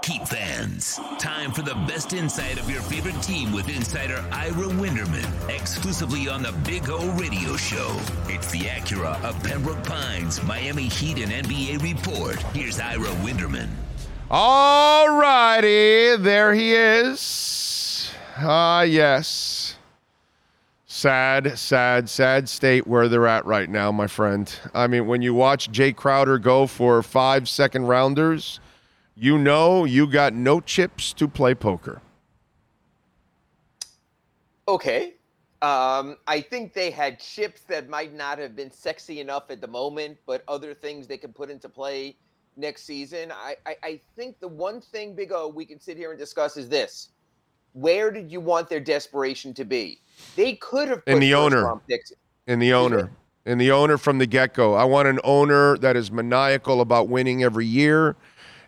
Heat 0.04 0.26
fans, 0.26 0.98
time 1.20 1.52
for 1.52 1.62
the 1.62 1.76
best 1.86 2.12
insight 2.12 2.58
of 2.58 2.68
your 2.68 2.82
favorite 2.82 3.22
team 3.22 3.52
with 3.52 3.68
insider 3.68 4.24
Ira 4.32 4.66
Winderman, 4.74 5.48
exclusively 5.48 6.28
on 6.28 6.42
the 6.42 6.50
Big 6.64 6.90
O 6.90 7.08
Radio 7.12 7.56
Show. 7.56 7.96
It's 8.26 8.50
the 8.50 8.62
Acura 8.62 9.22
of 9.22 9.40
Pembroke 9.44 9.84
Pines 9.84 10.42
Miami 10.42 10.88
Heat 10.88 11.18
and 11.18 11.30
NBA 11.30 11.80
report. 11.82 12.42
Here's 12.52 12.80
Ira 12.80 13.10
Winderman. 13.22 13.68
All 14.28 15.08
righty, 15.16 16.16
there 16.16 16.52
he 16.52 16.74
is. 16.74 18.10
Ah, 18.38 18.78
uh, 18.78 18.82
yes. 18.82 19.76
Sad, 20.86 21.56
sad, 21.56 22.08
sad 22.08 22.48
state 22.48 22.88
where 22.88 23.06
they're 23.08 23.28
at 23.28 23.46
right 23.46 23.70
now, 23.70 23.92
my 23.92 24.08
friend. 24.08 24.52
I 24.74 24.88
mean, 24.88 25.06
when 25.06 25.22
you 25.22 25.32
watch 25.32 25.70
Jae 25.70 25.94
Crowder 25.94 26.38
go 26.38 26.66
for 26.66 27.04
five 27.04 27.48
second 27.48 27.86
rounders, 27.86 28.58
you 29.14 29.38
know 29.38 29.84
you 29.84 30.06
got 30.06 30.34
no 30.34 30.60
chips 30.60 31.12
to 31.14 31.28
play 31.28 31.54
poker. 31.54 32.00
Okay. 34.68 35.14
Um, 35.60 36.16
I 36.26 36.40
think 36.40 36.72
they 36.72 36.90
had 36.90 37.20
chips 37.20 37.62
that 37.62 37.88
might 37.88 38.12
not 38.14 38.38
have 38.38 38.56
been 38.56 38.70
sexy 38.70 39.20
enough 39.20 39.50
at 39.50 39.60
the 39.60 39.68
moment, 39.68 40.18
but 40.26 40.42
other 40.48 40.74
things 40.74 41.06
they 41.06 41.16
can 41.16 41.32
put 41.32 41.50
into 41.50 41.68
play 41.68 42.16
next 42.56 42.84
season. 42.84 43.30
I, 43.32 43.56
I, 43.64 43.76
I 43.82 44.00
think 44.16 44.40
the 44.40 44.48
one 44.48 44.80
thing, 44.80 45.14
Big 45.14 45.30
O, 45.32 45.48
we 45.48 45.64
can 45.64 45.78
sit 45.78 45.96
here 45.96 46.10
and 46.10 46.18
discuss 46.18 46.56
is 46.56 46.68
this. 46.68 47.10
Where 47.74 48.10
did 48.10 48.30
you 48.30 48.40
want 48.40 48.68
their 48.68 48.80
desperation 48.80 49.54
to 49.54 49.64
be? 49.64 50.00
They 50.36 50.54
could 50.56 50.88
have 50.88 51.02
in 51.06 51.20
the 51.20 51.34
owner. 51.34 51.80
In 52.46 52.58
the 52.58 52.74
owner. 52.74 53.10
In 53.46 53.58
the 53.58 53.70
owner 53.72 53.98
from 53.98 54.18
the 54.18 54.26
get 54.26 54.54
go. 54.54 54.74
I 54.74 54.84
want 54.84 55.08
an 55.08 55.20
owner 55.24 55.78
that 55.78 55.96
is 55.96 56.10
maniacal 56.10 56.80
about 56.80 57.08
winning 57.08 57.42
every 57.42 57.66
year. 57.66 58.16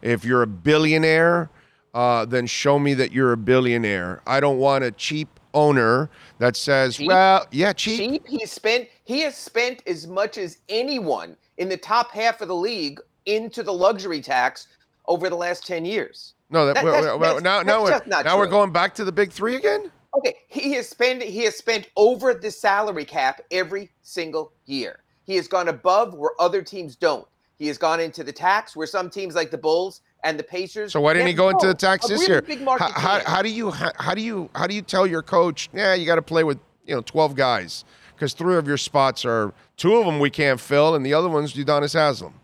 If 0.05 0.25
you're 0.25 0.43
a 0.43 0.47
billionaire, 0.47 1.51
uh, 1.95 2.25
then 2.27 2.47
show 2.47 2.79
me 2.79 2.95
that 2.95 3.13
you're 3.13 3.33
a 3.33 3.37
billionaire. 3.37 4.23
I 4.27 4.39
don't 4.39 4.59
want 4.59 4.85
a 4.85 4.93
cheap 4.93 5.41
owner 5.55 6.11
that 6.39 6.57
says, 6.57 6.97
cheap? 6.97 7.09
"Well, 7.09 7.47
yeah, 7.51 7.73
cheap." 7.73 7.99
Cheap. 7.99 8.29
He 8.29 8.47
spent. 8.47 8.89
He 9.05 9.21
has 9.21 9.37
spent 9.37 9.83
as 9.87 10.07
much 10.07 10.39
as 10.39 10.59
anyone 10.69 11.37
in 11.59 11.69
the 11.69 11.77
top 11.77 12.11
half 12.11 12.41
of 12.41 12.49
the 12.49 12.55
league 12.55 13.01
into 13.27 13.63
the 13.63 13.73
luxury 13.73 14.21
tax 14.21 14.69
over 15.07 15.29
the 15.29 15.37
last 15.37 15.67
10 15.67 15.85
years. 15.85 16.35
No, 16.51 16.67
that, 16.67 16.75
that 16.75 16.85
that's, 16.85 17.07
well, 17.07 17.19
that's, 17.19 17.43
now, 17.43 17.63
now, 17.63 17.83
we're, 17.83 18.01
now 18.07 18.23
true. 18.23 18.37
we're 18.37 18.47
going 18.47 18.73
back 18.73 18.95
to 18.95 19.05
the 19.05 19.13
big 19.13 19.33
three 19.33 19.57
again? 19.57 19.91
Okay, 20.17 20.37
he 20.47 20.73
has 20.75 20.89
spent 20.89 21.23
he 21.23 21.41
has 21.41 21.57
spent 21.57 21.91
over 21.97 22.35
the 22.35 22.51
salary 22.51 23.05
cap 23.05 23.41
every 23.51 23.91
single 24.03 24.53
year. 24.67 25.01
He 25.25 25.35
has 25.37 25.49
gone 25.49 25.69
above 25.69 26.15
where 26.15 26.31
other 26.39 26.63
teams 26.63 26.95
don't. 26.95 27.27
He 27.57 27.67
has 27.69 27.79
gone 27.79 28.01
into 28.01 28.25
the 28.25 28.33
tax 28.33 28.75
where 28.75 28.87
some 28.87 29.09
teams 29.11 29.35
like 29.35 29.51
the 29.51 29.59
Bulls 29.59 30.01
and 30.25 30.39
the 30.39 30.43
Pacers. 30.43 30.93
So 30.93 31.01
why 31.01 31.13
didn't 31.13 31.29
he 31.29 31.35
go 31.35 31.51
into 31.51 31.67
the 31.67 31.75
tax 31.75 32.09
this 32.09 32.27
year? 32.27 32.43
How, 32.67 32.91
how, 32.91 33.21
how, 33.25 33.43
do 33.43 33.49
you 33.49 33.71
how, 33.71 33.93
how 33.97 34.15
do 34.15 34.21
you 34.21 34.51
how 34.55 34.67
do 34.67 34.75
you 34.75 34.83
tell 34.83 35.07
your 35.07 35.23
coach? 35.23 35.71
Yeah, 35.73 35.95
you 35.95 36.07
got 36.07 36.17
to 36.17 36.23
play 36.23 36.45
with 36.45 36.59
you 36.87 36.95
know 36.95 37.03
twelve 37.03 37.37
guys 37.37 37.85
because 38.15 38.33
three 38.33 38.57
of 38.57 38.67
your 38.67 38.77
spots 38.77 39.25
are 39.25 39.53
two 39.77 39.97
of 39.97 40.07
them 40.07 40.19
we 40.19 40.31
can't 40.31 40.61
fill, 40.61 40.95
and 40.95 41.05
the 41.05 41.15
other 41.15 41.29
ones 41.29 41.55
Udonis 41.55 41.95
Haslem. 41.95 42.35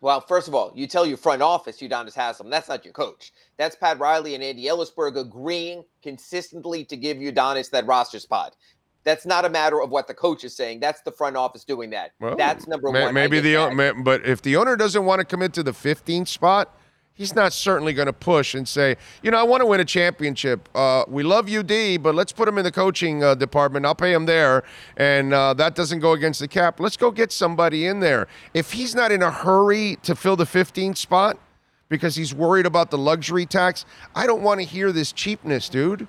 Well, 0.00 0.20
first 0.20 0.46
of 0.46 0.54
all, 0.54 0.72
you 0.74 0.86
tell 0.86 1.06
your 1.06 1.16
front 1.16 1.42
office 1.42 1.80
Udonis 1.80 2.14
Haslem. 2.14 2.50
That's 2.50 2.68
not 2.68 2.84
your 2.84 2.92
coach. 2.92 3.32
That's 3.56 3.74
Pat 3.74 3.98
Riley 3.98 4.34
and 4.34 4.44
Andy 4.44 4.66
Elisburg 4.66 5.16
agreeing 5.16 5.84
consistently 6.02 6.84
to 6.84 6.96
give 6.96 7.16
Udonis 7.16 7.70
that 7.70 7.86
roster 7.86 8.20
spot. 8.20 8.56
That's 9.06 9.24
not 9.24 9.44
a 9.44 9.48
matter 9.48 9.80
of 9.80 9.90
what 9.90 10.08
the 10.08 10.14
coach 10.14 10.42
is 10.42 10.54
saying. 10.54 10.80
That's 10.80 11.00
the 11.00 11.12
front 11.12 11.36
office 11.36 11.62
doing 11.62 11.90
that. 11.90 12.10
Well, 12.18 12.34
That's 12.36 12.66
number 12.66 12.90
may, 12.90 13.04
one. 13.04 13.14
Maybe 13.14 13.38
the 13.38 13.94
but 14.02 14.26
if 14.26 14.42
the 14.42 14.56
owner 14.56 14.74
doesn't 14.76 15.04
want 15.04 15.20
to 15.20 15.24
commit 15.24 15.52
to 15.54 15.62
the 15.62 15.70
15th 15.70 16.26
spot, 16.26 16.76
he's 17.14 17.32
not 17.32 17.52
certainly 17.52 17.92
going 17.92 18.06
to 18.06 18.12
push 18.12 18.56
and 18.56 18.66
say, 18.66 18.96
you 19.22 19.30
know, 19.30 19.38
I 19.38 19.44
want 19.44 19.60
to 19.60 19.66
win 19.66 19.78
a 19.78 19.84
championship. 19.84 20.68
Uh, 20.74 21.04
we 21.06 21.22
love 21.22 21.48
UD, 21.48 22.02
but 22.02 22.16
let's 22.16 22.32
put 22.32 22.48
him 22.48 22.58
in 22.58 22.64
the 22.64 22.72
coaching 22.72 23.22
uh, 23.22 23.36
department. 23.36 23.86
I'll 23.86 23.94
pay 23.94 24.12
him 24.12 24.26
there, 24.26 24.64
and 24.96 25.32
uh, 25.32 25.54
that 25.54 25.76
doesn't 25.76 26.00
go 26.00 26.10
against 26.12 26.40
the 26.40 26.48
cap. 26.48 26.80
Let's 26.80 26.96
go 26.96 27.12
get 27.12 27.30
somebody 27.30 27.86
in 27.86 28.00
there. 28.00 28.26
If 28.54 28.72
he's 28.72 28.96
not 28.96 29.12
in 29.12 29.22
a 29.22 29.30
hurry 29.30 29.98
to 30.02 30.16
fill 30.16 30.34
the 30.34 30.44
15th 30.44 30.96
spot 30.96 31.38
because 31.88 32.16
he's 32.16 32.34
worried 32.34 32.66
about 32.66 32.90
the 32.90 32.98
luxury 32.98 33.46
tax, 33.46 33.84
I 34.16 34.26
don't 34.26 34.42
want 34.42 34.58
to 34.58 34.66
hear 34.66 34.90
this 34.90 35.12
cheapness, 35.12 35.68
dude. 35.68 36.08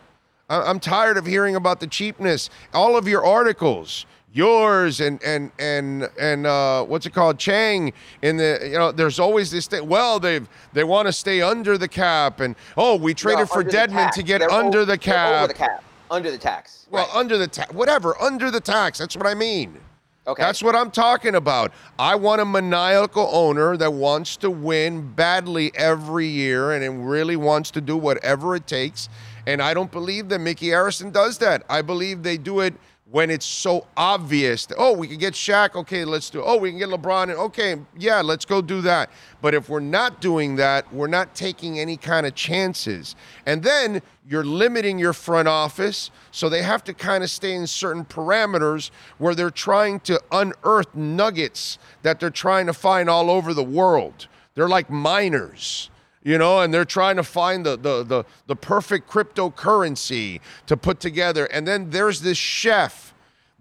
I- 0.50 0.62
I'm 0.62 0.80
tired 0.80 1.18
of 1.18 1.26
hearing 1.26 1.56
about 1.56 1.80
the 1.80 1.88
cheapness. 1.88 2.50
All 2.74 2.98
of 2.98 3.08
your 3.08 3.26
articles 3.26 4.06
yours 4.38 5.02
and 5.02 5.22
and 5.24 5.52
and 5.58 6.08
and 6.20 6.46
uh, 6.46 6.84
what's 6.84 7.06
it 7.06 7.14
called? 7.14 7.40
Chiang 7.40 7.92
in 8.22 8.38
the 8.38 8.60
you 8.64 8.78
know 8.78 8.92
there's 8.92 9.20
always 9.20 9.52
this 9.52 9.68
thing. 9.68 9.88
Well 9.88 10.20
they've 10.20 10.48
they 10.74 10.84
want 10.84 11.08
to 11.08 11.14
stay 11.14 11.42
under 11.42 11.78
the 11.78 11.88
cap 11.88 12.40
and 12.40 12.56
oh 12.78 12.96
we 12.96 13.14
traded 13.14 13.40
no, 13.40 13.46
for 13.48 13.64
Dedmon 13.64 14.12
to 14.12 14.24
get 14.24 14.42
under 14.42 14.86
the 14.86 14.98
cap 14.98 15.44
over 15.44 15.48
the 15.48 15.54
cap. 15.54 15.84
under 16.12 16.32
the 16.32 16.38
tax. 16.38 16.88
Well 16.92 17.06
right. 17.06 17.16
under 17.16 17.38
the 17.38 17.48
tax 17.48 17.74
whatever 17.74 18.20
under 18.22 18.52
the 18.52 18.62
tax. 18.62 19.00
That's 19.00 19.18
what 19.18 19.26
I 19.26 19.34
mean. 19.34 19.80
Okay. 20.28 20.44
That's 20.44 20.62
what 20.62 20.76
I'm 20.76 20.92
talking 20.92 21.36
about. 21.36 21.72
I 21.98 22.16
want 22.16 22.42
a 22.42 22.46
maniacal 22.46 23.30
owner 23.32 23.78
that 23.78 23.94
wants 23.94 24.36
to 24.38 24.52
win 24.52 25.14
badly 25.14 25.72
every 25.74 26.28
year 26.28 26.74
and 26.74 27.10
really 27.10 27.38
wants 27.38 27.72
to 27.72 27.82
do 27.82 27.96
whatever 27.96 28.54
it 28.54 28.68
takes 28.68 29.08
and 29.48 29.62
I 29.62 29.74
don't 29.74 29.92
believe 29.92 30.30
that 30.30 30.40
Micky 30.40 30.68
Arison 30.68 31.12
does 31.12 31.40
that 31.40 31.64
I 31.70 31.82
believe 31.82 32.22
they 32.22 32.38
do 32.38 32.60
it 32.60 32.76
when 33.10 33.30
it's 33.30 33.46
so 33.46 33.88
obvious 33.96 34.66
that, 34.66 34.76
oh, 34.78 34.92
we 34.92 35.08
can 35.08 35.18
get 35.18 35.34
Shaq, 35.34 35.76
okay, 35.76 36.04
let's 36.04 36.30
do. 36.30 36.44
Oh, 36.44 36.58
we 36.58 36.72
can 36.72 36.78
get 36.78 36.90
LeBron, 36.90 37.24
and 37.24 37.34
okay, 37.34 37.78
yeah, 37.98 38.20
let's 38.22 38.44
go 38.44 38.62
do 38.62 38.82
that. 38.82 39.10
But 39.42 39.54
if 39.54 39.70
we're 39.70 39.80
not 39.80 40.20
doing 40.20 40.58
that, 40.58 40.92
we're 40.94 41.08
not 41.08 41.34
taking 41.34 41.80
any 41.80 41.96
kind 41.96 42.26
of 42.26 42.36
chances. 42.36 43.16
And 43.46 43.64
then 43.64 44.02
you're 44.28 44.44
limiting 44.44 45.00
your 45.00 45.14
front 45.14 45.48
office, 45.48 46.12
so 46.32 46.50
they 46.50 46.64
have 46.64 46.84
to 46.84 46.94
kind 46.94 47.24
of 47.24 47.30
stay 47.30 47.54
in 47.54 47.66
certain 47.66 48.04
parameters 48.04 48.92
where 49.20 49.34
they're 49.34 49.52
trying 49.52 50.02
to 50.02 50.22
unearth 50.34 50.94
nuggets 50.94 51.80
that 52.02 52.20
they're 52.20 52.30
trying 52.30 52.66
to 52.66 52.74
find 52.74 53.10
all 53.10 53.32
over 53.32 53.54
the 53.54 53.64
world. 53.64 54.28
They're 54.56 54.68
like 54.68 54.90
miners 54.90 55.90
you 56.28 56.38
know, 56.38 56.60
and 56.60 56.74
they're 56.74 56.84
trying 56.84 57.16
to 57.16 57.24
find 57.24 57.66
the, 57.66 57.78
the 57.78 58.04
the 58.04 58.26
the 58.48 58.56
perfect 58.56 59.10
cryptocurrency 59.10 60.42
to 60.66 60.76
put 60.76 61.00
together. 61.00 61.46
And 61.46 61.66
then 61.66 61.90
there's 61.90 62.20
this 62.20 62.38
chef 62.38 63.14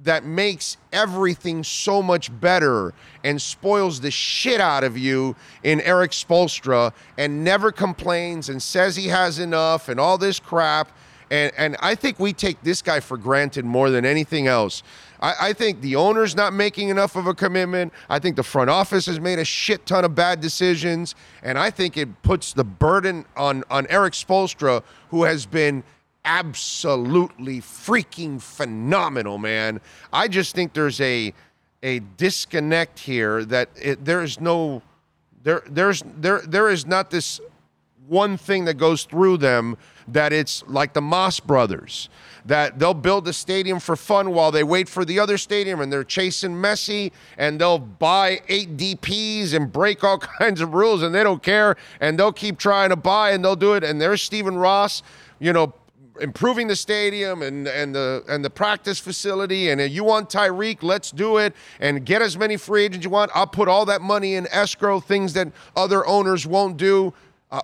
that 0.03 0.25
makes 0.25 0.77
everything 0.93 1.63
so 1.63 2.03
much 2.03 2.29
better 2.41 2.93
and 3.23 3.41
spoils 3.41 4.01
the 4.01 4.11
shit 4.11 4.61
out 4.61 4.83
of 4.83 4.99
you 4.99 5.37
in 5.63 5.81
Erik 5.83 6.11
Spoelstra 6.11 6.93
and 7.17 7.45
never 7.45 7.71
complains 7.71 8.49
and 8.49 8.61
says 8.61 8.97
he 8.97 9.07
has 9.07 9.39
enough 9.39 9.89
and 9.89 10.01
all 10.01 10.19
this 10.19 10.41
crap. 10.41 10.91
And 11.31 11.53
and 11.57 11.77
I 11.79 11.95
think 11.95 12.19
we 12.19 12.33
take 12.33 12.61
this 12.65 12.83
guy 12.83 12.99
for 12.99 13.17
granted 13.17 13.65
more 13.65 13.91
than 13.91 14.05
anything 14.05 14.49
else. 14.49 14.83
I, 15.21 15.35
I, 15.41 15.53
think 15.53 15.81
the 15.81 15.97
owner's 15.97 16.35
not 16.37 16.53
making 16.53 16.89
enough 16.89 17.17
of 17.17 17.27
a 17.27 17.35
commitment. 17.35 17.93
I 18.09 18.19
think 18.19 18.37
the 18.37 18.43
front 18.43 18.71
office 18.71 19.07
has 19.07 19.21
made 19.21 19.39
a 19.39 19.45
shit 19.45 19.87
ton 19.87 20.05
of 20.05 20.15
bad 20.15 20.41
decisions, 20.41 21.15
and 21.43 21.59
I 21.59 21.71
think 21.71 21.97
it 21.97 22.23
puts 22.23 22.53
the 22.53 22.65
burden 22.65 23.25
on 23.37 23.65
on 23.71 23.87
Erik 23.89 24.15
Spoelstra, 24.15 24.83
who 25.11 25.25
has 25.25 25.47
been 25.47 25.83
absolutely 26.25 27.61
freaking 27.61 28.41
phenomenal, 28.41 29.39
man. 29.39 29.81
I 30.13 30.29
just 30.29 30.55
think 30.55 30.75
there's 30.75 31.01
a 31.01 31.33
a 31.83 32.01
disconnect 32.17 32.99
here 32.99 33.45
that 33.45 33.71
it, 33.77 34.05
there 34.05 34.23
is 34.23 34.41
no 34.41 34.83
there 35.43 35.63
there's 35.69 36.03
there 36.19 36.41
there 36.41 36.69
is 36.69 36.87
not 36.87 37.11
this 37.11 37.41
one 38.09 38.37
thing 38.37 38.65
that 38.67 38.75
goes 38.75 39.05
through 39.05 39.39
them 39.39 39.77
that 40.09 40.33
it's 40.33 40.63
like 40.69 40.93
the 40.93 41.01
Mas 41.01 41.41
brothers 41.41 42.09
that 42.45 42.79
they'll 42.79 42.95
build 42.95 43.27
a 43.27 43.33
stadium 43.33 43.81
for 43.81 43.97
fun 43.97 44.31
while 44.31 44.53
they 44.53 44.63
wait 44.63 44.89
for 44.89 45.05
the 45.05 45.19
other 45.19 45.37
stadium 45.37 45.81
and 45.81 45.93
they're 45.93 46.05
chasing 46.05 46.53
Messi 46.53 47.11
and 47.37 47.61
they'll 47.61 47.79
buy 47.79 48.41
eight 48.49 48.77
DPs 48.77 49.53
and 49.53 49.73
break 49.73 50.05
all 50.05 50.19
kinds 50.39 50.61
of 50.61 50.73
rules 50.73 51.03
and 51.03 51.15
they 51.15 51.25
don't 51.25 51.43
care 51.43 51.77
and 52.01 52.19
they'll 52.19 52.33
keep 52.33 52.59
trying 52.59 52.91
to 52.91 52.97
buy 52.97 53.31
and 53.31 53.45
they'll 53.45 53.57
do 53.57 53.75
it 53.75 53.83
and 53.83 54.01
there's 54.01 54.23
Stephen 54.23 54.57
Ross, 54.57 55.03
you 55.41 55.53
know, 55.53 55.75
improving 56.21 56.67
the 56.67 56.77
stadium 56.77 57.43
and 57.43 57.67
and 57.69 57.95
the 57.95 58.25
and 58.29 58.45
the 58.45 58.51
practice 58.51 58.99
facility 58.99 59.71
and 59.71 59.81
you 59.81 60.05
want 60.05 60.31
Tyreek, 60.31 60.83
let's 60.83 61.11
do 61.11 61.39
it 61.39 61.55
and 61.81 62.05
get 62.05 62.23
as 62.23 62.37
many 62.39 62.57
free 62.57 62.85
agents 62.85 63.05
you 63.05 63.11
want. 63.11 63.31
I'll 63.35 63.47
put 63.47 63.69
all 63.69 63.85
that 63.87 64.03
money 64.03 64.35
in 64.35 64.47
escrow, 64.51 65.01
things 65.01 65.33
that 65.35 65.49
other 65.75 66.07
owners 66.07 66.47
won't 66.47 66.77
do. 66.77 67.13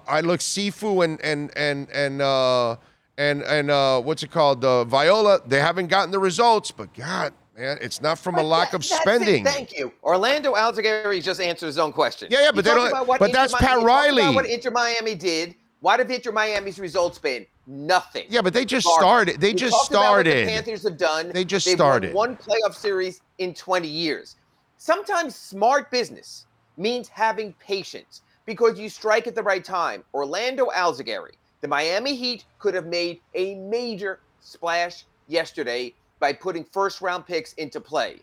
I 0.06 0.20
look 0.20 0.40
Sifu 0.40 1.04
and 1.04 1.20
and 1.20 1.50
and 1.56 1.88
and 1.90 2.22
uh, 2.22 2.76
and 3.18 3.42
and 3.42 3.70
uh, 3.70 4.00
what's 4.00 4.22
it 4.22 4.30
called? 4.30 4.64
Uh, 4.64 4.84
Viola. 4.84 5.40
They 5.46 5.60
haven't 5.60 5.88
gotten 5.88 6.10
the 6.10 6.18
results, 6.18 6.70
but 6.70 6.92
God, 6.94 7.32
man, 7.56 7.78
it's 7.80 8.00
not 8.00 8.18
from 8.18 8.36
but 8.36 8.42
a 8.42 8.46
lack 8.46 8.70
that, 8.70 8.78
of 8.78 8.84
spending. 8.84 9.44
Thank 9.44 9.76
you. 9.76 9.92
Orlando 10.02 10.54
Alzagari 10.54 11.22
just 11.22 11.40
answered 11.40 11.66
his 11.66 11.78
own 11.78 11.92
question. 11.92 12.28
Yeah, 12.30 12.42
yeah, 12.42 12.52
but 12.52 12.64
they 12.64 12.70
don't. 12.70 13.06
But 13.06 13.20
Inter 13.20 13.32
that's 13.32 13.54
Pat 13.54 13.82
Riley. 13.82 14.34
what 14.34 14.46
Inter 14.46 14.70
Miami 14.70 15.14
did. 15.14 15.54
What 15.80 15.98
have 15.98 16.10
Inter 16.10 16.30
Miami's 16.30 16.78
results 16.78 17.18
been? 17.18 17.44
Nothing. 17.66 18.26
Yeah, 18.28 18.40
but 18.40 18.52
they 18.52 18.64
just 18.64 18.86
started. 18.86 19.40
They 19.40 19.52
just 19.52 19.76
started. 19.84 20.46
the 20.46 20.52
Panthers 20.52 20.84
have 20.84 20.96
done. 20.96 21.30
They 21.32 21.44
just 21.44 21.66
They've 21.66 21.74
started 21.74 22.14
one 22.14 22.36
playoff 22.36 22.74
series 22.74 23.20
in 23.38 23.52
20 23.52 23.88
years. 23.88 24.36
Sometimes 24.76 25.34
smart 25.34 25.90
business 25.90 26.46
means 26.76 27.08
having 27.08 27.52
patience 27.54 28.22
because 28.46 28.78
you 28.78 28.88
strike 28.88 29.26
at 29.26 29.34
the 29.34 29.42
right 29.42 29.64
time. 29.64 30.04
Orlando 30.14 30.66
Alzagari 30.66 31.32
the 31.62 31.68
Miami 31.68 32.14
Heat 32.14 32.44
could 32.58 32.74
have 32.74 32.86
made 32.86 33.20
a 33.34 33.54
major 33.54 34.20
splash 34.40 35.04
yesterday 35.28 35.94
by 36.18 36.32
putting 36.32 36.64
first 36.64 37.00
round 37.00 37.24
picks 37.24 37.54
into 37.54 37.80
play. 37.80 38.20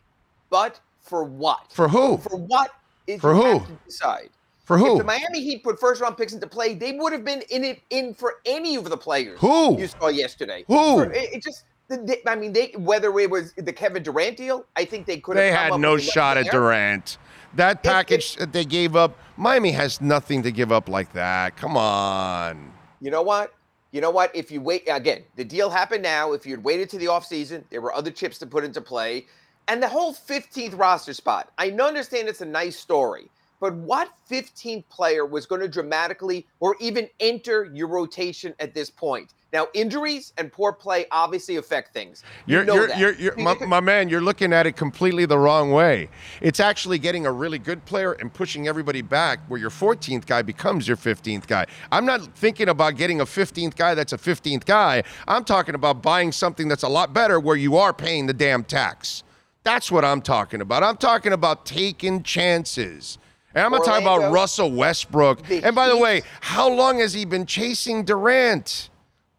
But 0.50 0.80
for 1.02 1.24
what? 1.24 1.72
For 1.72 1.88
who? 1.88 2.18
For 2.18 2.38
what? 2.38 2.72
for 3.20 3.34
who? 3.34 3.66
decide. 3.86 4.30
For 4.66 4.78
who? 4.78 4.92
If 4.92 4.98
the 5.00 5.04
Miami 5.06 5.42
Heat 5.42 5.64
put 5.64 5.80
first 5.80 6.02
round 6.02 6.18
picks 6.18 6.34
into 6.34 6.46
play, 6.46 6.76
they 6.76 6.92
would 6.92 7.12
have 7.12 7.26
been 7.26 7.42
in 7.50 7.64
it 7.64 7.82
in 7.90 8.14
for 8.14 8.36
any 8.46 8.76
of 8.76 8.88
the 8.88 8.98
players. 8.98 9.40
Who? 9.40 9.80
you 9.80 9.88
saw 9.88 10.10
yesterday? 10.10 10.66
Who? 10.68 10.98
For, 10.98 11.12
it, 11.12 11.34
it 11.34 11.44
just. 11.44 11.64
They, 11.88 12.22
I 12.28 12.36
mean, 12.36 12.54
they 12.54 12.74
whether 12.78 13.18
it 13.18 13.32
was 13.32 13.54
the 13.54 13.74
Kevin 13.74 14.04
Durant 14.04 14.38
deal, 14.38 14.64
I 14.76 14.86
think 14.86 15.08
they 15.08 15.18
could. 15.18 15.38
They 15.38 15.50
come 15.50 15.58
had 15.58 15.72
up 15.72 15.80
no 15.80 15.94
with 15.94 16.06
the 16.06 16.12
shot 16.12 16.38
at 16.38 16.44
there. 16.44 16.52
Durant. 16.52 17.18
That 17.56 17.84
package 17.84 18.36
that 18.36 18.54
they 18.54 18.66
gave 18.66 18.96
up, 18.96 19.18
Miami 19.38 19.72
has 19.72 20.02
nothing 20.02 20.44
to 20.44 20.52
give 20.52 20.72
up 20.72 20.88
like 20.88 21.14
that. 21.14 21.58
Come 21.58 21.78
on. 21.78 22.72
You 23.02 23.12
know 23.12 23.22
what? 23.22 23.54
You 23.92 24.02
know 24.02 24.12
what? 24.12 24.36
If 24.36 24.52
you 24.52 24.62
wait 24.62 24.84
again, 24.88 25.24
the 25.36 25.44
deal 25.44 25.70
happened 25.70 26.04
now. 26.04 26.34
If 26.34 26.46
you'd 26.46 26.64
waited 26.64 26.90
to 26.92 27.00
the 27.00 27.08
offseason, 27.08 27.64
there 27.72 27.82
were 27.82 27.94
other 27.94 28.12
chips 28.12 28.38
to 28.40 28.46
put 28.46 28.64
into 28.64 28.82
play. 28.82 29.26
And 29.68 29.82
the 29.82 29.88
whole 29.88 30.14
15th 30.14 30.78
roster 30.78 31.14
spot. 31.14 31.52
I 31.58 31.72
understand 31.72 32.28
it's 32.28 32.42
a 32.42 32.46
nice 32.46 32.78
story, 32.78 33.30
but 33.60 33.74
what 33.76 34.12
15th 34.30 34.88
player 34.90 35.26
was 35.26 35.46
going 35.46 35.62
to 35.62 35.68
dramatically 35.68 36.46
or 36.60 36.76
even 36.80 37.10
enter 37.20 37.70
your 37.74 37.88
rotation 37.88 38.54
at 38.60 38.74
this 38.74 38.90
point? 38.90 39.34
Now, 39.52 39.68
injuries 39.74 40.32
and 40.38 40.52
poor 40.52 40.72
play 40.72 41.06
obviously 41.12 41.56
affect 41.56 41.92
things. 41.92 42.24
You 42.46 42.64
You're, 42.64 42.66
you're, 42.66 42.98
you're, 42.98 43.14
you're 43.14 43.38
my, 43.38 43.56
my 43.66 43.80
man, 43.80 44.08
you're 44.08 44.22
looking 44.22 44.54
at 44.54 44.68
it 44.68 44.76
completely 44.76 45.26
the 45.26 45.40
wrong 45.40 45.72
way. 45.72 46.10
It's 46.42 46.60
actually 46.60 47.00
getting 47.00 47.26
a 47.26 47.32
really 47.32 47.58
good 47.58 47.84
player 47.86 48.14
and 48.14 48.32
pushing 48.32 48.68
everybody 48.68 49.02
back 49.02 49.40
where 49.48 49.60
your 49.60 49.72
14th 49.72 50.28
guy 50.28 50.44
becomes 50.44 50.88
your 50.88 50.98
15th 50.98 51.48
guy. 51.48 51.66
I'm 51.92 52.06
not 52.06 52.22
thinking 52.36 52.70
about 52.70 52.96
getting 52.96 53.22
a 53.22 53.26
15th 53.26 53.76
guy 53.76 53.96
that's 53.96 54.14
a 54.14 54.18
15th 54.18 54.66
guy. 54.66 55.04
I'm 55.28 55.44
talking 55.44 55.74
about 55.74 56.04
buying 56.04 56.32
something 56.32 56.68
that's 56.68 56.84
a 56.84 56.90
lot 56.90 57.14
better 57.14 57.40
where 57.40 57.56
you 57.56 57.78
are 57.78 57.94
paying 57.94 58.28
the 58.28 58.34
damn 58.34 58.64
tax. 58.64 59.24
That's 59.64 59.92
what 59.92 60.06
I'm 60.06 60.22
talking 60.22 60.62
about. 60.62 60.84
I'm 60.84 60.98
talking 60.98 61.34
about 61.34 61.66
taking 61.66 62.22
chances. 62.22 63.18
And 63.56 63.66
I'm 63.66 63.72
not 63.72 63.84
talking 63.84 64.06
about 64.06 64.32
Russell 64.32 64.72
Westbrook. 64.72 65.44
the 65.48 65.64
And 65.64 65.76
by 65.76 65.88
the 65.88 65.98
way, 65.98 66.22
how 66.40 66.70
long 66.72 67.00
has 67.00 67.14
he 67.14 67.26
been 67.26 67.48
chasing 67.48 68.06
Durant? 68.06 68.88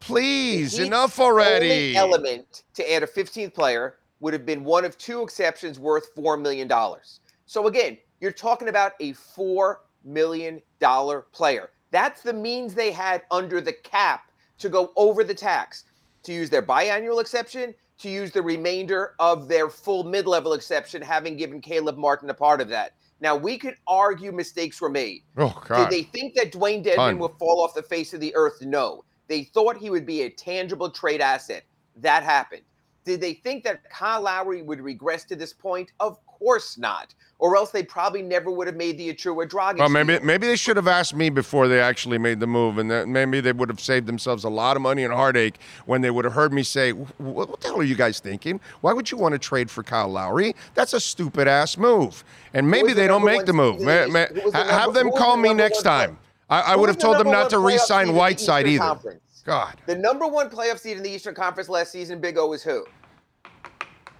Please, 0.00 0.78
enough 0.78 1.20
already. 1.20 1.70
Only 1.70 1.96
element 1.96 2.64
to 2.74 2.92
add 2.92 3.02
a 3.02 3.06
15th 3.06 3.54
player 3.54 3.96
would 4.20 4.32
have 4.32 4.44
been 4.44 4.64
one 4.64 4.84
of 4.84 4.98
two 4.98 5.22
exceptions 5.22 5.78
worth 5.78 6.08
four 6.14 6.36
million 6.36 6.66
dollars. 6.66 7.20
So 7.46 7.66
again, 7.66 7.98
you're 8.20 8.32
talking 8.32 8.68
about 8.68 8.92
a 9.00 9.12
four 9.12 9.82
million 10.04 10.60
dollar 10.78 11.22
player. 11.32 11.70
That's 11.90 12.22
the 12.22 12.32
means 12.32 12.74
they 12.74 12.92
had 12.92 13.22
under 13.30 13.60
the 13.60 13.72
cap 13.72 14.30
to 14.58 14.68
go 14.68 14.92
over 14.96 15.24
the 15.24 15.34
tax, 15.34 15.84
to 16.22 16.32
use 16.32 16.50
their 16.50 16.62
biannual 16.62 17.20
exception, 17.20 17.74
to 17.98 18.08
use 18.08 18.30
the 18.30 18.42
remainder 18.42 19.14
of 19.18 19.48
their 19.48 19.68
full 19.68 20.04
mid-level 20.04 20.52
exception, 20.52 21.02
having 21.02 21.36
given 21.36 21.60
Caleb 21.60 21.96
Martin 21.96 22.30
a 22.30 22.34
part 22.34 22.60
of 22.60 22.68
that. 22.68 22.92
Now 23.20 23.36
we 23.36 23.58
could 23.58 23.74
argue 23.86 24.32
mistakes 24.32 24.80
were 24.80 24.88
made. 24.88 25.22
Oh, 25.36 25.60
God. 25.66 25.90
Did 25.90 25.98
they 25.98 26.02
think 26.04 26.34
that 26.34 26.52
Dewayne 26.52 26.84
Dedmon 26.84 26.96
Ton. 26.96 27.18
would 27.18 27.32
fall 27.38 27.62
off 27.62 27.74
the 27.74 27.82
face 27.82 28.14
of 28.14 28.20
the 28.20 28.34
earth? 28.34 28.62
No. 28.62 29.04
They 29.30 29.44
thought 29.44 29.76
he 29.76 29.90
would 29.90 30.04
be 30.04 30.22
a 30.22 30.28
tangible 30.28 30.90
trade 30.90 31.20
asset. 31.20 31.62
That 31.96 32.24
happened. 32.24 32.62
Did 33.04 33.20
they 33.20 33.34
think 33.34 33.62
that 33.62 33.88
Kyle 33.88 34.22
Lowry 34.22 34.60
would 34.60 34.80
regress 34.80 35.24
to 35.26 35.36
this 35.36 35.52
point? 35.52 35.92
Of 36.00 36.18
course 36.26 36.76
not. 36.76 37.14
Or 37.38 37.56
else 37.56 37.70
they 37.70 37.84
probably 37.84 38.22
never 38.22 38.50
would 38.50 38.66
have 38.66 38.74
made 38.76 38.98
the 38.98 39.14
Achiuwa 39.14 39.48
Dragic. 39.48 39.78
Well, 39.78 39.88
maybe 39.88 40.14
deal. 40.18 40.24
maybe 40.26 40.48
they 40.48 40.56
should 40.56 40.76
have 40.76 40.88
asked 40.88 41.14
me 41.14 41.30
before 41.30 41.68
they 41.68 41.80
actually 41.80 42.18
made 42.18 42.40
the 42.40 42.46
move, 42.48 42.76
and 42.78 42.90
that 42.90 43.06
maybe 43.06 43.40
they 43.40 43.52
would 43.52 43.68
have 43.68 43.80
saved 43.80 44.06
themselves 44.06 44.42
a 44.42 44.48
lot 44.50 44.76
of 44.76 44.82
money 44.82 45.04
and 45.04 45.14
heartache 45.14 45.58
when 45.86 46.00
they 46.00 46.10
would 46.10 46.24
have 46.24 46.34
heard 46.34 46.52
me 46.52 46.62
say, 46.64 46.90
"What 46.90 47.60
the 47.60 47.68
hell 47.68 47.78
are 47.80 47.84
you 47.84 47.94
guys 47.94 48.18
thinking? 48.18 48.60
Why 48.80 48.92
would 48.92 49.10
you 49.10 49.16
want 49.16 49.32
to 49.32 49.38
trade 49.38 49.70
for 49.70 49.82
Kyle 49.84 50.08
Lowry? 50.08 50.54
That's 50.74 50.92
a 50.92 51.00
stupid 51.00 51.46
ass 51.48 51.78
move." 51.78 52.24
And 52.52 52.68
maybe 52.68 52.88
the 52.88 52.94
they 52.94 53.06
don't 53.06 53.24
make 53.24 53.46
the 53.46 53.52
move. 53.52 53.80
Ma- 53.80 54.06
ma- 54.08 54.22
East? 54.24 54.32
Who 54.32 54.40
was 54.42 54.52
the 54.52 54.58
ha- 54.58 54.64
have 54.64 54.86
number- 54.92 55.04
them 55.04 55.12
call 55.12 55.36
the 55.36 55.42
me 55.42 55.54
next 55.54 55.82
time. 55.82 56.18
I, 56.50 56.72
I 56.72 56.76
would 56.76 56.88
have 56.88 56.96
the 56.96 57.02
told 57.02 57.18
them 57.18 57.30
not 57.30 57.48
to 57.50 57.58
re-sign 57.58 58.14
Whiteside 58.14 58.66
either. 58.66 58.78
Conference? 58.84 59.42
God, 59.46 59.76
The 59.86 59.96
number 59.96 60.26
one 60.26 60.50
playoff 60.50 60.78
seed 60.78 60.96
in 60.98 61.02
the 61.02 61.08
Eastern 61.10 61.34
Conference 61.34 61.68
last 61.68 61.92
season, 61.92 62.20
Big 62.20 62.36
O, 62.36 62.48
was 62.48 62.62
who? 62.62 62.84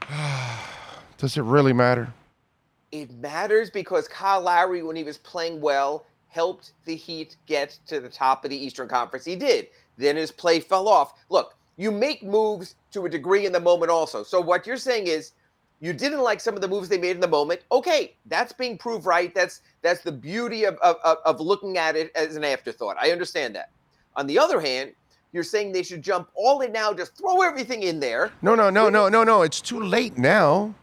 does 1.18 1.36
it 1.36 1.42
really 1.42 1.74
matter? 1.74 2.12
It 2.90 3.10
matters 3.12 3.68
because 3.70 4.08
Kyle 4.08 4.40
Lowry, 4.40 4.82
when 4.82 4.96
he 4.96 5.04
was 5.04 5.18
playing 5.18 5.60
well, 5.60 6.06
helped 6.28 6.72
the 6.84 6.96
Heat 6.96 7.36
get 7.46 7.78
to 7.86 8.00
the 8.00 8.08
top 8.08 8.44
of 8.44 8.50
the 8.50 8.56
Eastern 8.56 8.88
Conference. 8.88 9.24
He 9.24 9.36
did. 9.36 9.68
Then 9.98 10.16
his 10.16 10.30
play 10.30 10.60
fell 10.60 10.88
off. 10.88 11.12
Look, 11.28 11.54
you 11.76 11.90
make 11.90 12.22
moves 12.22 12.76
to 12.92 13.04
a 13.04 13.08
degree 13.08 13.46
in 13.46 13.52
the 13.52 13.60
moment 13.60 13.90
also. 13.90 14.22
So 14.22 14.40
what 14.40 14.66
you're 14.66 14.76
saying 14.76 15.06
is 15.06 15.32
you 15.80 15.92
didn't 15.94 16.20
like 16.20 16.40
some 16.40 16.54
of 16.54 16.60
the 16.60 16.68
moves 16.68 16.88
they 16.88 16.98
made 16.98 17.12
in 17.12 17.20
the 17.20 17.28
moment. 17.28 17.62
Okay, 17.72 18.16
that's 18.26 18.52
being 18.52 18.76
proved 18.76 19.06
right. 19.06 19.34
That's 19.34 19.62
that's 19.82 20.02
the 20.02 20.12
beauty 20.12 20.64
of, 20.64 20.76
of, 20.76 20.96
of- 21.24 21.40
looking 21.40 21.78
at 21.78 21.96
it 21.96 22.12
as 22.14 22.36
an 22.36 22.44
afterthought. 22.44 22.96
I 23.00 23.10
understand 23.12 23.54
that. 23.56 23.70
On 24.16 24.26
the 24.26 24.38
other 24.38 24.60
hand, 24.60 24.92
you're 25.32 25.42
saying 25.44 25.72
they 25.72 25.82
should 25.82 26.02
jump 26.02 26.28
all 26.34 26.60
in 26.60 26.72
now, 26.72 26.92
just 26.92 27.16
throw 27.16 27.40
everything 27.42 27.82
in 27.82 27.98
there. 28.00 28.30
No, 28.42 28.54
no, 28.54 28.68
no, 28.68 28.90
no, 28.90 29.08
no, 29.08 29.24
no. 29.24 29.42
It's 29.42 29.60
too 29.60 29.80
late 29.80 30.18
now. 30.18 30.74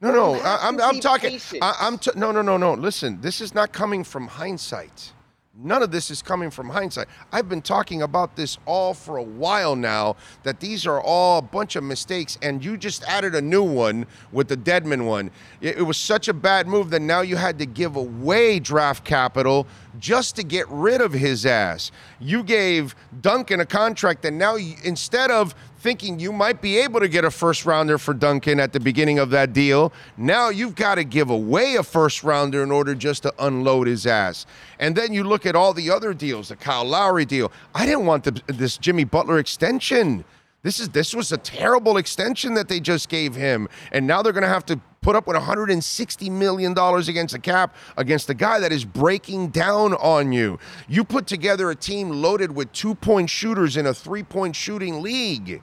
No, 0.00 0.10
no. 0.10 0.34
I, 0.40 0.58
I'm, 0.66 0.80
I'm 0.80 0.98
talking. 0.98 1.38
I, 1.60 1.76
I'm. 1.80 1.98
T- 1.98 2.10
no, 2.16 2.32
no, 2.32 2.42
no, 2.42 2.56
no. 2.56 2.74
Listen, 2.74 3.20
this 3.20 3.40
is 3.40 3.54
not 3.54 3.72
coming 3.72 4.02
from 4.02 4.26
hindsight. 4.26 5.12
None 5.54 5.82
of 5.82 5.90
this 5.90 6.10
is 6.10 6.22
coming 6.22 6.50
from 6.50 6.70
hindsight. 6.70 7.08
I've 7.30 7.46
been 7.46 7.60
talking 7.60 8.00
about 8.00 8.36
this 8.36 8.56
all 8.64 8.94
for 8.94 9.18
a 9.18 9.22
while 9.22 9.76
now. 9.76 10.16
That 10.44 10.60
these 10.60 10.86
are 10.86 10.98
all 10.98 11.40
a 11.40 11.42
bunch 11.42 11.76
of 11.76 11.84
mistakes, 11.84 12.38
and 12.40 12.64
you 12.64 12.78
just 12.78 13.02
added 13.04 13.34
a 13.34 13.42
new 13.42 13.62
one 13.62 14.06
with 14.32 14.48
the 14.48 14.56
Dedmon 14.56 15.04
one. 15.04 15.30
It, 15.60 15.76
it 15.76 15.82
was 15.82 15.98
such 15.98 16.28
a 16.28 16.32
bad 16.32 16.66
move 16.66 16.88
that 16.88 17.02
now 17.02 17.20
you 17.20 17.36
had 17.36 17.58
to 17.58 17.66
give 17.66 17.96
away 17.96 18.60
draft 18.60 19.04
capital 19.04 19.66
just 19.98 20.36
to 20.36 20.42
get 20.42 20.66
rid 20.70 21.02
of 21.02 21.12
his 21.12 21.44
ass. 21.44 21.92
You 22.18 22.42
gave 22.44 22.94
Duncan 23.20 23.60
a 23.60 23.66
contract, 23.66 24.24
and 24.24 24.38
now 24.38 24.54
you, 24.54 24.76
instead 24.84 25.30
of 25.30 25.54
thinking 25.82 26.20
you 26.20 26.32
might 26.32 26.62
be 26.62 26.78
able 26.78 27.00
to 27.00 27.08
get 27.08 27.24
a 27.24 27.30
first 27.30 27.66
rounder 27.66 27.98
for 27.98 28.14
Duncan 28.14 28.60
at 28.60 28.72
the 28.72 28.78
beginning 28.78 29.18
of 29.18 29.30
that 29.30 29.52
deal. 29.52 29.92
Now 30.16 30.48
you've 30.48 30.76
got 30.76 30.94
to 30.94 31.02
give 31.02 31.28
away 31.28 31.74
a 31.74 31.82
first 31.82 32.22
rounder 32.22 32.62
in 32.62 32.70
order 32.70 32.94
just 32.94 33.24
to 33.24 33.34
unload 33.40 33.88
his 33.88 34.06
ass. 34.06 34.46
And 34.78 34.94
then 34.94 35.12
you 35.12 35.24
look 35.24 35.44
at 35.44 35.56
all 35.56 35.74
the 35.74 35.90
other 35.90 36.14
deals, 36.14 36.50
the 36.50 36.56
Kyle 36.56 36.84
Lowry 36.84 37.24
deal. 37.24 37.50
I 37.74 37.84
didn't 37.84 38.06
want 38.06 38.22
the, 38.22 38.40
this 38.46 38.78
Jimmy 38.78 39.02
Butler 39.02 39.40
extension. 39.40 40.24
This 40.62 40.78
is 40.78 40.90
this 40.90 41.12
was 41.12 41.32
a 41.32 41.38
terrible 41.38 41.96
extension 41.96 42.54
that 42.54 42.68
they 42.68 42.78
just 42.78 43.08
gave 43.08 43.34
him, 43.34 43.68
and 43.90 44.06
now 44.06 44.22
they're 44.22 44.32
going 44.32 44.42
to 44.42 44.48
have 44.48 44.64
to 44.66 44.80
put 45.00 45.16
up 45.16 45.26
with 45.26 45.34
160 45.34 46.30
million 46.30 46.74
dollars 46.74 47.08
against 47.08 47.34
the 47.34 47.40
cap 47.40 47.74
against 47.96 48.28
the 48.28 48.34
guy 48.34 48.60
that 48.60 48.70
is 48.70 48.84
breaking 48.84 49.48
down 49.48 49.94
on 49.94 50.30
you. 50.30 50.60
You 50.86 51.02
put 51.02 51.26
together 51.26 51.72
a 51.72 51.74
team 51.74 52.10
loaded 52.10 52.54
with 52.54 52.70
two-point 52.72 53.28
shooters 53.28 53.76
in 53.76 53.86
a 53.86 53.92
three-point 53.92 54.54
shooting 54.54 55.02
league. 55.02 55.60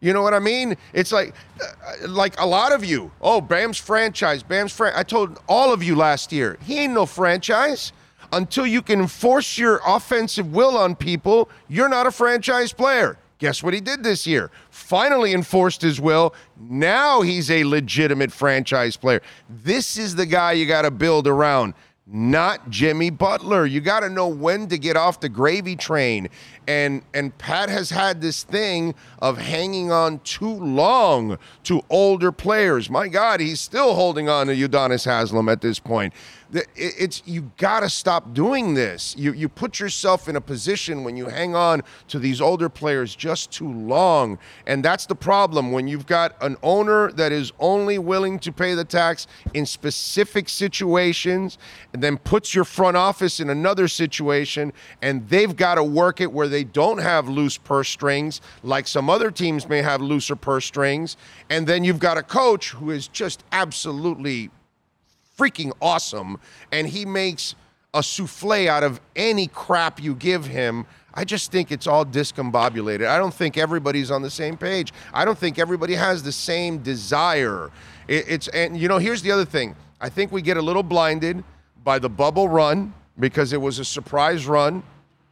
You 0.00 0.12
know 0.12 0.22
what 0.22 0.34
I 0.34 0.38
mean? 0.38 0.76
It's 0.92 1.10
like, 1.10 1.34
uh, 1.60 2.08
like 2.08 2.40
a 2.40 2.46
lot 2.46 2.72
of 2.72 2.84
you. 2.84 3.10
Oh, 3.20 3.40
Bam's 3.40 3.78
franchise. 3.78 4.42
Bam's 4.42 4.72
fran. 4.72 4.92
I 4.94 5.02
told 5.02 5.40
all 5.48 5.72
of 5.72 5.82
you 5.82 5.96
last 5.96 6.32
year, 6.32 6.56
he 6.62 6.78
ain't 6.78 6.94
no 6.94 7.06
franchise. 7.06 7.92
Until 8.30 8.66
you 8.66 8.82
can 8.82 9.00
enforce 9.00 9.56
your 9.56 9.80
offensive 9.86 10.52
will 10.52 10.76
on 10.76 10.94
people, 10.94 11.48
you're 11.66 11.88
not 11.88 12.06
a 12.06 12.10
franchise 12.10 12.74
player. 12.74 13.16
Guess 13.38 13.62
what 13.62 13.72
he 13.72 13.80
did 13.80 14.02
this 14.02 14.26
year? 14.26 14.50
Finally 14.68 15.32
enforced 15.32 15.80
his 15.80 16.00
will. 16.00 16.34
Now 16.58 17.22
he's 17.22 17.50
a 17.50 17.64
legitimate 17.64 18.32
franchise 18.32 18.96
player. 18.96 19.22
This 19.48 19.96
is 19.96 20.16
the 20.16 20.26
guy 20.26 20.52
you 20.52 20.66
got 20.66 20.82
to 20.82 20.90
build 20.90 21.26
around 21.26 21.74
not 22.10 22.70
Jimmy 22.70 23.10
Butler. 23.10 23.66
You 23.66 23.80
got 23.80 24.00
to 24.00 24.08
know 24.08 24.28
when 24.28 24.68
to 24.68 24.78
get 24.78 24.96
off 24.96 25.20
the 25.20 25.28
gravy 25.28 25.76
train. 25.76 26.28
And 26.66 27.02
and 27.12 27.36
Pat 27.36 27.68
has 27.68 27.90
had 27.90 28.20
this 28.20 28.44
thing 28.44 28.94
of 29.20 29.38
hanging 29.38 29.92
on 29.92 30.20
too 30.20 30.52
long 30.52 31.38
to 31.64 31.82
older 31.90 32.32
players. 32.32 32.88
My 32.88 33.08
God, 33.08 33.40
he's 33.40 33.60
still 33.60 33.94
holding 33.94 34.28
on 34.28 34.46
to 34.46 34.54
Udonis 34.54 35.04
Haslem 35.04 35.48
at 35.48 35.60
this 35.60 35.78
point. 35.78 36.14
It's 36.50 37.22
you 37.26 37.52
got 37.58 37.80
to 37.80 37.90
stop 37.90 38.32
doing 38.32 38.72
this. 38.72 39.14
You 39.18 39.34
you 39.34 39.50
put 39.50 39.78
yourself 39.78 40.28
in 40.28 40.36
a 40.36 40.40
position 40.40 41.04
when 41.04 41.14
you 41.14 41.26
hang 41.26 41.54
on 41.54 41.82
to 42.08 42.18
these 42.18 42.40
older 42.40 42.70
players 42.70 43.14
just 43.14 43.50
too 43.50 43.70
long, 43.70 44.38
and 44.66 44.82
that's 44.82 45.04
the 45.04 45.14
problem 45.14 45.72
when 45.72 45.86
you've 45.86 46.06
got 46.06 46.42
an 46.42 46.56
owner 46.62 47.12
that 47.12 47.32
is 47.32 47.52
only 47.58 47.98
willing 47.98 48.38
to 48.38 48.50
pay 48.50 48.74
the 48.74 48.84
tax 48.84 49.26
in 49.52 49.66
specific 49.66 50.48
situations, 50.48 51.58
and 51.92 52.02
then 52.02 52.16
puts 52.16 52.54
your 52.54 52.64
front 52.64 52.96
office 52.96 53.40
in 53.40 53.50
another 53.50 53.86
situation, 53.86 54.72
and 55.02 55.28
they've 55.28 55.54
got 55.54 55.74
to 55.74 55.84
work 55.84 56.18
it 56.20 56.32
where 56.32 56.48
they 56.48 56.64
don't 56.64 56.98
have 56.98 57.28
loose 57.28 57.58
purse 57.58 57.90
strings, 57.90 58.40
like 58.62 58.88
some 58.88 59.10
other 59.10 59.30
teams 59.30 59.68
may 59.68 59.82
have 59.82 60.00
looser 60.00 60.36
purse 60.36 60.64
strings, 60.64 61.18
and 61.50 61.66
then 61.66 61.84
you've 61.84 61.98
got 61.98 62.16
a 62.16 62.22
coach 62.22 62.70
who 62.70 62.90
is 62.90 63.06
just 63.06 63.44
absolutely 63.52 64.50
freaking 65.38 65.72
awesome 65.80 66.38
and 66.72 66.88
he 66.88 67.06
makes 67.06 67.54
a 67.94 68.02
souffle 68.02 68.68
out 68.68 68.82
of 68.82 69.00
any 69.16 69.46
crap 69.46 70.02
you 70.02 70.14
give 70.14 70.46
him. 70.46 70.84
I 71.14 71.24
just 71.24 71.50
think 71.50 71.72
it's 71.72 71.86
all 71.86 72.04
discombobulated. 72.04 73.06
I 73.06 73.18
don't 73.18 73.32
think 73.32 73.56
everybody's 73.56 74.10
on 74.10 74.22
the 74.22 74.30
same 74.30 74.56
page. 74.56 74.92
I 75.12 75.24
don't 75.24 75.38
think 75.38 75.58
everybody 75.58 75.94
has 75.94 76.22
the 76.22 76.32
same 76.32 76.78
desire. 76.78 77.70
It, 78.06 78.28
it's 78.28 78.48
and 78.48 78.76
you 78.76 78.88
know 78.88 78.98
here's 78.98 79.22
the 79.22 79.32
other 79.32 79.44
thing. 79.44 79.74
I 80.00 80.08
think 80.08 80.30
we 80.32 80.42
get 80.42 80.56
a 80.56 80.62
little 80.62 80.82
blinded 80.82 81.42
by 81.82 81.98
the 81.98 82.08
bubble 82.08 82.48
run 82.48 82.92
because 83.18 83.52
it 83.52 83.60
was 83.60 83.78
a 83.78 83.84
surprise 83.84 84.46
run, 84.46 84.82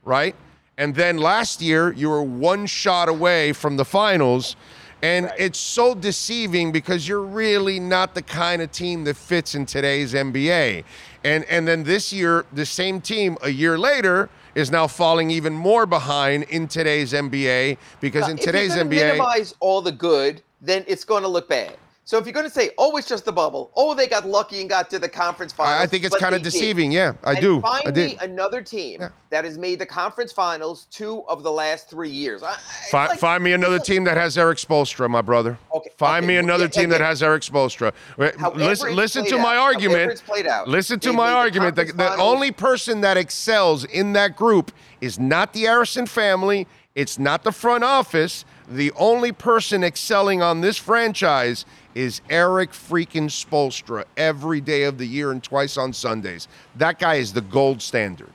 right? 0.04 0.34
And 0.78 0.94
then 0.94 1.18
last 1.18 1.62
year, 1.62 1.92
you 1.92 2.10
were 2.10 2.22
one 2.22 2.66
shot 2.66 3.08
away 3.08 3.52
from 3.52 3.76
the 3.76 3.84
finals. 3.84 4.56
And 5.02 5.26
Right. 5.26 5.34
it's 5.38 5.58
so 5.58 5.94
deceiving 5.94 6.72
because 6.72 7.06
you're 7.06 7.22
really 7.22 7.78
not 7.78 8.14
the 8.14 8.22
kind 8.22 8.62
of 8.62 8.72
team 8.72 9.04
that 9.04 9.16
fits 9.16 9.54
in 9.54 9.66
today's 9.66 10.14
NBA. 10.14 10.84
And 11.24 11.44
and 11.44 11.66
then 11.68 11.84
this 11.84 12.12
year, 12.12 12.46
the 12.52 12.66
same 12.66 13.00
team 13.00 13.36
a 13.42 13.50
year 13.50 13.78
later 13.78 14.28
is 14.54 14.70
now 14.70 14.86
falling 14.86 15.30
even 15.30 15.52
more 15.52 15.84
behind 15.86 16.44
in 16.44 16.66
today's 16.66 17.12
NBA 17.12 17.76
because 18.00 18.28
in 18.28 18.38
If 18.38 18.44
today's 18.44 18.74
you're 18.74 18.84
gonna 18.84 18.90
NBA, 18.90 19.12
minimize 19.12 19.54
all 19.60 19.82
the 19.82 19.92
good, 19.92 20.42
then 20.60 20.84
it's 20.88 21.04
going 21.04 21.22
to 21.22 21.28
look 21.28 21.48
bad. 21.48 21.76
So 22.06 22.18
if 22.18 22.24
you're 22.24 22.32
going 22.32 22.46
to 22.46 22.52
say, 22.52 22.70
"Oh, 22.78 22.96
it's 22.96 23.08
just 23.08 23.24
the 23.24 23.32
bubble," 23.32 23.72
"Oh, 23.74 23.92
they 23.92 24.06
got 24.06 24.24
lucky 24.24 24.60
and 24.60 24.70
got 24.70 24.88
to 24.90 25.00
the 25.00 25.08
conference 25.08 25.52
finals," 25.52 25.82
I, 25.82 25.86
think 25.88 26.04
it's 26.04 26.16
kind 26.16 26.36
of 26.36 26.40
they 26.40 26.48
did. 26.50 26.52
deceiving. 26.52 26.92
Yeah, 26.92 27.14
I 27.24 27.32
And 27.32 27.40
do. 27.40 27.60
Find 27.60 27.88
I 27.88 27.90
me 27.90 28.16
another 28.20 28.62
team 28.62 29.00
Yeah. 29.00 29.08
that 29.30 29.44
has 29.44 29.58
made 29.58 29.80
the 29.80 29.86
conference 29.86 30.30
finals 30.30 30.86
two 30.92 31.24
of 31.28 31.42
the 31.42 31.50
last 31.50 31.90
three 31.90 32.08
years. 32.08 32.44
I- 32.44 32.54
Find, 32.92 33.08
like- 33.10 33.18
find 33.18 33.42
me 33.42 33.54
another 33.54 33.80
team 33.80 34.04
that 34.04 34.16
has 34.16 34.38
Erik 34.38 34.58
Spoelstra, 34.58 35.10
my 35.10 35.20
brother. 35.20 35.58
Okay, 35.74 35.90
Find 35.98 36.22
okay, 36.22 36.28
me 36.34 36.36
another 36.36 36.66
yeah, 36.66 36.70
team 36.70 36.90
that 36.90 36.96
again, 36.96 37.06
has 37.08 37.24
Erik 37.24 37.42
Spoelstra. 37.42 37.92
However 38.38 38.56
Listen, 38.56 38.94
listen 38.94 39.24
to 39.26 39.36
my 39.38 39.56
out, 39.56 39.62
argument. 39.74 40.12
it's 40.12 40.20
played 40.20 40.46
out, 40.46 40.68
Listen 40.68 41.00
to 41.00 41.10
they 41.10 41.16
my 41.16 41.32
argument. 41.32 41.74
The, 41.74 41.86
the 41.86 42.14
only 42.18 42.52
person 42.52 43.00
that 43.00 43.16
excels 43.16 43.84
in 43.84 44.12
that 44.12 44.36
group 44.36 44.70
is 45.00 45.18
not 45.18 45.52
the 45.54 45.64
Arison 45.64 46.08
family. 46.08 46.68
It's 46.94 47.18
not 47.18 47.42
the 47.42 47.50
front 47.52 47.82
office. 47.82 48.44
The 48.68 48.90
only 48.92 49.30
person 49.32 49.84
excelling 49.84 50.42
on 50.42 50.60
this 50.60 50.76
franchise 50.76 51.64
is 51.94 52.20
Erik 52.28 52.72
freaking 52.72 53.30
Spoelstra 53.30 54.04
every 54.16 54.60
day 54.60 54.82
of 54.84 54.98
the 54.98 55.06
year 55.06 55.30
and 55.30 55.42
twice 55.42 55.76
on 55.76 55.92
Sundays. 55.92 56.48
That 56.74 56.98
guy 56.98 57.14
is 57.14 57.32
the 57.32 57.42
gold 57.42 57.80
standard. 57.80 58.32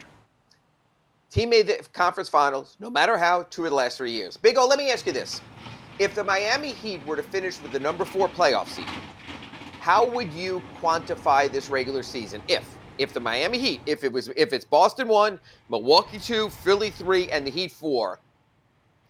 team 1.32 1.50
made 1.50 1.68
the 1.68 1.80
conference 1.94 2.30
finals, 2.30 2.78
no 2.80 2.90
matter 2.90 3.18
how, 3.18 3.44
two 3.44 3.66
of 3.66 3.72
the 3.72 3.76
last 3.76 3.98
three 3.98 4.12
years. 4.12 4.38
Big 4.38 4.58
O, 4.58 4.68
let 4.68 4.78
me 4.78 4.92
ask 4.92 5.06
you 5.06 5.14
this. 5.14 5.42
If 6.00 6.16
the 6.16 6.24
Miami 6.24 6.72
Heat 6.72 7.06
were 7.06 7.16
to 7.16 7.24
finish 7.24 7.62
with 7.62 7.72
the 7.72 7.80
number 7.80 8.06
four 8.06 8.28
playoff 8.30 8.68
seed, 8.68 8.86
how 9.80 10.06
would 10.10 10.32
you 10.34 10.62
quantify 10.80 11.52
this 11.52 11.70
regular 11.70 12.04
season? 12.04 12.42
If 12.48 12.78
if 12.98 13.14
the 13.14 13.20
Miami 13.20 13.58
Heat, 13.58 13.82
if 13.86 14.04
it 14.04 14.12
was 14.12 14.30
if 14.36 14.54
it's 14.54 14.66
Boston 14.66 15.08
one, 15.08 15.40
Milwaukee 15.70 16.20
two, 16.20 16.50
Philly 16.50 16.90
three, 16.90 17.30
and 17.30 17.46
the 17.46 17.52
Heat 17.52 17.72
four, 17.72 18.20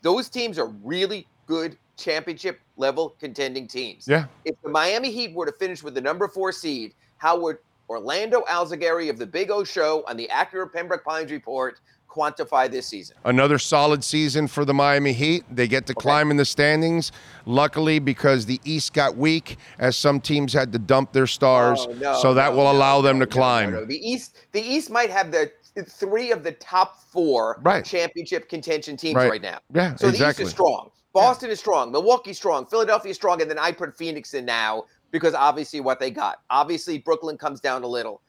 those 0.02 0.30
teams 0.30 0.58
are 0.58 0.68
really 0.84 1.28
good 1.46 1.78
championship 1.98 2.60
level 2.78 3.16
contending 3.20 3.68
teams. 3.68 4.08
Yeah. 4.08 4.26
If 4.46 4.56
the 4.64 4.70
Miami 4.70 5.12
Heat 5.12 5.34
were 5.34 5.46
to 5.46 5.52
finish 5.52 5.84
with 5.84 5.94
the 5.94 6.02
number 6.02 6.28
four 6.28 6.52
seed, 6.52 6.94
how 7.18 7.40
would 7.42 7.58
Orlando 7.90 8.42
Alzugaray 8.50 9.10
of 9.10 9.18
the 9.18 9.28
Big 9.28 9.52
O 9.52 9.64
Show 9.64 10.04
on 10.08 10.18
the 10.18 10.30
Acura 10.32 10.72
Pembroke 10.72 11.04
Pines 11.04 11.32
report 11.32 11.80
quantify 12.10 12.70
this 12.70 12.88
season? 12.88 13.16
Another 13.26 13.60
solid 13.60 14.04
season 14.04 14.48
for 14.48 14.66
the 14.66 14.74
Miami 14.74 15.14
Heat. 15.14 15.44
They 15.52 15.68
get 15.68 15.86
to 15.88 15.94
climb 15.94 16.32
in 16.32 16.38
the 16.38 16.46
standings. 16.46 17.12
Luckily, 17.46 18.00
because 18.00 18.46
the 18.46 18.60
East 18.64 18.94
got 18.94 19.16
weak, 19.16 19.58
as 19.78 19.96
some 19.98 20.20
teams 20.20 20.54
had 20.54 20.72
to 20.74 20.80
dump 20.80 21.12
their 21.14 21.28
stars, 21.28 21.86
Oh, 21.88 21.94
no, 21.94 22.20
so 22.22 22.34
that 22.34 22.52
no, 22.52 22.58
will 22.58 22.66
no, 22.66 22.72
allow 22.72 23.02
them 23.02 23.20
to 23.20 23.28
climb. 23.28 23.88
The 23.88 24.10
East, 24.10 24.38
the 24.54 24.62
East 24.62 24.90
might 24.90 25.10
have 25.10 25.32
the 25.32 25.52
three 25.88 26.32
of 26.32 26.44
the 26.44 26.52
top 26.54 27.02
four 27.12 27.60
Right. 27.64 27.84
championship 27.86 28.50
contention 28.50 28.98
teams 28.98 29.16
Right. 29.16 29.32
right, 29.32 29.42
now. 29.42 29.60
Yeah, 29.74 29.96
So 29.96 30.08
exactly. 30.10 30.20
the 30.20 30.30
East 30.30 30.40
is 30.42 30.50
strong. 30.52 30.92
Boston 31.14 31.50
is 31.50 31.60
strong. 31.60 31.92
Milwaukee's 31.92 32.38
strong. 32.38 32.66
Philadelphia's 32.66 33.18
strong. 33.18 33.42
And 33.42 33.50
then 33.50 33.60
I 33.60 33.72
put 33.72 33.98
Phoenix 33.98 34.34
in 34.34 34.46
now 34.46 34.86
because 35.12 35.34
obviously 35.34 35.82
what 35.82 36.00
they 36.00 36.10
got. 36.12 36.42
Obviously, 36.50 36.98
Brooklyn 37.00 37.38
comes 37.38 37.60
down 37.60 37.84
a 37.84 37.88
little. 37.88 38.22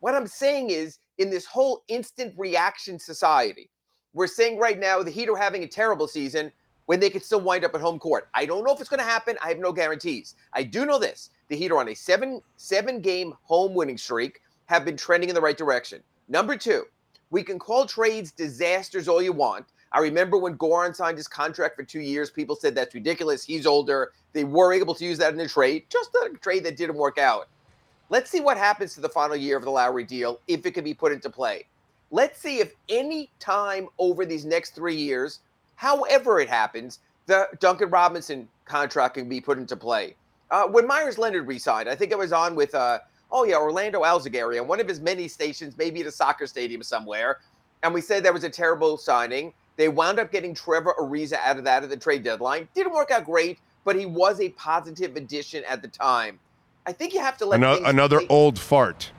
What 0.00 0.14
I'm 0.14 0.26
saying 0.26 0.70
is, 0.70 0.98
in 1.18 1.30
this 1.30 1.44
whole 1.44 1.82
instant 1.88 2.32
reaction 2.36 2.98
society, 2.98 3.70
we're 4.14 4.28
saying 4.28 4.58
right 4.58 4.78
now 4.78 5.02
the 5.02 5.10
Heat 5.10 5.28
are 5.28 5.36
having 5.36 5.64
a 5.64 5.66
terrible 5.66 6.06
season 6.06 6.52
when 6.86 7.00
they 7.00 7.10
could 7.10 7.24
still 7.24 7.40
wind 7.40 7.64
up 7.64 7.74
at 7.74 7.80
home 7.80 7.98
court. 7.98 8.28
I 8.34 8.46
don't 8.46 8.64
know 8.64 8.72
if 8.72 8.80
it's 8.80 8.88
going 8.88 8.98
to 8.98 9.04
happen. 9.04 9.36
I 9.42 9.48
have 9.48 9.58
no 9.58 9.72
guarantees. 9.72 10.36
I 10.52 10.62
do 10.62 10.86
know 10.86 10.98
this: 10.98 11.30
the 11.48 11.56
Heat 11.56 11.72
are 11.72 11.78
on 11.78 11.88
a 11.88 11.94
seven 11.94 12.40
seven 12.56 13.00
game 13.00 13.34
home 13.42 13.74
winning 13.74 13.98
streak, 13.98 14.40
have 14.66 14.84
been 14.84 14.96
trending 14.96 15.28
in 15.28 15.34
the 15.34 15.40
right 15.40 15.58
direction. 15.58 16.02
Number 16.28 16.56
two, 16.56 16.84
we 17.30 17.42
can 17.42 17.58
call 17.58 17.86
trades 17.86 18.32
disasters 18.32 19.08
all 19.08 19.22
you 19.22 19.32
want. 19.32 19.66
I 19.92 20.00
remember 20.00 20.36
when 20.36 20.58
Goran 20.58 20.94
signed 20.94 21.16
his 21.16 21.28
contract 21.28 21.74
for 21.74 21.82
two 21.82 22.00
years, 22.00 22.30
people 22.30 22.54
said 22.54 22.74
that's 22.74 22.94
ridiculous. 22.94 23.44
He's 23.44 23.66
older. 23.66 24.12
They 24.34 24.44
were 24.44 24.74
able 24.74 24.94
to 24.94 25.04
use 25.04 25.16
that 25.18 25.32
in 25.32 25.40
a 25.40 25.48
trade, 25.48 25.84
just 25.90 26.14
a 26.14 26.36
trade 26.38 26.64
that 26.64 26.76
didn't 26.76 26.96
work 26.96 27.16
out. 27.16 27.48
Let's 28.10 28.30
see 28.30 28.40
what 28.40 28.56
happens 28.58 28.94
to 28.94 29.00
the 29.00 29.08
final 29.08 29.36
year 29.36 29.56
of 29.56 29.64
the 29.64 29.70
Lowry 29.70 30.04
deal 30.04 30.40
if 30.46 30.66
it 30.66 30.72
can 30.72 30.84
be 30.84 30.94
put 30.94 31.12
into 31.12 31.30
play. 31.30 31.64
Let's 32.10 32.40
see 32.40 32.60
if 32.60 32.72
any 32.88 33.30
time 33.38 33.88
over 33.98 34.24
these 34.24 34.44
next 34.44 34.74
three 34.74 34.96
years, 34.96 35.40
however 35.76 36.40
it 36.40 36.48
happens, 36.48 37.00
the 37.26 37.48
Duncan 37.60 37.90
Robinson 37.90 38.48
contract 38.64 39.14
can 39.14 39.28
be 39.28 39.40
put 39.40 39.58
into 39.58 39.76
play. 39.76 40.14
Uh, 40.50 40.66
when 40.66 40.86
Meyers 40.86 41.18
Leonard 41.18 41.46
resigned, 41.46 41.88
I 41.88 41.94
think 41.94 42.12
I 42.12 42.16
was 42.16 42.32
on 42.32 42.54
with, 42.54 42.74
uh, 42.74 43.00
oh 43.30 43.44
yeah, 43.44 43.56
Orlando 43.56 44.02
Alzugaray 44.02 44.60
on 44.60 44.68
one 44.68 44.80
of 44.80 44.88
his 44.88 45.00
many 45.00 45.28
stations, 45.28 45.76
maybe 45.76 46.00
at 46.00 46.06
a 46.06 46.12
soccer 46.12 46.46
stadium 46.46 46.82
somewhere, 46.82 47.38
and 47.82 47.92
we 47.94 48.00
said 48.00 48.24
that 48.24 48.32
was 48.32 48.44
a 48.44 48.50
terrible 48.50 48.96
signing. 48.96 49.52
They 49.76 49.88
wound 49.88 50.18
up 50.18 50.32
getting 50.32 50.54
Trevor 50.54 50.94
Ariza 50.98 51.38
out 51.44 51.56
of 51.58 51.64
that 51.64 51.84
at 51.84 51.90
the 51.90 51.96
trade 51.96 52.24
deadline. 52.24 52.68
Didn't 52.74 52.92
work 52.92 53.10
out 53.10 53.24
great, 53.24 53.58
but 53.84 53.94
he 53.96 54.06
was 54.06 54.40
a 54.40 54.48
positive 54.50 55.14
addition 55.16 55.62
at 55.68 55.82
the 55.82 55.88
time. 55.88 56.40
I 56.86 56.92
think 56.92 57.14
you 57.14 57.20
have 57.20 57.36
to 57.38 57.46
let 57.46 57.60
another 57.84 58.18
play- 58.18 58.26
old 58.28 58.58
fart. 58.58 59.12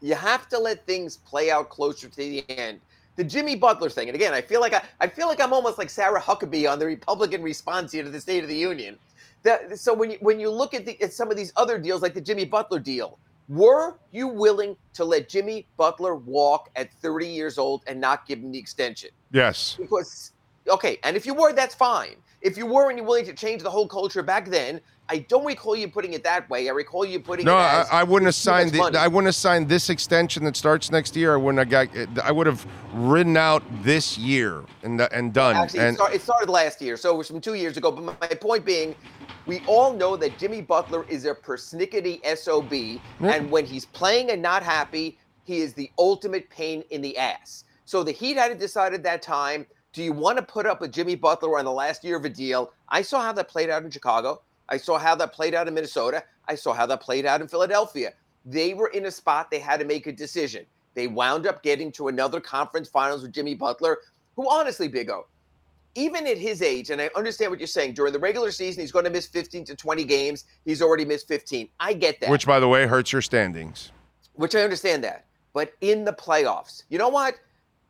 you 0.00 0.14
have 0.14 0.48
to 0.50 0.58
let 0.58 0.84
things 0.86 1.16
play 1.18 1.50
out 1.50 1.70
closer 1.70 2.08
to 2.08 2.16
the 2.16 2.44
end. 2.50 2.80
The 3.16 3.24
Jimmy 3.24 3.56
Butler 3.56 3.90
thing, 3.90 4.08
and 4.08 4.16
again, 4.16 4.32
I 4.34 4.40
feel 4.40 4.60
like 4.60 4.72
I, 4.74 4.82
I 5.00 5.06
feel 5.06 5.28
like 5.28 5.40
I'm 5.40 5.52
almost 5.52 5.78
like 5.78 5.90
Sarah 5.90 6.20
Huckabee 6.20 6.70
on 6.70 6.78
the 6.78 6.86
Republican 6.86 7.42
response 7.42 7.92
here 7.92 8.02
to 8.02 8.10
the 8.10 8.20
State 8.20 8.42
of 8.42 8.48
the 8.48 8.56
Union. 8.56 8.98
That, 9.44 9.78
so 9.78 9.92
when 9.92 10.12
you 10.12 10.18
when 10.20 10.40
you 10.40 10.50
look 10.50 10.72
at, 10.72 10.86
the, 10.86 11.00
at 11.02 11.12
some 11.12 11.30
of 11.30 11.36
these 11.36 11.52
other 11.56 11.78
deals, 11.78 12.00
like 12.00 12.14
the 12.14 12.20
Jimmy 12.20 12.44
Butler 12.44 12.78
deal, 12.78 13.18
were 13.48 13.98
you 14.10 14.28
willing 14.28 14.76
to 14.94 15.04
let 15.04 15.28
Jimmy 15.28 15.66
Butler 15.76 16.14
walk 16.14 16.70
at 16.76 16.92
30 16.94 17.26
years 17.26 17.58
old 17.58 17.82
and 17.86 18.00
not 18.00 18.26
give 18.26 18.38
him 18.38 18.52
the 18.52 18.58
extension? 18.58 19.10
Yes. 19.32 19.76
Because 19.78 20.32
okay, 20.68 20.98
and 21.02 21.16
if 21.16 21.26
you 21.26 21.34
were, 21.34 21.52
that's 21.52 21.74
fine. 21.74 22.16
If 22.40 22.56
you 22.56 22.66
were 22.66 22.88
and 22.88 22.98
you're 22.98 23.06
willing 23.06 23.26
to 23.26 23.34
change 23.34 23.62
the 23.62 23.70
whole 23.70 23.86
culture 23.86 24.22
back 24.22 24.48
then, 24.48 24.80
I 25.08 25.18
don't 25.18 25.44
recall 25.44 25.76
you 25.76 25.88
putting 25.88 26.14
it 26.14 26.24
that 26.24 26.48
way. 26.48 26.68
I 26.68 26.72
recall 26.72 27.04
you 27.04 27.20
putting 27.20 27.44
No, 27.44 27.56
it 27.56 27.60
I, 27.60 27.86
I 27.90 28.02
wouldn't 28.02 28.26
have 28.26 28.30
it's 28.30 28.42
too 28.42 28.50
much 28.50 28.70
signed. 28.72 28.94
The. 28.94 29.00
I 29.00 29.08
wouldn't 29.08 29.26
have 29.26 29.34
signed 29.34 29.68
this 29.68 29.90
extension 29.90 30.44
that 30.44 30.56
starts 30.56 30.90
next 30.90 31.14
year. 31.14 31.34
I 31.34 31.36
wouldn't 31.36 31.58
have 31.58 31.90
got. 31.90 32.24
I 32.24 32.32
would 32.32 32.46
have 32.46 32.66
ridden 32.94 33.36
out 33.36 33.62
this 33.82 34.16
year 34.16 34.62
and 34.82 35.00
and 35.00 35.32
done. 35.32 35.56
Actually, 35.56 35.80
it, 35.80 35.88
and 35.88 35.96
start, 35.96 36.14
it 36.14 36.22
started 36.22 36.48
last 36.48 36.80
year, 36.80 36.96
so 36.96 37.12
it 37.12 37.18
was 37.18 37.28
from 37.28 37.40
two 37.40 37.54
years 37.54 37.76
ago. 37.76 37.92
But 37.92 38.04
my, 38.04 38.14
my 38.20 38.28
point 38.28 38.64
being, 38.64 38.94
we 39.46 39.60
all 39.66 39.92
know 39.92 40.16
that 40.16 40.38
Jimmy 40.38 40.60
Butler 40.60 41.04
is 41.08 41.24
a 41.24 41.34
persnickety 41.34 42.20
SOB, 42.36 43.00
and 43.20 43.50
when 43.50 43.66
he's 43.66 43.84
playing 43.86 44.30
and 44.30 44.40
not 44.40 44.62
happy, 44.62 45.18
he 45.44 45.58
is 45.58 45.74
the 45.74 45.90
ultimate 45.98 46.48
pain 46.48 46.84
in 46.90 47.02
the 47.02 47.18
ass. 47.18 47.64
So 47.84 48.04
the 48.04 48.12
Heat 48.12 48.36
had 48.36 48.48
to 48.48 48.54
decide 48.54 48.94
at 48.94 49.02
that 49.02 49.22
time 49.22 49.66
do 49.92 50.02
you 50.02 50.12
want 50.12 50.38
to 50.38 50.42
put 50.42 50.64
up 50.64 50.80
with 50.80 50.90
Jimmy 50.90 51.16
Butler 51.16 51.58
on 51.58 51.66
the 51.66 51.72
last 51.72 52.02
year 52.02 52.16
of 52.16 52.24
a 52.24 52.30
deal? 52.30 52.72
I 52.88 53.02
saw 53.02 53.20
how 53.20 53.32
that 53.34 53.48
played 53.48 53.68
out 53.68 53.82
in 53.82 53.90
Chicago. 53.90 54.40
I 54.70 54.78
saw 54.78 54.96
how 54.96 55.14
that 55.16 55.34
played 55.34 55.54
out 55.54 55.68
in 55.68 55.74
Minnesota. 55.74 56.24
I 56.48 56.54
saw 56.54 56.72
how 56.72 56.86
that 56.86 57.02
played 57.02 57.26
out 57.26 57.42
in 57.42 57.48
Philadelphia. 57.48 58.14
They 58.46 58.72
were 58.72 58.88
in 58.88 59.04
a 59.04 59.10
spot 59.10 59.50
they 59.50 59.58
had 59.58 59.80
to 59.80 59.84
make 59.84 60.06
a 60.06 60.12
decision. 60.12 60.64
They 60.94 61.08
wound 61.08 61.46
up 61.46 61.62
getting 61.62 61.92
to 61.92 62.08
another 62.08 62.40
conference 62.40 62.88
finals 62.88 63.22
with 63.22 63.32
Jimmy 63.32 63.54
Butler, 63.54 63.98
who 64.34 64.48
honestly, 64.50 64.88
Big 64.88 65.10
O, 65.10 65.26
even 65.94 66.26
at 66.26 66.38
his 66.38 66.62
age, 66.62 66.90
and 66.90 67.00
I 67.00 67.10
understand 67.16 67.50
what 67.50 67.60
you're 67.60 67.66
saying, 67.66 67.94
during 67.94 68.12
the 68.12 68.18
regular 68.18 68.50
season, 68.50 68.80
he's 68.82 68.92
going 68.92 69.04
to 69.04 69.10
miss 69.10 69.26
15 69.26 69.64
to 69.66 69.76
20 69.76 70.04
games. 70.04 70.44
He's 70.64 70.80
already 70.82 71.04
missed 71.04 71.28
15. 71.28 71.68
I 71.80 71.92
get 71.92 72.20
that, 72.20 72.30
which, 72.30 72.46
by 72.46 72.60
the 72.60 72.68
way, 72.68 72.86
hurts 72.86 73.12
your 73.12 73.22
standings. 73.22 73.92
which 74.34 74.54
I 74.54 74.62
understand 74.62 75.04
that. 75.04 75.26
But 75.52 75.74
in 75.82 76.04
the 76.04 76.12
playoffs, 76.14 76.84
you 76.88 76.96
know 76.98 77.10
what? 77.10 77.34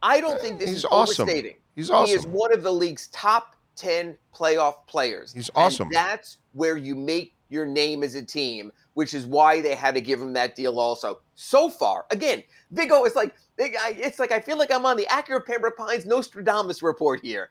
I 0.03 0.21
don't 0.21 0.41
think 0.41 0.59
this 0.59 0.69
He's 0.69 0.79
is 0.79 0.85
awesome. 0.87 1.23
overstating. 1.29 1.57
He's 1.77 1.91
awesome. 1.91 2.09
He 2.09 2.15
is 2.15 2.27
one 2.27 2.53
of 2.53 2.65
the 2.65 2.73
league's 2.73 3.07
top 3.09 3.55
10 3.77 4.19
playoff 4.35 4.75
players. 4.89 5.33
He's 5.33 5.49
And 5.51 5.59
awesome. 5.59 5.89
that's 5.93 6.39
where 6.55 6.77
you 6.77 6.97
make 6.97 7.35
your 7.51 7.65
name 7.67 8.03
as 8.03 8.17
a 8.17 8.23
team, 8.23 8.73
which 8.95 9.15
is 9.15 9.27
why 9.27 9.61
they 9.61 9.75
had 9.77 9.95
to 9.95 10.01
give 10.01 10.21
him 10.21 10.33
that 10.33 10.57
deal 10.57 10.81
also. 10.81 11.21
So 11.37 11.71
far, 11.71 12.05
again, 12.11 12.43
Big 12.75 12.91
O 12.91 13.05
is 13.05 13.15
like, 13.15 13.35
it's 13.59 14.19
like 14.19 14.33
I 14.33 14.41
feel 14.41 14.59
like 14.59 14.73
I'm 14.73 14.85
on 14.85 14.97
the 14.97 15.07
Acura 15.07 15.45
Pembroke 15.47 15.77
Pines 15.77 16.05
Nostradamus 16.05 16.83
report 16.83 17.21
here. 17.23 17.51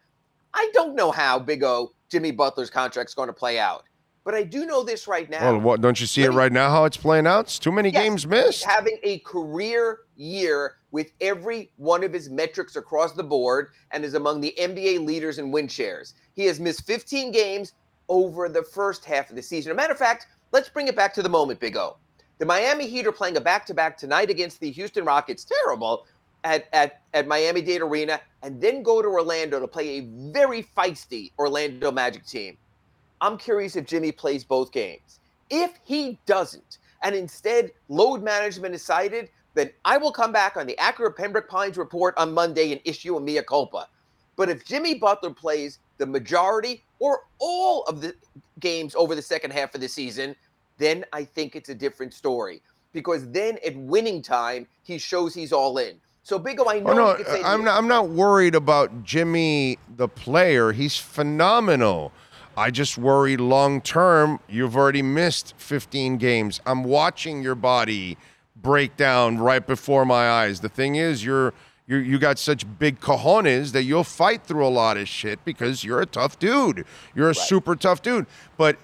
I 0.54 0.70
don't 0.74 0.96
know 0.96 1.12
how 1.12 1.40
Big 1.40 1.64
O 1.64 1.92
Jimmy 2.10 2.32
Butler's 2.32 2.70
contract's 2.70 3.14
going 3.14 3.28
to 3.28 3.34
play 3.34 3.58
out, 3.60 3.84
but 4.24 4.34
I 4.34 4.44
do 4.44 4.66
know 4.66 4.84
this 4.84 5.08
right 5.08 5.30
now. 5.30 5.52
Well, 5.52 5.62
what, 5.62 5.82
don't 5.82 6.00
you 6.00 6.08
see 6.08 6.24
it 6.24 6.30
me- 6.32 6.36
right 6.36 6.52
now? 6.52 6.70
How 6.70 6.86
it's 6.86 6.98
playing 6.98 7.28
out? 7.28 7.46
It's 7.46 7.60
too 7.60 7.72
many 7.72 7.90
Yes, 7.90 8.04
games 8.04 8.28
missed. 8.28 8.64
having 8.66 8.98
a 9.04 9.20
career 9.20 10.00
year 10.16 10.76
with 10.92 11.12
every 11.22 11.72
one 11.78 12.04
of 12.04 12.12
his 12.12 12.30
metrics 12.30 12.76
across 12.76 13.14
the 13.14 13.24
board 13.24 13.70
and 13.92 14.04
is 14.04 14.14
among 14.14 14.42
the 14.42 14.54
NBA 14.60 15.06
leaders 15.06 15.40
in 15.40 15.52
win 15.52 15.68
shares. 15.68 16.14
He 16.34 16.46
has 16.46 16.60
missed 16.60 16.86
15 16.86 17.32
games 17.32 17.74
over 18.10 18.50
the 18.50 18.64
first 18.64 19.06
half 19.06 19.30
of 19.30 19.38
the 19.38 19.42
season. 19.42 19.72
As 19.72 19.74
a 19.74 19.78
matter 19.78 19.94
of 19.94 20.00
fact, 20.00 20.28
let's 20.52 20.68
bring 20.68 20.88
it 20.90 20.96
back 20.98 21.14
to 21.14 21.22
the 21.24 21.30
moment, 21.30 21.62
Big 21.62 21.78
O. 21.78 21.96
The 22.40 22.46
Miami 22.46 22.88
Heat 22.88 23.08
are 23.08 23.12
playing 23.14 23.38
a 23.38 23.42
back 23.42 23.66
to 23.68 23.74
back 23.74 23.98
tonight 23.98 24.30
against 24.30 24.60
the 24.60 24.70
Houston 24.72 25.06
Rockets. 25.06 25.46
Terrible. 25.46 26.06
At, 26.44 26.68
at, 26.74 27.02
at 27.14 27.28
Miami 27.28 27.62
Dade 27.62 27.82
Arena 27.82 28.20
and 28.42 28.60
then 28.60 28.84
go 28.84 29.02
to 29.02 29.08
Orlando 29.08 29.60
to 29.60 29.68
play 29.68 30.00
a 30.00 30.02
very 30.32 30.64
feisty 30.76 31.32
Orlando 31.38 31.92
Magic 31.92 32.26
team. 32.26 32.58
I'm 33.22 33.38
curious 33.38 33.76
if 33.76 33.86
Jimmy 33.86 34.12
plays 34.12 34.44
both 34.44 34.72
games. 34.72 35.20
If 35.50 35.72
he 35.84 36.18
doesn't, 36.26 36.80
and 37.04 37.16
instead 37.16 37.72
load 37.90 38.24
management 38.24 38.74
is 38.74 38.84
cited, 38.84 39.30
then 39.54 39.70
I 39.86 39.98
will 39.98 40.12
come 40.12 40.32
back 40.32 40.56
on 40.58 40.66
the 40.66 40.76
Acura 40.80 41.16
Pembroke 41.16 41.50
Pines 41.50 41.78
report 41.78 42.16
on 42.18 42.34
Monday 42.34 42.72
and 42.72 42.82
issue 42.86 43.18
a 43.18 43.22
mea 43.22 43.42
culpa. 43.42 43.88
But 44.36 44.50
if 44.50 44.66
Jimmy 44.66 44.96
Butler 44.96 45.32
plays 45.32 45.80
the 45.98 46.06
majority 46.06 46.84
or 47.00 47.26
all 47.40 47.84
of 47.84 48.02
the 48.02 48.16
games 48.60 48.96
over 48.96 49.14
the 49.14 49.22
second 49.22 49.52
half 49.52 49.76
of 49.76 49.82
the 49.82 49.90
season, 49.90 50.36
then 50.78 51.06
I 51.14 51.26
think 51.26 51.56
it's 51.56 51.70
a 51.70 51.76
different 51.76 52.14
story. 52.14 52.62
Because 52.94 53.30
then 53.30 53.58
at 53.66 53.76
winning 53.76 54.22
time, 54.22 54.68
he 54.84 54.98
shows 54.98 55.34
he's 55.34 55.54
all 55.54 55.78
in. 55.78 56.00
So 56.24 56.38
Big 56.38 56.60
O, 56.60 56.66
I 56.66 56.78
oh, 56.78 56.80
know. 56.80 56.92
Oh, 56.92 56.96
no, 57.18 57.24
uh, 57.24 57.42
I'm 57.44 57.64
not, 57.64 57.78
I'm 57.78 57.88
not 57.88 58.10
worried 58.10 58.56
about 58.56 59.04
Jimmy 59.04 59.78
the 59.96 60.08
player. 60.08 60.72
He's 60.72 60.98
phenomenal. 60.98 62.12
I 62.56 62.70
just 62.70 62.98
worry 62.98 63.38
long 63.38 63.82
term. 63.82 64.40
You've 64.48 64.76
already 64.76 65.02
missed 65.02 65.56
15 65.58 66.18
games. 66.18 66.62
I'm 66.66 66.84
watching 66.84 67.42
your 67.42 67.56
body 67.56 68.18
break 68.56 68.96
down 68.98 69.40
right 69.40 69.66
before 69.66 70.06
my 70.06 70.30
eyes. 70.30 70.60
The 70.60 70.70
thing 70.70 70.96
is, 70.96 71.26
you're 71.26 71.54
you 71.88 71.98
you 71.98 72.20
got 72.20 72.38
such 72.38 72.66
big 72.78 73.00
cojones 73.00 73.72
that 73.72 73.84
you'll 73.84 74.04
fight 74.04 74.44
through 74.44 74.68
a 74.68 74.70
lot 74.70 74.98
of 74.98 75.08
shit 75.08 75.44
because 75.44 75.84
you're 75.84 76.02
a 76.02 76.06
tough 76.06 76.38
dude. 76.38 76.86
You're 77.16 77.28
a 77.28 77.30
right. 77.30 77.36
super 77.36 77.76
tough 77.76 78.04
dude. 78.04 78.28
But 78.58 78.78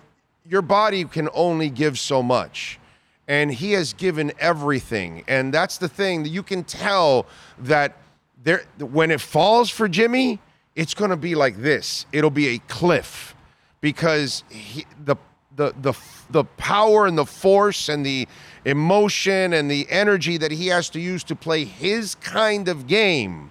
your 0.43 0.63
body 0.63 1.03
can 1.05 1.29
only 1.33 1.69
give 1.69 1.99
so 1.99 2.23
much 2.23 2.79
and 3.27 3.53
he 3.53 3.73
has 3.73 3.93
given 3.93 4.31
everything. 4.39 5.23
And 5.27 5.53
that's 5.53 5.77
the 5.77 5.89
thing 5.89 6.23
that 6.23 6.29
you 6.29 6.43
can 6.43 6.63
tell 6.63 7.25
that 7.59 7.97
there 8.43 8.63
when 8.79 9.11
it 9.11 9.21
falls 9.21 9.69
for 9.69 9.87
Jimmy, 9.87 10.39
it's 10.75 10.93
going 10.93 11.09
to 11.09 11.17
be 11.17 11.35
like 11.35 11.57
this. 11.57 12.05
It'll 12.11 12.29
be 12.29 12.47
a 12.49 12.59
cliff 12.59 13.35
because 13.81 14.43
he, 14.49 14.85
the 15.03 15.15
the 15.55 15.73
the 15.81 15.93
the 16.29 16.43
power 16.43 17.07
and 17.07 17.17
the 17.17 17.25
force 17.25 17.89
and 17.89 18.05
the 18.05 18.27
emotion 18.65 19.53
and 19.53 19.69
the 19.71 19.87
energy 19.89 20.37
that 20.37 20.51
he 20.51 20.67
has 20.67 20.89
to 20.91 20.99
use 20.99 21.23
to 21.25 21.35
play 21.35 21.63
his 21.63 22.15
kind 22.15 22.67
of 22.67 22.87
game 22.87 23.49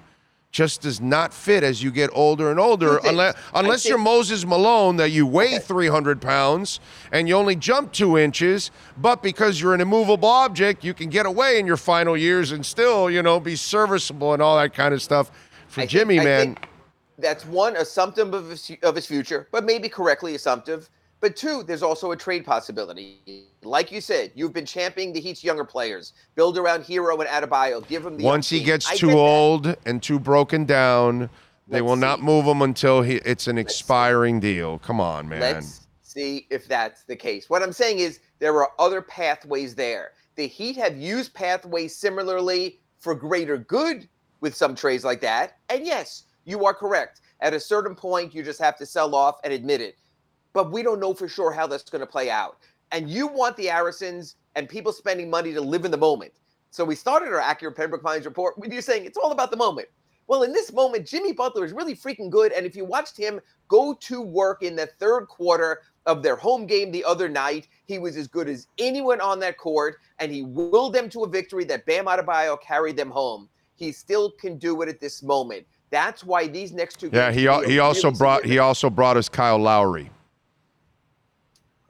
just 0.56 0.80
does 0.80 1.02
not 1.02 1.34
fit 1.34 1.62
as 1.62 1.82
you 1.82 1.90
get 1.90 2.08
older 2.14 2.50
and 2.50 2.58
older. 2.58 2.96
Unless, 3.04 3.36
unless 3.54 3.86
you're 3.86 3.98
Moses 3.98 4.46
Malone, 4.46 4.96
that 4.96 5.10
you 5.10 5.26
weigh 5.26 5.58
300 5.58 6.18
pounds 6.18 6.80
and 7.12 7.28
you 7.28 7.34
only 7.34 7.54
jump 7.54 7.92
two 7.92 8.16
inches, 8.16 8.70
but 8.96 9.22
because 9.22 9.60
you're 9.60 9.74
an 9.74 9.82
immovable 9.82 10.30
object, 10.30 10.82
you 10.82 10.94
can 10.94 11.10
get 11.10 11.26
away 11.26 11.58
in 11.58 11.66
your 11.66 11.76
final 11.76 12.16
years 12.16 12.52
and 12.52 12.64
still, 12.64 13.10
you 13.10 13.22
know, 13.22 13.38
be 13.38 13.54
serviceable 13.54 14.32
and 14.32 14.40
all 14.40 14.56
that 14.56 14.72
kind 14.72 14.94
of 14.94 15.02
stuff. 15.02 15.30
For 15.68 15.82
I 15.82 15.86
Jimmy, 15.86 16.16
think, 16.16 16.24
man. 16.24 16.58
That's 17.18 17.44
one 17.44 17.76
assumptive 17.76 18.32
of 18.32 18.48
his, 18.48 18.72
of 18.82 18.96
his 18.96 19.04
future, 19.04 19.48
but 19.52 19.62
maybe 19.62 19.90
correctly 19.90 20.36
assumptive. 20.36 20.88
But 21.20 21.34
two, 21.34 21.62
there's 21.62 21.82
also 21.82 22.12
a 22.12 22.16
trade 22.16 22.44
possibility. 22.44 23.46
Like 23.62 23.90
you 23.90 24.00
said, 24.00 24.32
you've 24.34 24.52
been 24.52 24.66
championing 24.66 25.14
the 25.14 25.20
Heat's 25.20 25.42
younger 25.42 25.64
players. 25.64 26.12
Build 26.34 26.58
around 26.58 26.84
Herro 26.84 27.18
and 27.20 27.28
Adebayo. 27.28 27.86
Give 27.88 28.04
him 28.04 28.18
the 28.18 28.24
once 28.24 28.48
he 28.50 28.62
gets 28.62 28.88
I 28.90 28.96
too 28.96 29.12
old 29.12 29.74
and 29.86 30.02
too 30.02 30.18
broken 30.18 30.66
down, 30.66 31.30
they 31.68 31.80
Let's 31.80 31.82
will 31.84 31.96
see. 31.96 32.00
not 32.00 32.22
move 32.22 32.44
him 32.44 32.62
until 32.62 33.02
he 33.02 33.16
it's 33.16 33.46
an 33.46 33.56
expiring 33.56 34.40
deal. 34.40 34.78
Come 34.78 35.00
on, 35.00 35.28
man. 35.28 35.40
Let's 35.40 35.86
see 36.02 36.46
if 36.50 36.68
that's 36.68 37.04
the 37.04 37.16
case. 37.16 37.48
What 37.48 37.62
I'm 37.62 37.72
saying 37.72 37.98
is 37.98 38.20
there 38.38 38.54
are 38.56 38.70
other 38.78 39.00
pathways 39.00 39.74
there. 39.74 40.12
The 40.36 40.46
Heat 40.46 40.76
have 40.76 40.96
used 40.98 41.32
pathways 41.32 41.96
similarly 41.96 42.78
for 42.98 43.14
greater 43.14 43.56
good 43.56 44.06
with 44.40 44.54
some 44.54 44.74
trades 44.74 45.02
like 45.02 45.22
that. 45.22 45.56
And 45.70 45.86
yes, 45.86 46.24
you 46.44 46.66
are 46.66 46.74
correct. 46.74 47.22
At 47.40 47.54
a 47.54 47.60
certain 47.60 47.94
point, 47.94 48.34
you 48.34 48.42
just 48.42 48.60
have 48.60 48.76
to 48.78 48.86
sell 48.86 49.14
off 49.14 49.38
and 49.44 49.52
admit 49.52 49.80
it 49.80 49.96
but 50.56 50.72
we 50.72 50.82
don't 50.82 50.98
know 50.98 51.12
for 51.12 51.28
sure 51.28 51.52
how 51.52 51.66
that's 51.66 51.90
going 51.90 52.00
to 52.00 52.06
play 52.06 52.30
out. 52.30 52.56
And 52.90 53.10
you 53.10 53.26
want 53.26 53.58
the 53.58 53.70
Arisons 53.70 54.36
and 54.54 54.66
people 54.66 54.90
spending 54.90 55.28
money 55.28 55.52
to 55.52 55.60
live 55.60 55.84
in 55.84 55.90
the 55.90 55.98
moment. 55.98 56.32
So 56.70 56.82
we 56.82 56.94
started 56.94 57.28
our 57.28 57.42
Acura 57.42 57.76
Pembroke 57.76 58.02
Pines 58.02 58.24
report 58.24 58.56
with 58.56 58.72
you 58.72 58.80
saying 58.80 59.04
it's 59.04 59.18
all 59.18 59.32
about 59.32 59.50
the 59.50 59.58
moment. 59.58 59.88
Well, 60.28 60.44
in 60.44 60.54
this 60.54 60.72
moment, 60.72 61.06
Jimmy 61.06 61.34
Butler 61.34 61.66
is 61.66 61.74
really 61.74 61.94
freaking 61.94 62.30
good. 62.30 62.52
And 62.52 62.64
if 62.64 62.74
you 62.74 62.86
watched 62.86 63.18
him 63.18 63.38
go 63.68 63.92
to 64.00 64.22
work 64.22 64.62
in 64.62 64.76
the 64.76 64.86
third 64.86 65.26
quarter 65.26 65.82
of 66.06 66.22
their 66.22 66.36
home 66.36 66.64
game 66.66 66.90
the 66.90 67.04
other 67.04 67.28
night, 67.28 67.68
he 67.84 67.98
was 67.98 68.16
as 68.16 68.26
good 68.26 68.48
as 68.48 68.66
anyone 68.78 69.20
on 69.20 69.38
that 69.40 69.58
court, 69.58 69.96
and 70.20 70.32
he 70.32 70.42
willed 70.42 70.94
them 70.94 71.10
to 71.10 71.24
a 71.24 71.28
victory 71.28 71.66
that 71.66 71.84
Bam 71.84 72.06
Adebayo 72.06 72.58
carried 72.62 72.96
them 72.96 73.10
home. 73.10 73.50
He 73.74 73.92
still 73.92 74.30
can 74.30 74.56
do 74.56 74.80
it 74.80 74.88
at 74.88 75.00
this 75.00 75.22
moment. 75.22 75.66
That's 75.90 76.24
why 76.24 76.48
these 76.48 76.72
next 76.72 76.98
two. 76.98 77.10
Yeah, 77.12 77.30
he 77.30 77.42
he 77.42 77.78
also 77.78 78.08
really 78.08 78.18
brought 78.18 78.44
he 78.46 78.58
also 78.58 78.88
brought 78.88 79.18
us 79.18 79.28
Kyle 79.28 79.58
Lowry. 79.58 80.10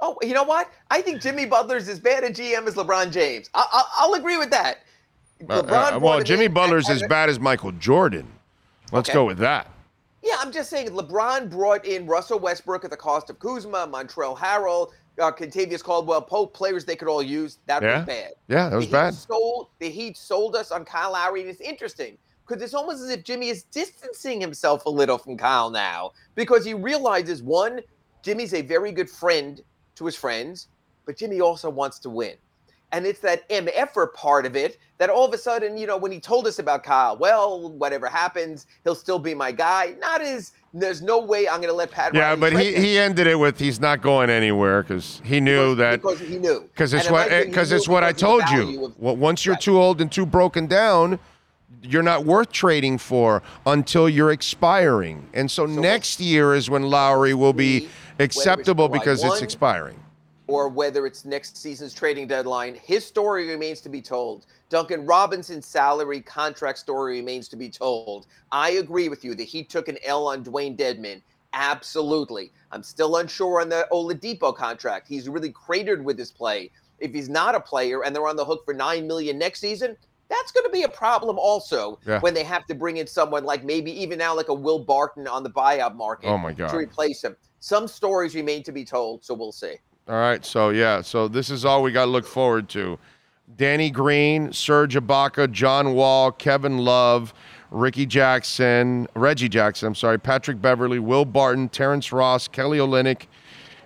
Oh, 0.00 0.16
you 0.22 0.34
know 0.34 0.44
what? 0.44 0.70
I 0.90 1.00
think 1.00 1.22
Jimmy 1.22 1.46
Butler's 1.46 1.88
as 1.88 1.98
bad 1.98 2.24
a 2.24 2.30
GM 2.30 2.66
as 2.66 2.74
LeBron 2.74 3.10
James. 3.12 3.48
I, 3.54 4.06
will 4.06 4.14
agree 4.14 4.36
with 4.36 4.50
that. 4.50 4.78
Uh, 5.48 5.60
uh, 5.60 5.98
well, 6.00 6.22
Jimmy 6.22 6.48
Butler's 6.48 6.88
as 6.88 7.02
bad 7.08 7.28
as 7.28 7.40
Michael 7.40 7.72
Jordan. 7.72 8.26
Let's 8.92 9.08
okay. 9.08 9.14
go 9.14 9.24
with 9.24 9.38
that. 9.38 9.70
Yeah, 10.22 10.36
I'm 10.40 10.52
just 10.52 10.70
saying 10.70 10.88
LeBron 10.88 11.50
brought 11.50 11.84
in 11.84 12.06
Russell 12.06 12.38
Westbrook 12.38 12.84
at 12.84 12.90
the 12.90 12.96
cost 12.96 13.30
of 13.30 13.38
Kuzma, 13.38 13.86
Montrezl 13.86 14.36
Harrell, 14.36 14.90
uh, 15.20 15.30
Kentavious 15.32 15.82
Caldwell 15.82 16.22
Pope, 16.22 16.52
players 16.52 16.84
they 16.84 16.96
could 16.96 17.08
all 17.08 17.22
use. 17.22 17.58
That 17.66 17.82
yeah. 17.82 17.98
was 17.98 18.06
bad. 18.06 18.30
Yeah, 18.48 18.68
that 18.68 18.76
was 18.76 18.86
the 18.86 18.92
bad. 18.92 19.14
Sold, 19.14 19.68
the 19.78 19.88
Heat 19.88 20.16
sold 20.16 20.56
us 20.56 20.70
on 20.70 20.84
Kyle 20.84 21.12
Lowry, 21.12 21.42
and 21.42 21.50
it's 21.50 21.60
interesting 21.60 22.18
because 22.46 22.62
it's 22.62 22.74
almost 22.74 23.02
as 23.02 23.10
if 23.10 23.24
Jimmy 23.24 23.48
is 23.48 23.64
distancing 23.64 24.40
himself 24.40 24.84
a 24.86 24.90
little 24.90 25.18
from 25.18 25.36
Kyle 25.36 25.70
now 25.70 26.12
because 26.34 26.64
he 26.64 26.74
realizes 26.74 27.42
one, 27.42 27.80
Jimmy's 28.22 28.54
a 28.54 28.62
very 28.62 28.92
good 28.92 29.10
friend 29.10 29.60
to 29.96 30.06
his 30.06 30.16
friends, 30.16 30.68
but 31.04 31.16
Jimmy 31.16 31.40
also 31.40 31.68
wants 31.68 31.98
to 32.00 32.10
win. 32.10 32.34
And 32.92 33.04
it's 33.04 33.20
that 33.20 33.48
MFer 33.48 34.14
part 34.14 34.46
of 34.46 34.54
it 34.54 34.78
that 34.98 35.10
all 35.10 35.26
of 35.26 35.34
a 35.34 35.38
sudden, 35.38 35.76
you 35.76 35.86
know, 35.86 35.96
when 35.96 36.12
he 36.12 36.20
told 36.20 36.46
us 36.46 36.60
about 36.60 36.84
Kyle, 36.84 37.16
well, 37.16 37.68
whatever 37.72 38.06
happens, 38.06 38.66
he'll 38.84 38.94
still 38.94 39.18
be 39.18 39.34
my 39.34 39.50
guy. 39.50 39.96
Not 39.98 40.20
as 40.22 40.52
there's 40.72 41.02
no 41.02 41.18
way 41.18 41.48
I'm 41.48 41.56
going 41.56 41.68
to 41.68 41.74
let 41.74 41.90
Pat. 41.90 42.14
Yeah, 42.14 42.28
Riley 42.28 42.40
but 42.40 42.52
he, 42.52 42.74
he 42.76 42.98
ended 42.98 43.26
it 43.26 43.38
with 43.38 43.58
he's 43.58 43.80
not 43.80 44.02
going 44.02 44.30
anywhere 44.30 44.82
because 44.82 45.20
he 45.24 45.40
knew 45.40 45.74
because, 45.74 45.78
that 45.78 46.02
because 46.02 46.20
he 46.20 46.38
knew 46.38 46.60
because 46.72 46.94
it's 46.94 47.10
what 47.10 47.28
because 47.28 47.72
eh, 47.72 47.76
it's 47.76 47.88
what 47.88 48.04
I 48.04 48.12
told 48.12 48.48
you. 48.50 48.86
Of, 48.86 48.98
well, 48.98 49.16
once 49.16 49.44
you're 49.44 49.54
right. 49.54 49.62
too 49.62 49.80
old 49.80 50.00
and 50.00 50.10
too 50.10 50.24
broken 50.24 50.66
down, 50.66 51.18
you're 51.82 52.02
not 52.02 52.24
worth 52.24 52.52
trading 52.52 52.98
for 52.98 53.42
until 53.66 54.08
you're 54.08 54.32
expiring. 54.32 55.28
And 55.34 55.50
so, 55.50 55.66
so 55.66 55.80
next 55.80 56.20
year 56.20 56.54
is 56.54 56.70
when 56.70 56.84
Lowry 56.84 57.34
will 57.34 57.52
be 57.52 57.88
acceptable 58.18 58.88
because 58.88 59.24
it's 59.24 59.42
expiring. 59.42 60.02
Or 60.48 60.68
whether 60.68 61.06
it's 61.06 61.24
next 61.24 61.56
season's 61.56 61.92
trading 61.92 62.28
deadline, 62.28 62.76
his 62.76 63.04
story 63.04 63.48
remains 63.48 63.80
to 63.80 63.88
be 63.88 64.00
told. 64.00 64.46
Duncan 64.68 65.04
Robinson's 65.04 65.66
salary 65.66 66.20
contract 66.20 66.78
story 66.78 67.18
remains 67.18 67.48
to 67.48 67.56
be 67.56 67.68
told. 67.68 68.26
I 68.52 68.70
agree 68.70 69.08
with 69.08 69.24
you 69.24 69.34
that 69.34 69.44
he 69.44 69.64
took 69.64 69.88
an 69.88 69.98
L 70.04 70.28
on 70.28 70.44
Dewayne 70.44 70.76
Dedmon. 70.76 71.20
Absolutely. 71.52 72.52
I'm 72.70 72.82
still 72.82 73.16
unsure 73.16 73.60
on 73.60 73.68
the 73.68 73.88
Oladipo 73.90 74.54
contract. 74.54 75.08
He's 75.08 75.28
really 75.28 75.50
cratered 75.50 76.04
with 76.04 76.18
his 76.18 76.30
play. 76.30 76.70
If 76.98 77.12
he's 77.12 77.28
not 77.28 77.54
a 77.54 77.60
player 77.60 78.04
and 78.04 78.14
they're 78.14 78.28
on 78.28 78.36
the 78.36 78.44
hook 78.44 78.64
for 78.64 78.74
nine 78.74 79.06
million 79.06 79.38
next 79.38 79.60
season, 79.60 79.96
that's 80.28 80.52
going 80.52 80.64
to 80.64 80.70
be 80.70 80.82
a 80.82 80.88
problem 80.88 81.38
also 81.38 81.98
yeah. 82.06 82.20
when 82.20 82.34
they 82.34 82.42
have 82.42 82.66
to 82.66 82.74
bring 82.74 82.96
in 82.96 83.06
someone 83.06 83.44
like 83.44 83.64
maybe 83.64 83.90
even 84.00 84.18
now 84.18 84.34
like 84.34 84.48
a 84.48 84.54
Will 84.54 84.78
Barton 84.78 85.26
on 85.26 85.42
the 85.42 85.50
buyout 85.50 85.94
market 85.94 86.28
oh 86.28 86.38
my 86.38 86.52
God. 86.52 86.68
to 86.70 86.76
replace 86.76 87.22
him 87.22 87.36
some 87.66 87.88
stories 87.88 88.36
remain 88.36 88.62
to 88.62 88.70
be 88.70 88.84
told, 88.84 89.24
so 89.24 89.34
we'll 89.34 89.50
see. 89.50 89.74
All 90.08 90.14
right, 90.14 90.44
so 90.44 90.68
yeah, 90.68 91.02
so 91.02 91.26
this 91.26 91.50
is 91.50 91.64
all 91.64 91.82
we 91.82 91.90
got 91.90 92.04
to 92.04 92.10
look 92.12 92.24
forward 92.24 92.68
to. 92.70 92.96
Danny 93.56 93.90
Green, 93.90 94.52
Serge 94.52 94.94
Ibaka, 94.94 95.50
John 95.50 95.94
Wall, 95.94 96.30
Kevin 96.30 96.78
Love, 96.78 97.34
Ricky 97.72 98.06
Jackson, 98.06 99.08
Reggie 99.16 99.48
Jackson, 99.48 99.88
I'm 99.88 99.96
sorry, 99.96 100.16
Patrick 100.16 100.62
Beverley, 100.62 101.00
Will 101.00 101.24
Barton, 101.24 101.68
Terrence 101.68 102.12
Ross, 102.12 102.46
Kelly 102.46 102.78
Olynyk, 102.78 103.26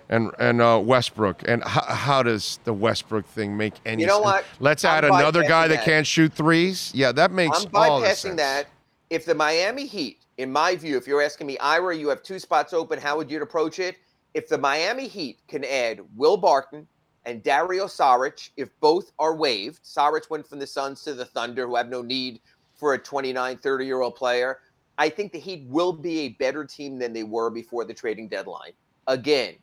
and 0.09 0.29
and 0.37 0.61
uh, 0.61 0.79
Westbrook. 0.83 1.41
And 1.47 1.63
h- 1.63 1.85
how 1.87 2.21
does 2.21 2.59
the 2.65 2.73
Westbrook 2.73 3.25
thing 3.25 3.57
make 3.57 3.73
any? 3.83 4.03
You 4.03 4.07
know 4.07 4.21
sense? 4.21 4.25
what? 4.25 4.45
Let's 4.59 4.85
I'm 4.85 4.97
add 4.97 5.05
another 5.05 5.41
guy 5.41 5.67
that, 5.67 5.77
that, 5.77 5.85
can't 5.85 6.05
shoot 6.05 6.31
threes. 6.33 6.91
Yeah, 6.93 7.13
that 7.13 7.31
makes 7.31 7.65
I'm 7.65 7.71
all 7.73 8.01
bypassing 8.01 8.15
sense. 8.15 8.35
that. 8.37 8.67
If 9.09 9.25
the 9.25 9.33
Miami 9.33 9.87
Heat 9.87 10.20
in 10.37 10.51
my 10.51 10.75
view, 10.75 10.97
if 10.97 11.07
you're 11.07 11.21
asking 11.21 11.47
me, 11.47 11.57
Ira, 11.59 11.95
you 11.95 12.09
have 12.09 12.23
two 12.23 12.39
spots 12.39 12.73
open. 12.73 12.99
How 12.99 13.17
would 13.17 13.29
you 13.29 13.41
approach 13.41 13.79
it? 13.79 13.97
If 14.33 14.47
the 14.47 14.57
Miami 14.57 15.07
Heat 15.07 15.39
can 15.47 15.63
add 15.65 16.01
Will 16.15 16.37
Barton 16.37 16.87
and 17.25 17.43
Dario 17.43 17.85
Saric, 17.85 18.49
if 18.57 18.69
both 18.79 19.11
are 19.19 19.35
waived, 19.35 19.83
Saric 19.83 20.29
went 20.29 20.47
from 20.47 20.59
the 20.59 20.67
Suns 20.67 21.03
to 21.03 21.13
the 21.13 21.25
Thunder, 21.25 21.67
who 21.67 21.75
have 21.75 21.89
no 21.89 22.01
need 22.01 22.39
for 22.73 22.93
a 22.93 22.97
29, 22.97 23.57
30 23.57 23.85
year 23.85 24.01
old 24.01 24.15
player. 24.15 24.59
I 24.97 25.09
think 25.09 25.31
the 25.31 25.39
Heat 25.39 25.65
will 25.67 25.93
be 25.93 26.21
a 26.21 26.29
better 26.29 26.65
team 26.65 26.97
than 26.97 27.13
they 27.13 27.23
were 27.23 27.49
before 27.49 27.85
the 27.85 27.93
trading 27.93 28.27
deadline. 28.27 28.71
Again, 29.07 29.55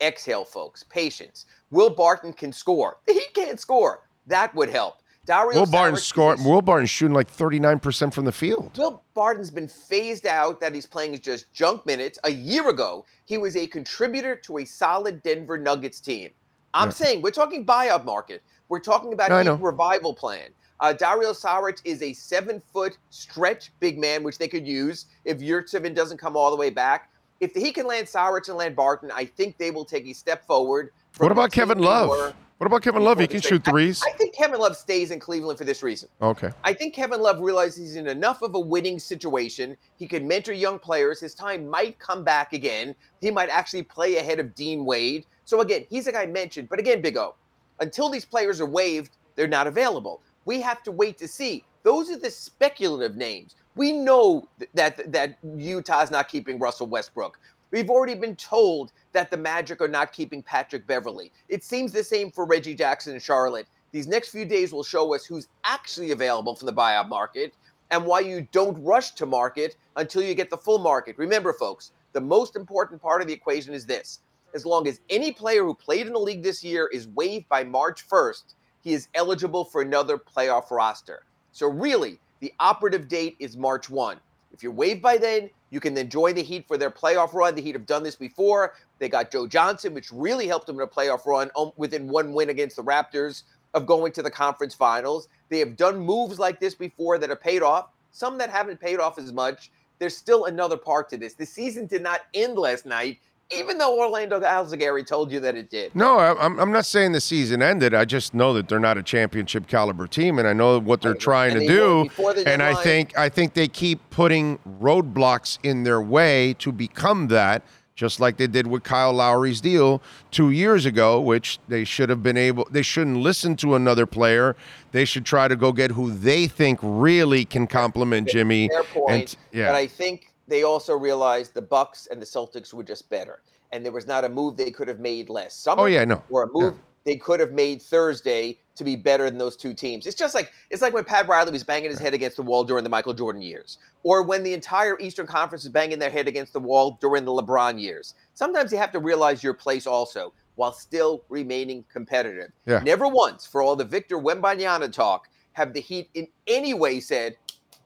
exhale, 0.00 0.44
folks, 0.44 0.84
patience. 0.84 1.46
Will 1.70 1.90
Barton 1.90 2.32
can 2.32 2.52
score. 2.52 2.98
He 3.06 3.22
can't 3.34 3.60
score. 3.60 4.02
That 4.26 4.54
would 4.54 4.68
help. 4.68 4.99
Dario 5.30 5.60
Will 5.60 5.66
Barton's 5.66 6.12
is 6.12 6.44
Will 6.44 6.60
Barton's 6.60 6.90
shooting 6.90 7.14
like 7.14 7.30
39% 7.30 8.12
from 8.12 8.24
the 8.24 8.32
field. 8.32 8.76
Will 8.76 9.04
Barton's 9.14 9.50
been 9.50 9.68
phased 9.68 10.26
out 10.26 10.60
that 10.60 10.74
he's 10.74 10.86
playing 10.86 11.16
just 11.20 11.52
junk 11.52 11.86
minutes. 11.86 12.18
A 12.24 12.30
year 12.30 12.68
ago, 12.68 13.04
he 13.26 13.38
was 13.38 13.54
a 13.56 13.66
contributor 13.68 14.34
to 14.34 14.58
a 14.58 14.64
solid 14.64 15.22
Denver 15.22 15.56
Nuggets 15.56 16.00
team. 16.00 16.30
I'm 16.74 16.88
Yeah. 16.88 16.94
saying 16.94 17.22
we're 17.22 17.30
talking 17.30 17.64
buyout 17.64 18.04
market. 18.04 18.42
We're 18.68 18.80
talking 18.80 19.12
about 19.12 19.30
I 19.30 19.42
a 19.42 19.54
revival 19.54 20.14
plan. 20.14 20.48
Uh, 20.80 20.94
Dario 20.94 21.32
Saric 21.32 21.80
is 21.84 22.02
a 22.02 22.12
seven 22.12 22.58
foot 22.58 22.96
stretch 23.10 23.70
big 23.78 23.98
man, 23.98 24.24
which 24.24 24.38
they 24.38 24.48
could 24.48 24.66
use 24.66 25.06
if 25.24 25.38
Yurtsever 25.38 25.94
doesn't 25.94 26.18
come 26.18 26.36
all 26.36 26.50
the 26.50 26.56
way 26.56 26.70
back. 26.70 27.10
If 27.38 27.52
he 27.54 27.70
can 27.70 27.86
land 27.86 28.08
Saric 28.08 28.48
and 28.48 28.56
land 28.56 28.74
Barton, 28.74 29.12
I 29.14 29.26
think 29.26 29.58
they 29.58 29.70
will 29.70 29.84
take 29.84 30.06
a 30.06 30.12
step 30.12 30.44
forward. 30.46 30.90
What 31.18 31.30
about 31.30 31.52
Kevin 31.52 31.78
Love? 31.78 32.34
What 32.60 32.66
about 32.66 32.82
Kevin 32.82 33.02
Love? 33.02 33.18
He 33.18 33.26
can 33.26 33.40
shoot 33.40 33.64
trade. 33.64 33.68
I- 33.68 33.70
threes. 33.70 34.02
I 34.06 34.10
think 34.10 34.34
Kevin 34.34 34.60
Love 34.60 34.76
stays 34.76 35.12
in 35.12 35.18
Cleveland 35.18 35.56
for 35.56 35.64
this 35.64 35.82
reason. 35.82 36.10
Okay. 36.20 36.50
I 36.62 36.74
think 36.74 36.92
Kevin 36.92 37.22
Love 37.22 37.40
realizes 37.40 37.78
he's 37.78 37.96
in 37.96 38.06
enough 38.06 38.42
of 38.42 38.54
a 38.54 38.60
winning 38.60 38.98
situation. 38.98 39.78
He 39.96 40.06
can 40.06 40.28
mentor 40.28 40.52
young 40.52 40.78
players. 40.78 41.20
His 41.20 41.34
time 41.34 41.66
might 41.66 41.98
come 41.98 42.22
back 42.22 42.52
again. 42.52 42.94
He 43.22 43.30
might 43.30 43.48
actually 43.48 43.84
play 43.84 44.18
ahead 44.18 44.38
of 44.40 44.54
Dean 44.54 44.84
Wade. 44.84 45.24
So 45.46 45.62
again, 45.62 45.86
he's 45.88 46.06
a 46.06 46.12
guy 46.12 46.26
mentioned. 46.26 46.68
But 46.68 46.78
again, 46.78 47.00
Big 47.00 47.16
O, 47.16 47.34
until 47.80 48.10
these 48.10 48.26
players 48.26 48.60
are 48.60 48.66
waived, 48.66 49.16
they're 49.36 49.48
not 49.48 49.66
available. 49.66 50.20
We 50.44 50.60
have 50.60 50.82
to 50.82 50.92
wait 50.92 51.16
to 51.16 51.28
see. 51.28 51.64
Those 51.82 52.10
are 52.10 52.18
the 52.18 52.30
speculative 52.30 53.16
names. 53.16 53.54
We 53.74 53.92
know 53.92 54.46
th- 54.58 54.70
that 54.74 55.10
that 55.10 55.38
Utah's 55.56 56.10
not 56.10 56.28
keeping 56.28 56.58
Russell 56.58 56.88
Westbrook. 56.88 57.38
We've 57.70 57.88
already 57.88 58.16
been 58.16 58.36
told 58.36 58.92
that 59.12 59.30
the 59.30 59.36
Magic 59.36 59.80
are 59.80 59.88
not 59.88 60.12
keeping 60.12 60.42
Patrick 60.42 60.86
Beverley. 60.86 61.32
It 61.48 61.64
seems 61.64 61.92
the 61.92 62.04
same 62.04 62.30
for 62.30 62.44
Reggie 62.44 62.74
Jackson 62.74 63.14
in 63.14 63.20
Charlotte. 63.20 63.66
These 63.92 64.06
next 64.06 64.28
few 64.28 64.44
days 64.44 64.72
will 64.72 64.84
show 64.84 65.14
us 65.14 65.24
who's 65.24 65.48
actually 65.64 66.12
available 66.12 66.54
from 66.54 66.66
the 66.66 66.72
buyout 66.72 67.08
market 67.08 67.54
and 67.90 68.04
why 68.04 68.20
you 68.20 68.46
don't 68.52 68.82
rush 68.82 69.12
to 69.12 69.26
market 69.26 69.76
until 69.96 70.22
you 70.22 70.34
get 70.34 70.48
the 70.48 70.56
full 70.56 70.78
market. 70.78 71.18
Remember, 71.18 71.52
folks, 71.52 71.92
the 72.12 72.20
most 72.20 72.54
important 72.56 73.02
part 73.02 73.20
of 73.20 73.26
the 73.26 73.34
equation 73.34 73.74
is 73.74 73.86
this. 73.86 74.20
As 74.54 74.66
long 74.66 74.86
as 74.86 75.00
any 75.10 75.32
player 75.32 75.64
who 75.64 75.74
played 75.74 76.06
in 76.06 76.12
the 76.12 76.18
league 76.18 76.42
this 76.42 76.62
year 76.62 76.88
is 76.92 77.08
waived 77.08 77.48
by 77.48 77.64
March 77.64 78.08
1st, 78.08 78.54
he 78.82 78.92
is 78.92 79.08
eligible 79.14 79.64
for 79.64 79.82
another 79.82 80.18
playoff 80.18 80.70
roster. 80.70 81.24
So, 81.52 81.66
really, 81.66 82.18
the 82.40 82.52
operative 82.58 83.08
date 83.08 83.36
is 83.38 83.56
March 83.56 83.90
1. 83.90 84.18
If 84.60 84.64
you're 84.64 84.72
waived 84.72 85.00
by 85.00 85.16
then, 85.16 85.48
you 85.70 85.80
can 85.80 85.94
then 85.94 86.10
join 86.10 86.34
the 86.34 86.42
Heat 86.42 86.68
for 86.68 86.76
their 86.76 86.90
playoff 86.90 87.32
run. 87.32 87.54
The 87.54 87.62
Heat 87.62 87.74
have 87.74 87.86
done 87.86 88.02
this 88.02 88.14
before. 88.14 88.74
They 88.98 89.08
got 89.08 89.30
Joe 89.30 89.46
Johnson, 89.46 89.94
which 89.94 90.12
really 90.12 90.46
helped 90.46 90.66
them 90.66 90.76
in 90.76 90.82
a 90.82 90.86
playoff 90.86 91.24
run 91.24 91.50
um, 91.56 91.72
within 91.78 92.06
one 92.06 92.34
win 92.34 92.50
against 92.50 92.76
the 92.76 92.82
Raptors 92.82 93.44
of 93.72 93.86
going 93.86 94.12
to 94.12 94.22
the 94.22 94.30
conference 94.30 94.74
finals. 94.74 95.28
They 95.48 95.60
have 95.60 95.78
done 95.78 95.98
moves 95.98 96.38
like 96.38 96.60
this 96.60 96.74
before 96.74 97.16
that 97.16 97.30
have 97.30 97.40
paid 97.40 97.62
off, 97.62 97.88
some 98.10 98.36
that 98.36 98.50
haven't 98.50 98.78
paid 98.78 99.00
off 99.00 99.18
as 99.18 99.32
much. 99.32 99.70
There's 99.98 100.14
still 100.14 100.44
another 100.44 100.76
part 100.76 101.08
to 101.08 101.16
this. 101.16 101.32
The 101.32 101.46
season 101.46 101.86
did 101.86 102.02
not 102.02 102.20
end 102.34 102.58
last 102.58 102.84
night, 102.84 103.18
even 103.52 103.78
though 103.78 103.98
Orlando 103.98 104.40
Alzugaray 104.40 105.06
told 105.06 105.32
you 105.32 105.40
that 105.40 105.56
it 105.56 105.70
did. 105.70 105.94
No, 105.94 106.18
I'm, 106.18 106.58
I'm 106.58 106.72
not 106.72 106.86
saying 106.86 107.12
the 107.12 107.20
season 107.20 107.62
ended. 107.62 107.94
I 107.94 108.04
just 108.04 108.34
know 108.34 108.52
that 108.54 108.68
they're 108.68 108.78
not 108.80 108.96
a 108.98 109.02
championship 109.02 109.66
caliber 109.66 110.06
team, 110.06 110.38
and 110.38 110.46
I 110.46 110.52
know 110.52 110.78
what 110.78 111.00
they're 111.02 111.12
Right, 111.12 111.20
trying 111.20 111.56
and 111.56 111.66
to 111.66 112.08
do. 112.16 112.42
And 112.46 112.62
I 112.62 112.74
think 112.74 113.16
I 113.18 113.28
think 113.28 113.54
they 113.54 113.68
keep 113.68 113.98
putting 114.10 114.58
roadblocks 114.80 115.58
in 115.62 115.82
their 115.82 116.00
way 116.00 116.54
to 116.60 116.70
become 116.70 117.28
that, 117.28 117.62
just 117.96 118.20
like 118.20 118.36
they 118.36 118.46
did 118.46 118.66
with 118.66 118.82
Kyle 118.84 119.12
Lowry's 119.12 119.60
deal 119.60 120.00
two 120.30 120.50
years 120.50 120.86
ago, 120.86 121.20
which 121.20 121.58
they 121.68 121.84
should 121.84 122.08
have 122.08 122.22
been 122.22 122.36
able. 122.36 122.66
They 122.70 122.82
shouldn't 122.82 123.18
listen 123.18 123.56
to 123.56 123.74
another 123.74 124.06
player. 124.06 124.56
They 124.92 125.04
should 125.04 125.26
try 125.26 125.48
to 125.48 125.56
go 125.56 125.72
get 125.72 125.90
who 125.90 126.12
they 126.12 126.46
think 126.46 126.78
really 126.82 127.44
can 127.44 127.66
complement 127.66 128.28
Jimmy. 128.28 128.68
Fair 128.68 128.84
point. 128.84 129.10
And 129.10 129.36
yeah, 129.52 129.66
But 129.66 129.74
I 129.74 129.86
think 129.86 130.29
they 130.50 130.64
also 130.64 130.94
realized 130.94 131.54
the 131.54 131.62
Bucks 131.62 132.08
and 132.10 132.20
the 132.20 132.26
Celtics 132.26 132.74
were 132.74 132.82
just 132.82 133.08
better, 133.08 133.40
and 133.72 133.84
there 133.84 133.92
was 133.92 134.06
not 134.06 134.24
a 134.24 134.28
move 134.28 134.56
they 134.56 134.70
could 134.70 134.88
have 134.88 135.00
made 135.00 135.30
last 135.30 135.66
oh, 135.66 135.70
summer. 135.70 135.82
Oh, 135.82 135.86
yeah, 135.86 136.04
no. 136.04 136.22
Or 136.28 136.42
a 136.42 136.48
move 136.52 136.74
they 137.04 137.16
could 137.16 137.40
have 137.40 137.52
made 137.52 137.80
Thursday 137.80 138.58
to 138.76 138.84
be 138.84 138.94
better 138.94 139.24
than 139.24 139.38
those 139.38 139.56
two 139.56 139.72
teams. 139.72 140.06
It's 140.06 140.16
just 140.16 140.34
like 140.34 140.52
it's 140.68 140.82
like 140.82 140.92
when 140.92 141.04
Pat 141.04 141.28
Riley 141.28 141.52
was 141.52 141.64
banging 141.64 141.90
his 141.90 141.98
head 141.98 142.14
against 142.14 142.36
the 142.36 142.42
wall 142.42 142.64
during 142.64 142.84
the 142.84 142.90
Michael 142.90 143.14
Jordan 143.14 143.42
years, 143.42 143.78
or 144.02 144.22
when 144.22 144.42
the 144.42 144.52
entire 144.52 144.98
Eastern 145.00 145.26
Conference 145.26 145.64
is 145.64 145.70
banging 145.70 145.98
their 145.98 146.10
head 146.10 146.28
against 146.28 146.52
the 146.52 146.60
wall 146.60 146.98
during 147.00 147.24
the 147.24 147.32
LeBron 147.32 147.80
years. 147.80 148.14
Sometimes 148.34 148.72
you 148.72 148.78
have 148.78 148.92
to 148.92 148.98
realize 148.98 149.42
your 149.42 149.54
place 149.54 149.86
also 149.86 150.32
while 150.56 150.72
still 150.72 151.24
remaining 151.28 151.84
competitive. 151.90 152.50
Yeah. 152.66 152.80
Never 152.80 153.08
once, 153.08 153.46
for 153.46 153.62
all 153.62 153.76
the 153.76 153.84
Victor 153.84 154.18
Wembanyama 154.18 154.92
talk, 154.92 155.28
have 155.52 155.72
the 155.72 155.80
Heat 155.80 156.10
in 156.14 156.28
any 156.46 156.74
way 156.74 157.00
said, 157.00 157.36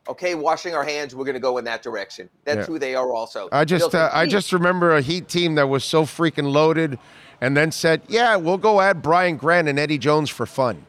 "Okay, 0.08 0.34
washing 0.34 0.74
our 0.74 0.84
hands, 0.84 1.14
we're 1.14 1.24
going 1.24 1.34
to 1.34 1.40
go 1.40 1.58
in 1.58 1.64
that 1.64 1.82
direction." 1.82 2.28
That's 2.44 2.58
Yeah. 2.58 2.64
who 2.64 2.78
they 2.78 2.94
are. 2.94 3.12
Also, 3.12 3.48
I 3.52 3.64
just 3.64 3.94
uh, 3.94 4.10
I 4.12 4.26
just 4.26 4.52
remember 4.52 4.94
a 4.96 5.00
Heat 5.00 5.28
team 5.28 5.54
that 5.56 5.68
was 5.68 5.84
so 5.84 6.04
freaking 6.04 6.52
loaded, 6.52 6.98
and 7.40 7.56
then 7.56 7.70
said, 7.72 8.02
"Yeah, 8.08 8.36
we'll 8.36 8.58
go 8.58 8.80
add 8.80 9.02
Brian 9.02 9.36
Grant 9.36 9.68
and 9.68 9.78
Eddie 9.78 9.98
Jones 9.98 10.30
for 10.30 10.46
fun." 10.46 10.86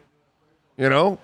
You 0.78 0.90
know, 0.90 1.20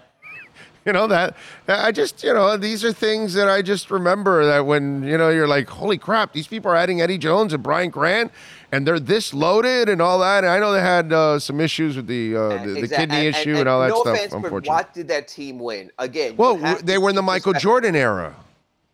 you 0.85 0.93
know 0.93 1.07
that 1.07 1.35
I 1.67 1.91
just 1.91 2.23
you 2.23 2.33
know 2.33 2.57
these 2.57 2.83
are 2.83 2.91
things 2.91 3.33
that 3.35 3.47
I 3.47 3.61
just 3.61 3.91
remember 3.91 4.45
that 4.45 4.65
when 4.65 5.03
you 5.03 5.17
know 5.17 5.29
you're 5.29 5.47
like, 5.47 5.69
"Holy 5.69 5.97
crap, 5.97 6.33
these 6.33 6.47
people 6.47 6.71
are 6.71 6.75
adding 6.75 7.01
Eddie 7.01 7.17
Jones 7.17 7.53
and 7.53 7.61
Brian 7.61 7.89
Grant." 7.89 8.31
And 8.73 8.87
they're 8.87 9.01
this 9.01 9.33
loaded 9.33 9.89
and 9.89 10.01
all 10.01 10.19
that. 10.19 10.45
And 10.45 10.51
I 10.53 10.57
know 10.57 10.71
they 10.71 10.79
had 10.79 11.11
uh, 11.11 11.39
some 11.39 11.59
issues 11.59 11.97
with 11.97 12.07
the 12.07 12.35
uh, 12.35 12.63
the, 12.65 12.71
the 12.71 12.79
Exact- 12.79 12.99
kidney 13.11 13.27
issue 13.27 13.57
and, 13.57 13.67
all 13.67 13.81
that 13.81 13.89
no 13.89 14.01
stuff. 14.01 14.15
offense, 14.15 14.33
but 14.49 14.65
what 14.65 14.93
did 14.93 15.09
that 15.09 15.27
team 15.27 15.59
win? 15.59 15.91
Again, 15.99 16.37
well, 16.37 16.55
they 16.81 16.97
were 16.97 17.09
in 17.09 17.15
the 17.15 17.21
Michael 17.21 17.53
Jordan 17.53 17.95
era. 17.95 18.35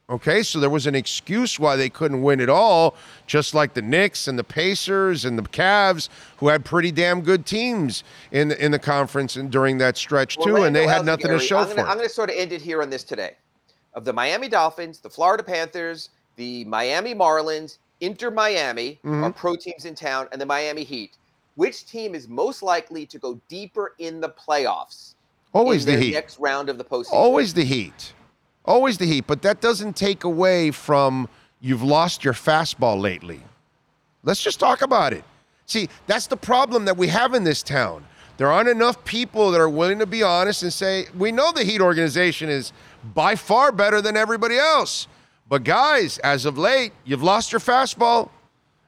Okay, 0.09 0.41
so 0.41 0.61
there 0.61 0.69
was 0.69 0.87
an 0.87 0.95
excuse 0.95 1.59
why 1.59 1.75
they 1.75 1.89
couldn't 1.89 2.21
win 2.21 2.39
it 2.39 2.47
all, 2.47 2.95
just 3.25 3.53
like 3.53 3.73
the 3.73 3.81
Knicks 3.81 4.29
and 4.29 4.39
the 4.39 4.43
Pacers 4.43 5.25
and 5.25 5.37
the 5.37 5.41
Cavs, 5.43 6.07
who 6.37 6.47
had 6.47 6.63
pretty 6.63 6.93
damn 6.93 7.19
good 7.19 7.45
teams 7.45 8.05
in 8.31 8.47
the, 8.47 8.63
in 8.65 8.71
the 8.71 8.79
conference 8.79 9.35
and 9.35 9.51
during 9.51 9.77
that 9.79 9.97
stretch 9.97 10.37
too, 10.37 10.63
and 10.63 10.73
they 10.73 10.87
had 10.87 11.05
nothing 11.05 11.27
to 11.27 11.39
show 11.39 11.57
I'm 11.57 11.67
for 11.67 11.75
gonna, 11.75 11.87
it. 11.87 11.91
I'm 11.91 11.97
going 11.97 12.07
to 12.07 12.13
sort 12.13 12.29
of 12.29 12.37
end 12.37 12.53
it 12.53 12.61
here 12.61 12.81
on 12.81 12.89
this 12.89 13.03
today. 13.03 13.35
Of 13.95 14.05
the 14.05 14.13
Miami 14.13 14.47
Dolphins, 14.47 14.99
the 14.99 15.09
Florida 15.09 15.43
Panthers, 15.43 16.09
the 16.37 16.63
Miami 16.65 17.13
Marlins, 17.13 17.77
Inter 17.99 18.31
Miami 18.31 18.99
Mm-hmm. 19.03 19.25
are 19.25 19.33
pro 19.33 19.57
teams 19.57 19.83
in 19.83 19.93
town, 19.93 20.29
and 20.31 20.39
the 20.39 20.45
Miami 20.45 20.85
Heat. 20.85 21.17
Which 21.55 21.85
team 21.85 22.15
is 22.15 22.29
most 22.29 22.63
likely 22.63 23.05
to 23.07 23.19
go 23.19 23.41
deeper 23.49 23.93
in 23.99 24.21
the 24.21 24.29
playoffs? 24.29 25.15
Always 25.51 25.85
in 25.85 25.95
the 25.95 25.99
Heat. 26.05 26.13
Next 26.13 26.39
round 26.39 26.69
of 26.69 26.77
the 26.77 26.85
postseason. 26.85 27.11
Always 27.13 27.53
the 27.53 27.65
Heat. 27.65 28.13
Always 28.67 28.97
the 28.97 29.05
Heat. 29.05 29.25
But 29.25 29.41
that 29.41 29.61
doesn't 29.61 29.95
take 29.95 30.23
away 30.23 30.71
from 30.71 31.29
you've 31.61 31.83
lost 31.83 32.23
your 32.23 32.33
fastball 32.33 33.01
lately. 33.01 33.41
Let's 34.23 34.43
just 34.43 34.59
talk 34.59 34.81
about 34.81 35.13
it. 35.13 35.23
See, 35.65 35.89
that's 36.05 36.27
the 36.27 36.37
problem 36.37 36.85
that 36.85 36.97
we 36.97 37.07
have 37.07 37.33
in 37.33 37.43
this 37.43 37.63
town. 37.63 38.05
There 38.37 38.51
aren't 38.51 38.69
enough 38.69 39.03
people 39.03 39.51
that 39.51 39.59
are 39.59 39.69
willing 39.69 39.99
to 39.99 40.05
be 40.05 40.21
honest 40.21 40.61
and 40.63 40.71
say, 40.71 41.07
we 41.17 41.31
know 41.31 41.51
the 41.51 41.63
Heat 41.63 41.81
organization 41.81 42.49
is 42.49 42.71
by 43.15 43.35
far 43.35 43.71
better 43.71 44.01
than 44.01 44.15
everybody 44.15 44.57
else. 44.57 45.07
But 45.49 45.63
guys, 45.63 46.19
as 46.19 46.45
of 46.45 46.57
late, 46.57 46.91
you've 47.03 47.23
lost 47.23 47.51
your 47.51 47.59
fastball. 47.59 48.29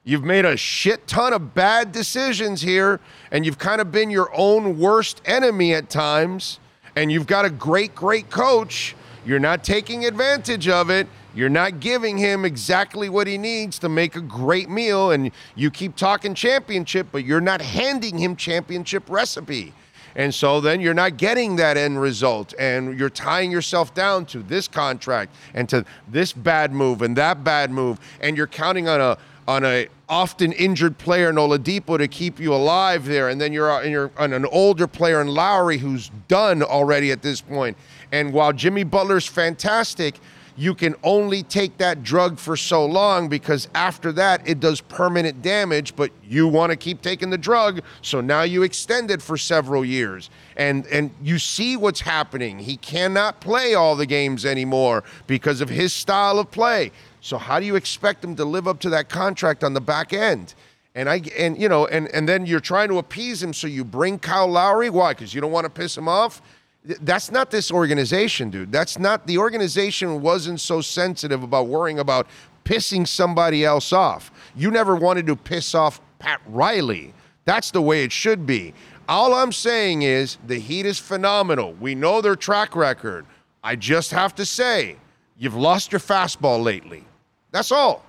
You've 0.04 0.24
made 0.24 0.46
a 0.46 0.56
shit 0.58 1.08
ton 1.08 1.34
of 1.34 1.54
bad 1.54 1.92
decisions 1.92 2.62
here, 2.62 3.00
and 3.32 3.46
you've 3.46 3.58
kind 3.58 3.82
of 3.82 3.92
been 3.92 4.10
your 4.10 4.30
own 4.34 4.80
worst 4.80 5.22
enemy 5.26 5.74
at 5.74 5.90
times. 5.90 6.60
And 6.96 7.12
you've 7.12 7.28
got 7.28 7.46
a 7.46 7.50
great, 7.50 7.96
great 7.96 8.30
coach. 8.30 8.96
You're 9.26 9.40
not 9.40 9.64
taking 9.64 10.06
advantage 10.06 10.68
of 10.68 10.90
it. 10.90 11.08
You're 11.36 11.50
not 11.50 11.80
giving 11.80 12.18
him 12.18 12.46
exactly 12.46 13.10
what 13.10 13.28
he 13.28 13.38
needs 13.38 13.78
to 13.80 13.90
make 13.90 14.16
a 14.16 14.22
great 14.22 14.70
meal. 14.70 15.12
And 15.12 15.32
you 15.56 15.70
keep 15.70 15.96
talking 15.96 16.34
championship, 16.34 17.08
but 17.12 17.26
you're 17.26 17.42
not 17.42 17.62
handing 17.62 18.18
him 18.18 18.36
championship 18.36 19.10
recipe. 19.10 19.74
And 20.16 20.34
so 20.34 20.60
then 20.60 20.82
you're 20.82 20.94
not 20.94 21.18
getting 21.18 21.56
that 21.58 21.78
end 21.78 22.02
result, 22.02 22.54
and 22.58 22.98
you're 22.98 23.12
tying 23.12 23.52
yourself 23.52 23.94
down 23.94 24.26
to 24.28 24.40
this 24.40 24.68
contract 24.68 25.34
and 25.54 25.70
to 25.70 25.86
this 26.08 26.34
bad 26.34 26.74
move 26.74 27.02
and 27.02 27.16
that 27.16 27.44
bad 27.44 27.72
move, 27.72 28.00
and 28.20 28.36
you're 28.36 28.48
counting 28.48 28.88
on 28.88 29.00
a 29.00 29.18
on 29.48 29.66
a 29.66 29.88
often 30.08 30.52
injured 30.52 30.98
player 31.00 31.30
in 31.30 31.36
Oladipo 31.36 31.98
to 31.98 32.08
keep 32.08 32.40
you 32.40 32.54
alive 32.54 33.06
there, 33.06 33.30
and 33.30 33.40
then 33.40 33.54
you're 33.54 33.72
uh, 33.72 33.82
and 33.82 33.92
you're 33.92 34.12
on 34.18 34.34
an 34.34 34.46
older 34.46 34.88
player 34.88 35.22
in 35.22 35.28
Lowry 35.28 35.78
who's 35.78 36.12
done 36.28 36.62
already 36.64 37.12
at 37.12 37.22
this 37.22 37.42
point. 37.42 37.78
And 38.12 38.34
while 38.34 38.54
Jimmy 38.54 38.84
Butler's 38.84 39.28
fantastic, 39.28 40.20
you 40.60 40.76
can 40.76 40.94
only 41.04 41.42
take 41.42 41.78
that 41.78 42.04
drug 42.04 42.38
for 42.38 42.58
so 42.58 42.86
long 42.86 43.30
because 43.30 43.70
after 43.74 44.12
that 44.12 44.46
it 44.46 44.60
does 44.60 44.82
permanent 44.82 45.42
damage 45.42 45.96
but 45.96 46.12
you 46.22 46.50
want 46.50 46.70
to 46.70 46.76
keep 46.76 47.02
taking 47.02 47.30
the 47.30 47.38
drug 47.38 47.82
so 48.02 48.20
now 48.20 48.42
you 48.42 48.64
extend 48.64 49.10
it 49.10 49.22
for 49.22 49.38
several 49.38 49.86
years. 49.86 50.30
And 50.58 50.86
and 50.88 51.12
you 51.24 51.40
see 51.40 51.78
what's 51.78 52.02
happening. 52.02 52.60
He 52.60 52.76
cannot 52.76 53.40
play 53.40 53.74
all 53.74 53.96
the 53.96 54.06
games 54.06 54.46
anymore 54.46 55.06
because 55.28 55.62
of 55.62 55.70
his 55.70 55.94
style 55.94 56.38
of 56.40 56.52
play. 56.52 56.92
So 57.22 57.38
how 57.38 57.62
do 57.62 57.66
you 57.66 57.76
expect 57.76 58.22
him 58.24 58.36
to 58.36 58.44
live 58.44 58.68
up 58.68 58.82
to 58.82 58.90
that 58.90 59.08
contract 59.08 59.64
on 59.64 59.74
the 59.74 59.82
back 59.82 60.12
end? 60.12 60.56
And 60.94 61.10
I 61.10 61.22
and 61.38 61.58
you 61.58 61.70
know 61.70 61.86
and 61.88 62.10
and 62.10 62.28
then 62.28 62.46
you're 62.46 62.60
trying 62.60 62.90
to 62.90 62.98
appease 62.98 63.42
him 63.42 63.54
so 63.54 63.68
you 63.68 63.86
bring 63.86 64.20
Kyle 64.20 64.48
Lowry. 64.48 64.90
Why? 64.90 65.14
Cuz 65.14 65.34
you 65.34 65.40
don't 65.40 65.54
want 65.54 65.64
to 65.64 65.70
piss 65.70 65.98
him 65.98 66.10
off 66.10 66.42
That's 66.84 67.30
not 67.32 67.52
this 67.52 67.72
organization, 67.72 68.50
dude. 68.50 68.72
That's 68.72 68.98
not 68.98 69.28
the 69.28 69.38
organization 69.38 70.22
wasn't 70.22 70.62
so 70.62 70.82
sensitive 70.82 71.44
about 71.44 71.68
worrying 71.68 72.00
about 72.00 72.28
pissing 72.64 73.08
somebody 73.08 73.66
else 73.66 73.92
off. 73.92 74.32
You 74.56 74.72
never 74.72 74.96
wanted 74.96 75.28
to 75.28 75.36
piss 75.36 75.76
off 75.76 76.00
Pat 76.20 76.42
Riley. 76.48 77.14
That's 77.46 77.72
the 77.72 77.82
way 77.82 78.04
it 78.04 78.12
should 78.12 78.46
be. 78.46 78.74
All 79.08 79.34
I'm 79.34 79.52
saying 79.52 80.04
is 80.04 80.38
the 80.46 80.60
Heat 80.60 80.86
is 80.86 81.00
phenomenal. 81.00 81.74
We 81.74 81.96
know 81.96 82.22
their 82.22 82.36
track 82.36 82.76
record. 82.76 83.26
I 83.64 83.76
just 83.76 84.12
have 84.12 84.36
to 84.36 84.46
say, 84.46 84.98
you've 85.38 85.56
lost 85.56 85.92
your 85.92 86.00
fastball 86.00 86.64
lately. 86.64 87.04
That's 87.52 87.72
all. 87.72 88.06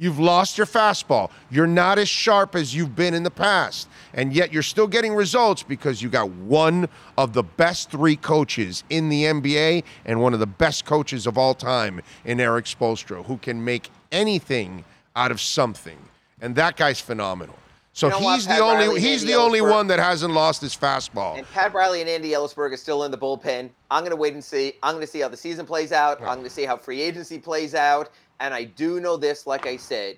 You've 0.00 0.20
lost 0.20 0.56
your 0.56 0.66
fastball. 0.66 1.30
You're 1.50 1.66
not 1.66 1.98
as 1.98 2.08
sharp 2.08 2.54
as 2.54 2.72
you've 2.72 2.94
been 2.94 3.14
in 3.14 3.24
the 3.24 3.32
past. 3.32 3.88
And 4.14 4.32
yet 4.32 4.52
you're 4.52 4.62
still 4.62 4.86
getting 4.86 5.12
results 5.12 5.64
because 5.64 6.00
you 6.00 6.08
got 6.08 6.30
one 6.30 6.88
of 7.16 7.32
the 7.32 7.42
best 7.42 7.90
three 7.90 8.14
coaches 8.14 8.84
in 8.90 9.08
the 9.08 9.24
NBA 9.24 9.82
and 10.04 10.22
one 10.22 10.34
of 10.34 10.40
the 10.40 10.46
best 10.46 10.84
coaches 10.84 11.26
of 11.26 11.36
all 11.36 11.52
time 11.52 12.00
in 12.24 12.38
Erik 12.38 12.66
Spoelstra, 12.66 13.24
who 13.24 13.38
can 13.38 13.64
make 13.64 13.90
anything 14.12 14.84
out 15.16 15.32
of 15.32 15.40
something. 15.40 15.98
And 16.40 16.54
that 16.54 16.76
guy's 16.76 17.00
phenomenal. 17.00 17.56
So 17.92 18.06
You 18.06 18.12
know 18.12 18.20
what, 18.20 18.34
he's 18.36 18.46
the 18.46 18.58
only 18.60 18.86
Riley, 18.86 19.00
he's 19.00 19.24
the 19.24 19.34
only 19.34 19.60
one 19.60 19.88
that 19.88 19.98
hasn't 19.98 20.32
lost 20.32 20.60
his 20.60 20.76
fastball. 20.76 21.36
And 21.36 21.50
Pat 21.50 21.74
Riley 21.74 22.00
and 22.00 22.08
Andy 22.08 22.30
Elisburg 22.30 22.72
are 22.72 22.76
still 22.76 23.02
in 23.02 23.10
the 23.10 23.18
bullpen. 23.18 23.70
I'm 23.90 24.02
going 24.02 24.10
to 24.10 24.16
wait 24.16 24.34
and 24.34 24.44
see. 24.44 24.74
I'm 24.84 24.94
going 24.94 25.04
to 25.04 25.10
see 25.10 25.18
how 25.18 25.26
the 25.26 25.36
season 25.36 25.66
plays 25.66 25.90
out. 25.90 26.20
I'm 26.20 26.36
going 26.36 26.44
to 26.44 26.50
see 26.50 26.64
how 26.64 26.76
free 26.76 27.00
agency 27.00 27.40
plays 27.40 27.74
out. 27.74 28.10
And 28.40 28.54
I 28.54 28.64
do 28.64 29.00
know 29.00 29.16
this, 29.16 29.46
like 29.46 29.66
I 29.66 29.76
said, 29.76 30.16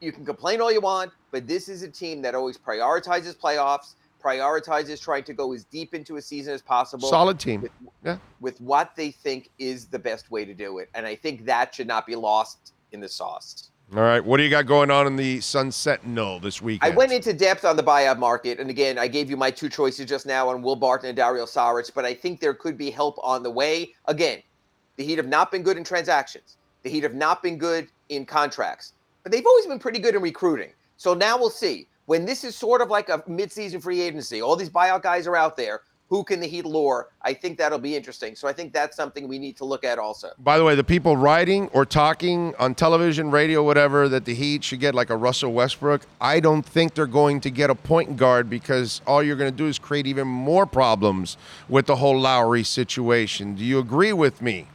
you 0.00 0.12
can 0.12 0.24
complain 0.24 0.60
all 0.60 0.72
you 0.72 0.80
want, 0.80 1.12
but 1.30 1.46
this 1.46 1.68
is 1.68 1.82
a 1.82 1.88
team 1.88 2.22
that 2.22 2.34
always 2.34 2.58
prioritizes 2.58 3.36
playoffs, 3.36 3.94
prioritizes 4.22 5.00
trying 5.00 5.24
to 5.24 5.32
go 5.32 5.52
as 5.52 5.64
deep 5.64 5.94
into 5.94 6.16
a 6.16 6.22
season 6.22 6.54
as 6.54 6.62
possible. 6.62 7.08
Solid 7.08 7.38
team. 7.38 7.62
With, 7.62 7.72
Yeah. 8.04 8.18
with 8.40 8.60
what 8.60 8.94
they 8.96 9.10
think 9.10 9.50
is 9.58 9.86
the 9.86 9.98
best 9.98 10.30
way 10.30 10.44
to 10.44 10.54
do 10.54 10.78
it. 10.78 10.88
And 10.94 11.06
I 11.06 11.14
think 11.14 11.44
that 11.44 11.74
should 11.74 11.86
not 11.86 12.06
be 12.06 12.16
lost 12.16 12.72
in 12.92 13.00
the 13.00 13.08
sauce. 13.08 13.70
All 13.94 14.02
right, 14.02 14.24
what 14.24 14.38
do 14.38 14.42
you 14.42 14.50
got 14.50 14.66
going 14.66 14.90
on 14.90 15.06
in 15.06 15.14
the 15.14 15.40
Sunset 15.40 16.04
No 16.04 16.40
this 16.40 16.60
week? 16.60 16.82
I 16.82 16.90
went 16.90 17.12
into 17.12 17.32
depth 17.32 17.64
on 17.64 17.76
the 17.76 17.84
buyout 17.84 18.18
market, 18.18 18.58
and 18.58 18.68
again, 18.68 18.98
I 18.98 19.06
gave 19.06 19.30
you 19.30 19.36
my 19.36 19.48
two 19.48 19.68
choices 19.68 20.06
just 20.06 20.26
now 20.26 20.48
on 20.48 20.60
Will 20.60 20.74
Barton 20.74 21.08
and 21.08 21.16
Dario 21.16 21.44
Saric, 21.44 21.94
but 21.94 22.04
I 22.04 22.12
think 22.12 22.40
there 22.40 22.54
could 22.54 22.76
be 22.76 22.90
help 22.90 23.16
on 23.22 23.44
the 23.44 23.50
way. 23.50 23.94
Again, 24.06 24.42
the 24.96 25.04
Heat 25.04 25.18
have 25.18 25.28
not 25.28 25.52
been 25.52 25.62
good 25.62 25.76
in 25.76 25.84
transactions. 25.84 26.56
The 26.86 26.92
Heat 26.92 27.02
have 27.02 27.16
not 27.16 27.42
been 27.42 27.58
good 27.58 27.88
in 28.10 28.24
contracts, 28.24 28.92
but 29.24 29.32
they've 29.32 29.44
always 29.44 29.66
been 29.66 29.80
pretty 29.80 29.98
good 29.98 30.14
in 30.14 30.22
recruiting. 30.22 30.70
So 30.98 31.14
now 31.14 31.36
we'll 31.36 31.50
see. 31.50 31.88
When 32.04 32.24
this 32.24 32.44
is 32.44 32.54
sort 32.54 32.80
of 32.80 32.90
like 32.90 33.08
a 33.08 33.18
midseason 33.22 33.82
free 33.82 34.00
agency, 34.00 34.40
all 34.40 34.54
these 34.54 34.70
buyout 34.70 35.02
guys 35.02 35.26
are 35.26 35.34
out 35.34 35.56
there. 35.56 35.80
Who 36.10 36.22
can 36.22 36.38
the 36.38 36.46
Heat 36.46 36.64
lure? 36.64 37.08
I 37.22 37.34
think 37.34 37.58
that'll 37.58 37.80
be 37.80 37.96
interesting. 37.96 38.36
So 38.36 38.46
I 38.46 38.52
think 38.52 38.72
that's 38.72 38.96
something 38.96 39.26
we 39.26 39.40
need 39.40 39.56
to 39.56 39.64
look 39.64 39.82
at 39.82 39.98
also. 39.98 40.30
By 40.38 40.58
the 40.58 40.62
way, 40.62 40.76
the 40.76 40.84
people 40.84 41.16
writing 41.16 41.66
or 41.72 41.84
talking 41.84 42.54
on 42.56 42.76
television, 42.76 43.32
radio, 43.32 43.64
whatever, 43.64 44.08
that 44.08 44.24
the 44.24 44.34
Heat 44.36 44.62
should 44.62 44.78
get 44.78 44.94
like 44.94 45.10
a 45.10 45.16
Russell 45.16 45.52
Westbrook, 45.52 46.02
I 46.20 46.38
don't 46.38 46.64
think 46.64 46.94
they're 46.94 47.08
going 47.08 47.40
to 47.40 47.50
get 47.50 47.68
a 47.68 47.74
point 47.74 48.16
guard 48.16 48.48
because 48.48 49.02
all 49.08 49.24
you're 49.24 49.34
going 49.34 49.50
to 49.50 49.56
do 49.56 49.66
is 49.66 49.80
create 49.80 50.06
even 50.06 50.28
more 50.28 50.66
problems 50.66 51.36
with 51.68 51.86
the 51.86 51.96
whole 51.96 52.20
Lowry 52.20 52.62
situation. 52.62 53.56
Do 53.56 53.64
you 53.64 53.80
agree 53.80 54.12
with 54.12 54.40
me? 54.40 54.68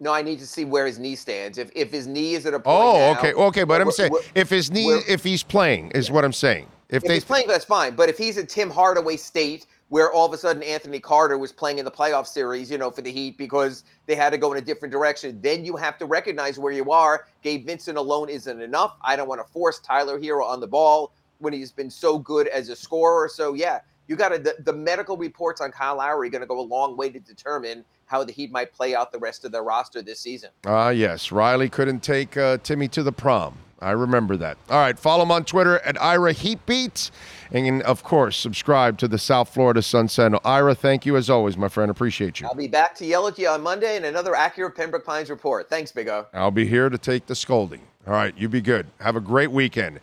No, 0.00 0.12
I 0.12 0.22
need 0.22 0.38
to 0.38 0.46
see 0.46 0.64
where 0.64 0.86
his 0.86 0.98
knee 0.98 1.14
stands. 1.14 1.58
If 1.58 1.70
if 1.76 1.92
his 1.92 2.06
knee 2.06 2.34
is 2.34 2.46
at 2.46 2.54
a 2.54 2.58
point 2.60 2.78
Oh, 2.82 3.12
now- 3.12 3.18
okay, 3.18 3.32
okay. 3.34 3.64
But 3.64 3.80
I'm 3.82 3.90
saying 3.90 4.12
if 4.34 4.48
his 4.48 4.70
knee, 4.70 4.88
if 5.06 5.22
he's 5.22 5.42
playing, 5.42 5.90
is 5.90 6.10
what 6.10 6.24
I'm 6.24 6.32
saying. 6.32 6.66
If 6.88 7.04
If 7.04 7.08
they 7.08 7.14
he's 7.14 7.24
playing, 7.24 7.46
that's 7.46 7.64
fine. 7.64 7.94
But 7.94 8.08
if 8.08 8.18
he's 8.18 8.36
at 8.36 8.48
Tim 8.48 8.68
Hardaway 8.68 9.16
State, 9.16 9.66
where 9.90 10.10
all 10.10 10.26
of 10.26 10.32
a 10.32 10.38
sudden 10.38 10.62
Anthony 10.62 10.98
Carter 10.98 11.36
was 11.38 11.52
playing 11.52 11.78
in 11.78 11.84
the 11.84 11.90
playoff 11.90 12.26
series, 12.26 12.70
you 12.70 12.78
know, 12.78 12.90
for 12.90 13.02
the 13.02 13.12
Heat 13.12 13.36
because 13.38 13.84
they 14.06 14.14
had 14.16 14.30
to 14.30 14.38
go 14.38 14.50
in 14.52 14.58
a 14.58 14.60
different 14.60 14.90
direction, 14.90 15.38
then 15.40 15.64
you 15.64 15.76
have 15.76 15.98
to 15.98 16.06
recognize 16.06 16.58
where 16.58 16.72
you 16.72 16.90
are. 16.90 17.26
Gabe 17.42 17.66
Vincent 17.66 17.96
alone 17.98 18.28
isn't 18.28 18.60
enough. 18.60 18.96
I 19.02 19.14
don't 19.16 19.28
want 19.28 19.44
to 19.44 19.52
force 19.52 19.78
Tyler 19.80 20.18
Herro 20.18 20.44
on 20.44 20.60
the 20.60 20.66
ball 20.66 21.12
when 21.38 21.52
he's 21.52 21.70
been 21.72 21.90
so 21.90 22.18
good 22.18 22.48
as 22.48 22.68
a 22.70 22.76
scorer. 22.76 23.28
So 23.28 23.54
yeah, 23.54 23.80
you 24.10 24.16
got 24.16 24.30
to 24.30 24.38
the, 24.38 24.56
the 24.64 24.72
medical 24.72 25.16
reports 25.16 25.60
on 25.60 25.70
Kyle 25.70 25.96
Lowry 25.96 26.30
going 26.30 26.40
to 26.40 26.46
go 26.46 26.58
a 26.58 26.62
long 26.62 26.96
way 26.96 27.10
to 27.10 27.20
determine 27.20 27.84
how 28.06 28.24
the 28.24 28.32
Heat 28.32 28.50
might 28.50 28.72
play 28.72 28.92
out 28.92 29.12
the 29.12 29.18
rest 29.20 29.44
of 29.44 29.52
their 29.52 29.62
roster 29.62 30.02
this 30.02 30.18
season. 30.18 30.50
Ah, 30.66 30.88
yes. 30.88 31.30
Riley 31.30 31.68
couldn't 31.68 32.00
take 32.00 32.36
uh, 32.36 32.58
Timmy 32.64 32.88
to 32.88 33.04
the 33.04 33.12
prom. 33.12 33.54
I 33.78 33.92
remember 33.92 34.36
that. 34.38 34.58
All 34.68 34.80
right. 34.80 34.98
Follow 34.98 35.22
him 35.22 35.30
on 35.30 35.44
Twitter 35.44 35.78
at 35.78 35.98
Ira 36.02 36.32
Heatbeat. 36.32 37.12
And, 37.52 37.82
of 37.82 38.02
course, 38.02 38.36
subscribe 38.36 38.98
to 38.98 39.06
the 39.06 39.16
South 39.16 39.54
Florida 39.54 39.80
Sun 39.80 40.08
Sentinel. 40.08 40.40
Ira, 40.44 40.74
thank 40.74 41.06
you 41.06 41.16
as 41.16 41.30
always, 41.30 41.56
my 41.56 41.68
friend. 41.68 41.88
Appreciate 41.88 42.40
you. 42.40 42.48
I'll 42.48 42.54
be 42.56 42.66
back 42.66 42.96
to 42.96 43.06
yell 43.06 43.28
at 43.28 43.38
you 43.38 43.46
on 43.46 43.62
Monday 43.62 43.94
and 43.94 44.04
another 44.04 44.34
accurate 44.34 44.74
Pembroke 44.74 45.06
Pines 45.06 45.30
report. 45.30 45.70
Thanks, 45.70 45.92
Big 45.92 46.08
O. 46.08 46.26
I'll 46.34 46.50
be 46.50 46.66
here 46.66 46.88
to 46.90 46.98
take 46.98 47.26
the 47.26 47.36
scolding. 47.36 47.80
All 48.08 48.12
right. 48.12 48.36
You 48.36 48.48
be 48.48 48.60
good. 48.60 48.88
Have 48.98 49.14
a 49.14 49.20
great 49.20 49.52
weekend. 49.52 50.00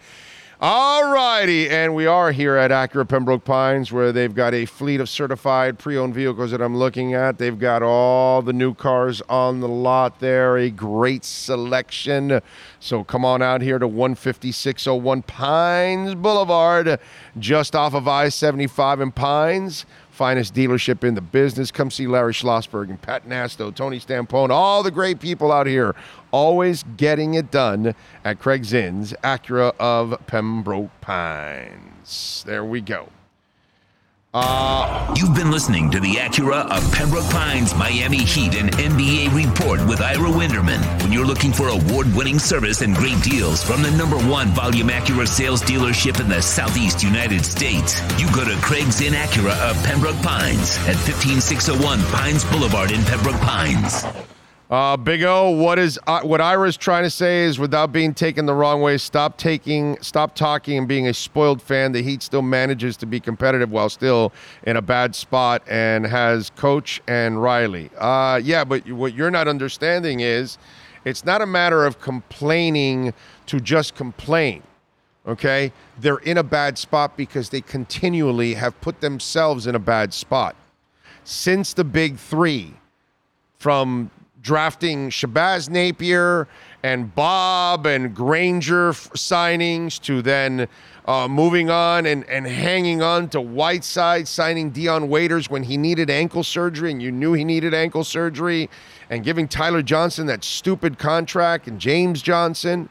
All 0.60 1.14
righty. 1.14 1.70
And 1.70 1.94
we 1.94 2.08
are 2.08 2.32
here 2.32 2.56
at 2.56 2.72
Acura 2.72 3.08
Pembroke 3.08 3.46
Pines 3.46 3.92
where 3.92 4.12
they've 4.12 4.34
got 4.34 4.56
a 4.56 4.66
fleet 4.66 5.00
of 5.00 5.08
certified 5.08 5.78
pre 5.78 5.96
owned 5.96 6.16
vehicles 6.16 6.50
that 6.50 6.64
I'm 6.64 6.76
looking 6.76 7.14
at. 7.14 7.38
They've 7.38 7.60
got 7.60 7.84
all 7.84 8.42
the 8.42 8.54
new 8.54 8.74
cars 8.74 9.22
on 9.30 9.60
the 9.60 9.68
lot 9.68 10.20
there, 10.20 10.58
a 10.58 10.72
great 10.72 11.24
selection. 11.24 12.42
So 12.80 13.04
come 13.04 13.24
on 13.24 13.44
out 13.44 13.62
here 13.62 13.78
to 13.78 13.88
15601 13.88 15.22
Pines 15.22 16.16
Boulevard, 16.16 17.00
just 17.38 17.76
off 17.76 17.94
of 17.94 18.08
I 18.08 18.30
75 18.30 19.00
in 19.00 19.12
Pines. 19.12 19.86
Finest 20.18 20.56
dealership 20.56 21.04
in 21.04 21.14
the 21.14 21.22
business. 21.22 21.70
Come 21.70 21.92
see 21.92 22.08
Larry 22.08 22.34
Schlossberg 22.34 22.90
and 22.90 23.00
Pat 23.00 23.30
Nasto, 23.30 23.74
Tony 23.74 24.00
Stampone, 24.00 24.50
all 24.50 24.82
the 24.82 24.90
great 24.90 25.20
people 25.20 25.52
out 25.52 25.68
here, 25.68 25.96
always 26.32 26.84
getting 26.98 27.36
it 27.36 27.52
done 27.52 27.94
at 28.26 28.40
Craig 28.40 28.66
Zinn's 28.66 29.14
Acura 29.24 29.76
of 29.80 30.20
Pembroke 30.26 30.90
Pines. 31.02 32.44
There 32.48 32.66
we 32.66 32.82
go. 32.82 33.10
You've 35.16 35.36
been 35.36 35.52
listening 35.52 35.90
to 35.92 36.00
the 36.00 36.16
Acura 36.16 36.70
of 36.70 36.92
Pembroke 36.92 37.30
Pines 37.32 37.74
Miami 37.74 38.20
Heat 38.20 38.56
and 38.56 38.72
NBA 38.72 39.34
report 39.34 39.84
with 39.88 40.02
Ira 40.02 40.30
Winderman. 40.30 40.82
When 41.02 41.12
you're 41.12 41.26
looking 41.26 41.52
for 41.52 41.70
award 41.70 42.14
winning 42.14 42.38
service 42.38 42.82
and 42.82 42.96
great 42.96 43.22
deals 43.24 43.64
from 43.64 43.82
the 43.82 43.92
number 43.92 44.18
one 44.18 44.50
volume 44.50 44.90
Acura 44.90 45.28
sales 45.28 45.62
dealership 45.62 46.20
in 46.20 46.30
the 46.30 46.42
Southeast 46.42 47.04
United 47.04 47.46
States, 47.46 48.02
you 48.20 48.28
go 48.32 48.46
to 48.46 48.56
Craig 48.62 48.92
Zinn's 48.92 49.16
Acura 49.16 49.58
of 49.70 49.84
Pembroke 49.84 50.22
Pines 50.22 50.78
at 50.88 50.96
15601 50.96 52.00
Pines 52.14 52.46
Boulevard 52.46 52.92
in 52.92 53.02
Pembroke 53.06 53.42
Pines. 53.42 54.06
Uh, 54.70 54.98
Big 54.98 55.24
O, 55.24 55.52
what 55.52 55.80
is 55.80 55.98
uh, 56.08 56.20
what 56.24 56.42
Ira's 56.42 56.76
trying 56.76 57.04
to 57.04 57.10
say 57.10 57.46
is, 57.46 57.58
without 57.58 57.94
being 57.94 58.14
taken 58.14 58.46
the 58.46 58.54
wrong 58.54 58.82
way, 58.82 58.98
stop 58.98 59.38
taking, 59.38 59.98
stop 60.02 60.36
talking, 60.36 60.78
and 60.78 60.90
being 60.90 61.08
a 61.08 61.14
spoiled 61.14 61.62
fan. 61.62 61.94
The 61.94 62.02
Heat 62.02 62.22
still 62.22 62.42
manages 62.42 62.98
to 62.98 63.06
be 63.06 63.22
competitive 63.22 63.72
while 63.72 63.88
still 63.88 64.34
in 64.64 64.76
a 64.76 64.82
bad 64.82 65.16
spot, 65.16 65.64
and 65.68 66.06
has 66.06 66.50
Coach 66.50 67.02
and 67.08 67.42
Riley. 67.42 67.90
Uh, 67.98 68.42
yeah, 68.44 68.66
but 68.66 68.86
what 68.92 69.14
you're 69.14 69.32
not 69.32 69.48
understanding 69.48 70.20
is, 70.20 70.58
it's 71.06 71.24
not 71.24 71.42
a 71.42 71.46
matter 71.46 71.86
of 71.86 72.02
complaining 72.02 73.14
to 73.46 73.62
just 73.62 73.96
complain. 73.96 74.64
Okay, 75.26 75.72
they're 75.98 76.18
in 76.18 76.38
a 76.38 76.44
bad 76.44 76.78
spot 76.78 77.16
because 77.16 77.50
they 77.50 77.62
continually 77.62 78.54
have 78.56 78.80
put 78.82 79.00
themselves 79.00 79.66
in 79.66 79.76
a 79.76 79.80
bad 79.80 80.14
spot 80.14 80.58
since 81.24 81.74
the 81.74 81.86
Big 81.86 82.18
Three 82.18 82.74
from 83.60 84.12
drafting 84.48 85.10
Shabazz 85.10 85.70
Napier 85.70 86.48
and 86.82 87.14
Bob 87.14 87.86
and 87.86 88.16
Granger 88.16 88.94
signings 88.94 90.02
to 90.04 90.22
then 90.22 90.70
uh, 91.06 91.28
moving 91.28 91.70
on 91.70 92.06
and, 92.06 92.24
and 92.30 92.48
hanging 92.48 93.02
on 93.02 93.28
to 93.30 93.42
Whiteside 93.42 94.26
signing 94.26 94.70
Dion 94.70 95.10
Waiters 95.10 95.50
when 95.50 95.64
he 95.64 95.76
needed 95.76 96.10
ankle 96.10 96.46
surgery 96.46 96.92
and 96.92 97.02
you 97.02 97.12
knew 97.12 97.34
he 97.34 97.44
needed 97.44 97.74
ankle 97.74 98.06
surgery 98.06 98.70
and 99.10 99.22
giving 99.22 99.50
Tyler 99.50 99.82
Johnson 99.82 100.28
that 100.28 100.46
stupid 100.46 100.98
contract 100.98 101.68
and 101.68 101.78
James 101.78 102.22
Johnson. 102.22 102.88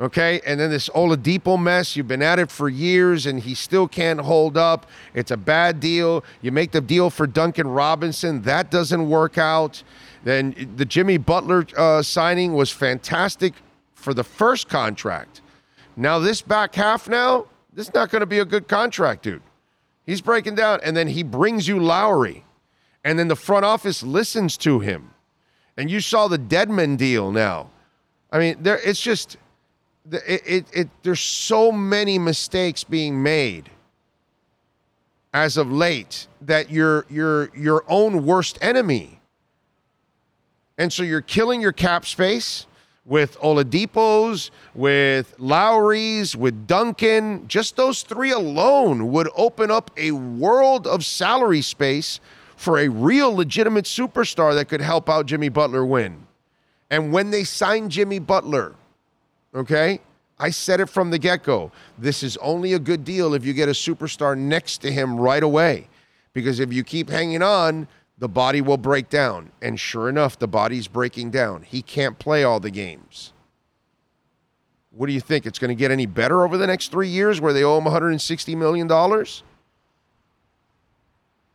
Okay, 0.00 0.40
and 0.44 0.58
then 0.58 0.70
this 0.70 0.88
Oladipo 0.88 1.60
mess. 1.60 1.94
You've 1.96 2.08
been 2.08 2.22
at 2.22 2.40
it 2.40 2.50
for 2.50 2.68
years, 2.68 3.26
and 3.26 3.38
he 3.38 3.54
still 3.54 3.86
can't 3.86 4.20
hold 4.20 4.56
up. 4.56 4.86
It's 5.14 5.30
a 5.30 5.36
bad 5.36 5.78
deal. 5.78 6.24
You 6.40 6.50
make 6.50 6.72
the 6.72 6.80
deal 6.80 7.08
for 7.08 7.24
Duncan 7.24 7.68
Robinson, 7.68 8.42
that 8.42 8.68
doesn't 8.68 9.08
work 9.08 9.38
out. 9.38 9.84
Then 10.24 10.74
the 10.76 10.84
Jimmy 10.84 11.18
Butler 11.18 11.66
uh, 11.76 12.02
signing 12.02 12.54
was 12.54 12.70
fantastic 12.70 13.54
for 13.94 14.14
the 14.14 14.24
first 14.24 14.68
contract. 14.68 15.40
Now 15.96 16.18
this 16.18 16.42
back 16.42 16.74
half, 16.74 17.08
now 17.08 17.46
this 17.72 17.88
is 17.88 17.94
not 17.94 18.10
going 18.10 18.20
to 18.20 18.26
be 18.26 18.38
a 18.38 18.44
good 18.44 18.68
contract, 18.68 19.22
dude. 19.22 19.42
He's 20.06 20.20
breaking 20.20 20.56
down, 20.56 20.80
and 20.82 20.96
then 20.96 21.08
he 21.08 21.22
brings 21.22 21.68
you 21.68 21.78
Lowry, 21.78 22.44
and 23.04 23.18
then 23.18 23.28
the 23.28 23.36
front 23.36 23.64
office 23.64 24.02
listens 24.02 24.56
to 24.58 24.80
him, 24.80 25.10
and 25.76 25.90
you 25.90 26.00
saw 26.00 26.28
the 26.28 26.38
Dedmon 26.38 26.96
deal 26.96 27.30
now. 27.30 27.70
I 28.30 28.38
mean, 28.38 28.56
there 28.60 28.80
it's 28.84 29.00
just 29.00 29.36
it, 30.10 30.42
it, 30.46 30.66
it 30.72 30.88
there's 31.02 31.20
so 31.20 31.70
many 31.70 32.18
mistakes 32.18 32.82
being 32.82 33.22
made 33.22 33.70
as 35.32 35.56
of 35.56 35.70
late 35.70 36.26
that 36.40 36.70
you're 36.70 37.06
you're 37.08 37.50
your 37.56 37.84
own 37.88 38.24
worst 38.26 38.58
enemy. 38.60 39.20
And 40.82 40.92
so 40.92 41.04
you're 41.04 41.20
killing 41.20 41.60
your 41.60 41.70
cap 41.70 42.04
space 42.04 42.66
with 43.04 43.38
Oladipos, 43.38 44.50
with 44.74 45.32
Lowry's, 45.38 46.36
with 46.36 46.66
Duncan. 46.66 47.46
Just 47.46 47.76
those 47.76 48.02
three 48.02 48.32
alone 48.32 49.12
would 49.12 49.28
open 49.36 49.70
up 49.70 49.92
a 49.96 50.10
world 50.10 50.88
of 50.88 51.04
salary 51.04 51.62
space 51.62 52.18
for 52.56 52.80
a 52.80 52.88
real 52.88 53.32
legitimate 53.32 53.84
superstar 53.84 54.56
that 54.56 54.64
could 54.64 54.80
help 54.80 55.08
out 55.08 55.26
Jimmy 55.26 55.48
Butler 55.48 55.86
win. 55.86 56.26
And 56.90 57.12
when 57.12 57.30
they 57.30 57.44
signed 57.44 57.92
Jimmy 57.92 58.18
Butler, 58.18 58.74
okay, 59.54 60.00
I 60.40 60.50
said 60.50 60.80
it 60.80 60.88
from 60.88 61.12
the 61.12 61.18
get 61.18 61.44
go. 61.44 61.70
This 61.96 62.24
is 62.24 62.36
only 62.38 62.72
a 62.72 62.80
good 62.80 63.04
deal 63.04 63.34
if 63.34 63.44
you 63.44 63.52
get 63.52 63.68
a 63.68 63.72
superstar 63.72 64.36
next 64.36 64.78
to 64.78 64.90
him 64.90 65.16
right 65.16 65.44
away. 65.44 65.86
Because 66.32 66.58
if 66.58 66.72
you 66.72 66.82
keep 66.82 67.08
hanging 67.08 67.42
on, 67.42 67.86
the 68.22 68.28
body 68.28 68.60
will 68.60 68.76
break 68.76 69.10
down. 69.10 69.50
And 69.60 69.80
sure 69.80 70.08
enough, 70.08 70.38
the 70.38 70.46
body's 70.46 70.86
breaking 70.86 71.32
down. 71.32 71.62
He 71.62 71.82
can't 71.82 72.20
play 72.20 72.44
all 72.44 72.60
the 72.60 72.70
games. 72.70 73.32
What 74.92 75.08
do 75.08 75.12
you 75.12 75.20
think? 75.20 75.44
It's 75.44 75.58
going 75.58 75.70
to 75.70 75.74
get 75.74 75.90
any 75.90 76.06
better 76.06 76.44
over 76.44 76.56
the 76.56 76.68
next 76.68 76.92
three 76.92 77.08
years 77.08 77.40
where 77.40 77.52
they 77.52 77.64
owe 77.64 77.78
him 77.78 77.84
$160 77.84 78.56
million? 78.56 78.88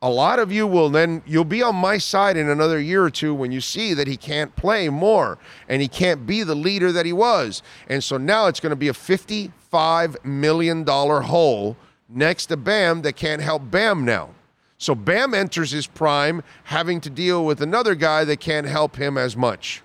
A 0.02 0.10
lot 0.10 0.40
of 0.40 0.52
you 0.52 0.68
will 0.68 0.90
then, 0.90 1.24
you'll 1.26 1.46
be 1.46 1.64
on 1.64 1.74
my 1.74 1.98
side 1.98 2.36
in 2.36 2.50
another 2.50 2.82
year 2.82 3.02
or 3.02 3.10
two 3.10 3.34
when 3.34 3.54
you 3.54 3.62
see 3.62 3.94
that 3.94 4.08
he 4.08 4.18
can't 4.18 4.54
play 4.58 4.90
more 4.90 5.38
and 5.70 5.82
he 5.82 5.88
can't 5.88 6.26
be 6.26 6.44
the 6.44 6.54
leader 6.54 6.92
that 6.92 7.06
he 7.06 7.14
was. 7.14 7.64
And 7.88 8.04
so 8.04 8.18
now 8.18 8.48
it's 8.48 8.60
going 8.60 8.72
to 8.72 8.76
be 8.76 8.90
a 8.90 8.94
$55 8.94 10.26
million 10.26 10.86
hole 10.86 11.78
next 12.10 12.48
to 12.48 12.58
Bam 12.58 13.04
that 13.04 13.16
can't 13.16 13.42
help 13.42 13.72
Bam 13.72 14.04
now. 14.04 14.32
So 14.78 14.94
Bam 14.94 15.34
enters 15.34 15.72
his 15.72 15.88
prime 15.88 16.44
having 16.66 17.02
to 17.02 17.10
deal 17.10 17.46
with 17.46 17.62
another 17.62 17.96
guy 17.96 18.24
that 18.26 18.40
can't 18.40 18.68
help 18.68 18.96
him 18.96 19.18
as 19.18 19.36
much. 19.36 19.82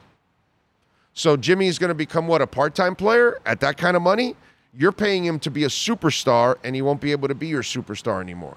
So 1.14 1.36
Jimmy's 1.36 1.78
going 1.78 1.88
to 1.88 1.94
become 1.94 2.26
what, 2.26 2.42
a 2.42 2.46
part 2.46 2.74
time 2.74 2.94
player 2.94 3.40
at 3.46 3.60
that 3.60 3.76
kind 3.76 3.96
of 3.96 4.02
money? 4.02 4.36
You're 4.74 4.92
paying 4.92 5.24
him 5.24 5.38
to 5.40 5.50
be 5.50 5.64
a 5.64 5.68
superstar, 5.68 6.56
and 6.64 6.74
he 6.74 6.80
won't 6.80 7.00
be 7.00 7.12
able 7.12 7.28
to 7.28 7.34
be 7.34 7.48
your 7.48 7.62
superstar 7.62 8.22
anymore. 8.22 8.56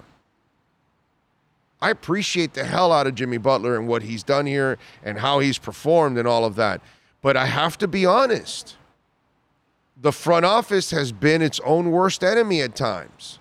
I 1.80 1.90
appreciate 1.90 2.54
the 2.54 2.64
hell 2.64 2.90
out 2.90 3.06
of 3.06 3.14
Jimmy 3.14 3.36
Butler 3.36 3.76
and 3.76 3.86
what 3.86 4.02
he's 4.02 4.22
done 4.22 4.46
here 4.46 4.78
and 5.04 5.18
how 5.18 5.40
he's 5.40 5.58
performed 5.58 6.16
and 6.16 6.26
all 6.26 6.46
of 6.46 6.56
that. 6.56 6.80
But 7.20 7.36
I 7.36 7.46
have 7.46 7.76
to 7.78 7.88
be 7.88 8.06
honest. 8.06 8.76
The 10.00 10.12
front 10.12 10.46
office 10.46 10.90
has 10.90 11.12
been 11.12 11.42
its 11.42 11.60
own 11.60 11.90
worst 11.90 12.24
enemy 12.24 12.62
at 12.62 12.74
times. 12.74 13.38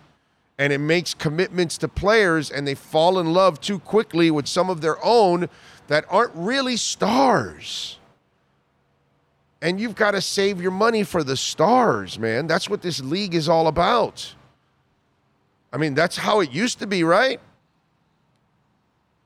And 0.57 0.71
it 0.71 0.77
makes 0.77 1.13
commitments 1.13 1.77
to 1.79 1.87
players 1.87 2.49
and 2.49 2.65
they 2.65 2.75
fall 2.75 3.19
in 3.19 3.33
love 3.33 3.59
too 3.59 3.79
quickly 3.79 4.31
with 4.31 4.47
some 4.47 4.69
of 4.69 4.81
their 4.81 5.03
own 5.03 5.49
that 5.87 6.05
aren't 6.09 6.33
really 6.33 6.77
stars. 6.77 7.99
And 9.61 9.79
you've 9.79 9.95
got 9.95 10.11
to 10.11 10.21
save 10.21 10.61
your 10.61 10.71
money 10.71 11.03
for 11.03 11.23
the 11.23 11.35
stars, 11.35 12.19
man. 12.19 12.47
That's 12.47 12.69
what 12.69 12.81
this 12.81 13.01
league 13.01 13.35
is 13.35 13.49
all 13.49 13.67
about. 13.67 14.33
I 15.73 15.77
mean, 15.77 15.93
that's 15.93 16.17
how 16.17 16.39
it 16.39 16.51
used 16.51 16.79
to 16.79 16.87
be, 16.87 17.03
right? 17.03 17.41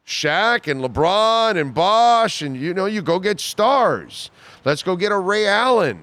Shaq 0.05 0.69
and 0.69 0.81
LeBron 0.81 1.59
and 1.61 1.73
Bosh, 1.73 2.41
and 2.41 2.57
you 2.57 2.73
know, 2.73 2.87
you 2.87 3.03
go 3.03 3.19
get 3.19 3.39
stars. 3.39 4.31
Let's 4.65 4.81
go 4.81 4.95
get 4.95 5.11
a 5.11 5.17
Ray 5.17 5.45
Allen. 5.45 6.01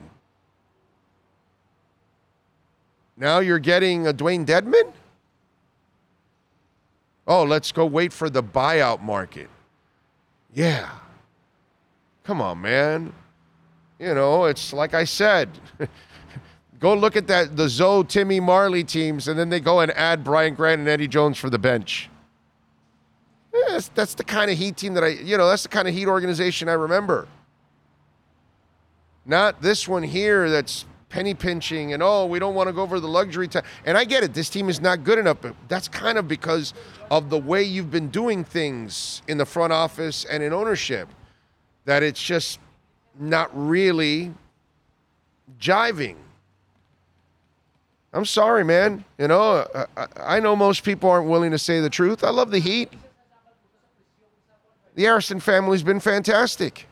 Now 3.17 3.41
you're 3.41 3.59
getting 3.59 4.07
a 4.07 4.13
Dewayne 4.13 4.47
Dedmon? 4.47 4.93
Oh, 7.27 7.43
let's 7.43 7.73
go 7.73 7.85
wait 7.87 8.13
for 8.13 8.31
the 8.31 8.43
buyout 8.43 9.03
market. 9.03 9.51
Yeah. 10.55 10.91
Come 12.25 12.41
on, 12.41 12.61
man. 12.61 13.13
You 13.99 14.15
know, 14.15 14.45
it's 14.45 14.73
like 14.73 14.95
I 14.95 15.05
said. 15.05 15.49
go 16.81 16.95
look 16.95 17.17
at 17.17 17.27
that 17.27 17.57
the 17.57 17.69
Zoe 17.69 18.05
Timmy 18.05 18.41
Marley 18.41 18.85
teams, 18.85 19.29
and 19.29 19.39
then 19.39 19.49
they 19.49 19.61
go 19.61 19.81
and 19.81 19.91
add 19.93 20.23
Brian 20.23 20.55
Grant 20.55 20.81
and 20.81 20.89
Eddie 20.89 21.09
Jones 21.09 21.39
for 21.39 21.51
the 21.51 21.59
bench. 21.59 22.11
Yeah, 23.55 23.61
that's, 23.71 23.89
that's 23.89 24.15
the 24.15 24.25
kind 24.25 24.51
of 24.51 24.59
Heat 24.59 24.77
team 24.77 24.95
that 24.95 25.05
I, 25.05 25.09
you 25.09 25.37
know, 25.39 25.49
that's 25.49 25.63
the 25.63 25.69
kind 25.69 25.89
of 25.89 25.95
Heat 25.95 26.07
organization 26.07 26.69
I 26.69 26.75
remember. 26.75 27.27
Not 29.25 29.63
this 29.63 29.89
one 29.89 30.03
here 30.03 30.51
that's 30.51 30.85
penny 31.09 31.35
pinching 31.35 31.93
and 31.93 32.03
oh, 32.03 32.27
we 32.27 32.39
don't 32.39 32.55
want 32.55 32.69
to 32.69 32.73
go 32.73 32.83
over 32.83 33.01
the 33.01 33.09
luxury 33.09 33.49
time. 33.49 33.65
And 33.85 33.97
I 33.97 34.05
get 34.05 34.23
it, 34.25 34.35
this 34.35 34.51
team 34.51 34.69
is 34.69 34.81
not 34.81 35.05
good 35.05 35.19
enough, 35.19 35.39
but 35.41 35.55
that's 35.69 35.89
kind 35.89 36.19
of 36.19 36.27
because 36.27 36.75
of 37.11 37.31
the 37.31 37.39
way 37.39 37.63
you've 37.63 37.91
been 37.91 38.09
doing 38.09 38.45
things 38.45 39.23
in 39.29 39.39
the 39.39 39.47
front 39.47 39.73
office 39.73 40.25
and 40.25 40.43
in 40.43 40.53
ownership. 40.53 41.09
That 41.85 42.03
it's 42.03 42.23
just 42.23 42.59
not 43.19 43.51
really 43.55 44.35
jiving. 45.61 46.17
I'm 48.13 48.25
sorry, 48.25 48.65
man. 48.65 49.05
You 49.19 49.29
know, 49.29 49.67
I, 49.97 50.07
I 50.17 50.41
know 50.41 50.57
most 50.57 50.85
people 50.85 51.11
aren't 51.11 51.29
willing 51.29 51.51
to 51.51 51.59
say 51.59 51.81
the 51.81 51.91
truth. 51.91 52.25
I 52.25 52.31
love 52.31 52.51
the 52.51 52.59
Heat. 52.59 52.93
The 54.95 55.05
Arison 55.05 55.41
family's 55.41 55.83
been 55.83 56.01
fantastic. 56.01 56.87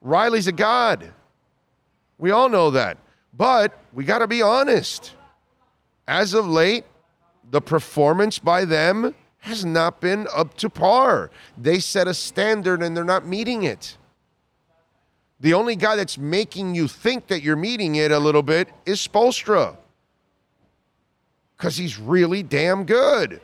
Riley's 0.00 0.48
a 0.48 0.52
god. 0.52 1.12
We 2.18 2.32
all 2.32 2.48
know 2.48 2.70
that. 2.72 2.98
But 3.36 3.78
we 3.92 4.04
got 4.04 4.18
to 4.20 4.26
be 4.26 4.42
honest. 4.42 5.12
As 6.08 6.34
of 6.34 6.48
late, 6.48 6.84
the 7.50 7.60
performance 7.60 8.38
by 8.38 8.64
them 8.64 9.14
has 9.40 9.64
not 9.64 10.00
been 10.00 10.26
up 10.34 10.56
to 10.58 10.70
par. 10.70 11.30
They 11.56 11.78
set 11.78 12.08
a 12.08 12.14
standard 12.14 12.82
and 12.82 12.96
they're 12.96 13.04
not 13.04 13.26
meeting 13.26 13.62
it. 13.62 13.96
The 15.38 15.54
only 15.54 15.76
guy 15.76 15.96
that's 15.96 16.16
making 16.16 16.74
you 16.74 16.88
think 16.88 17.26
that 17.28 17.42
you're 17.42 17.56
meeting 17.56 17.96
it 17.96 18.10
a 18.10 18.18
little 18.18 18.42
bit 18.42 18.68
is 18.86 19.06
Spoelstra. 19.06 19.76
Because 21.56 21.76
he's 21.76 21.98
really 21.98 22.42
damn 22.42 22.84
good. 22.84 23.40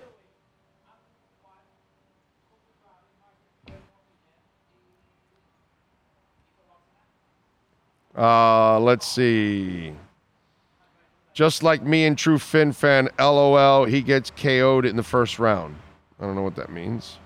Uh, 8.16 8.78
let's 8.80 9.06
see. 9.06 9.94
Just 11.32 11.62
like 11.62 11.82
me 11.82 12.04
and 12.04 12.16
True 12.16 12.38
Fin 12.38 12.72
fan, 12.72 13.08
LOL, 13.18 13.86
he 13.86 14.02
gets 14.02 14.30
KO'd 14.30 14.84
in 14.84 14.96
the 14.96 15.02
first 15.02 15.38
round. 15.38 15.76
I 16.20 16.24
don't 16.24 16.34
know 16.34 16.42
what 16.42 16.56
that 16.56 16.70
means. 16.70 17.18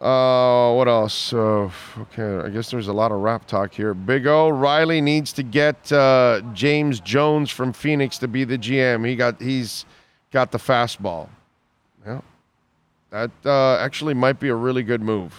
Uh, 0.00 0.72
what 0.72 0.88
else? 0.88 1.34
Uh, 1.34 1.70
okay, 1.98 2.46
I 2.46 2.48
guess 2.48 2.70
there's 2.70 2.88
a 2.88 2.92
lot 2.92 3.12
of 3.12 3.20
rap 3.20 3.46
talk 3.46 3.74
here. 3.74 3.92
Big 3.92 4.26
O 4.26 4.48
Riley 4.48 5.02
needs 5.02 5.30
to 5.34 5.42
get 5.42 5.92
uh, 5.92 6.40
James 6.54 7.00
Jones 7.00 7.50
from 7.50 7.74
Phoenix 7.74 8.16
to 8.18 8.28
be 8.28 8.44
the 8.44 8.56
GM. 8.56 9.06
He 9.06 9.14
got 9.14 9.38
he's 9.42 9.84
got 10.30 10.52
the 10.52 10.58
fastball. 10.58 11.28
Yeah, 12.06 12.22
that 13.10 13.30
uh, 13.44 13.76
actually 13.76 14.14
might 14.14 14.40
be 14.40 14.48
a 14.48 14.54
really 14.54 14.82
good 14.82 15.02
move. 15.02 15.34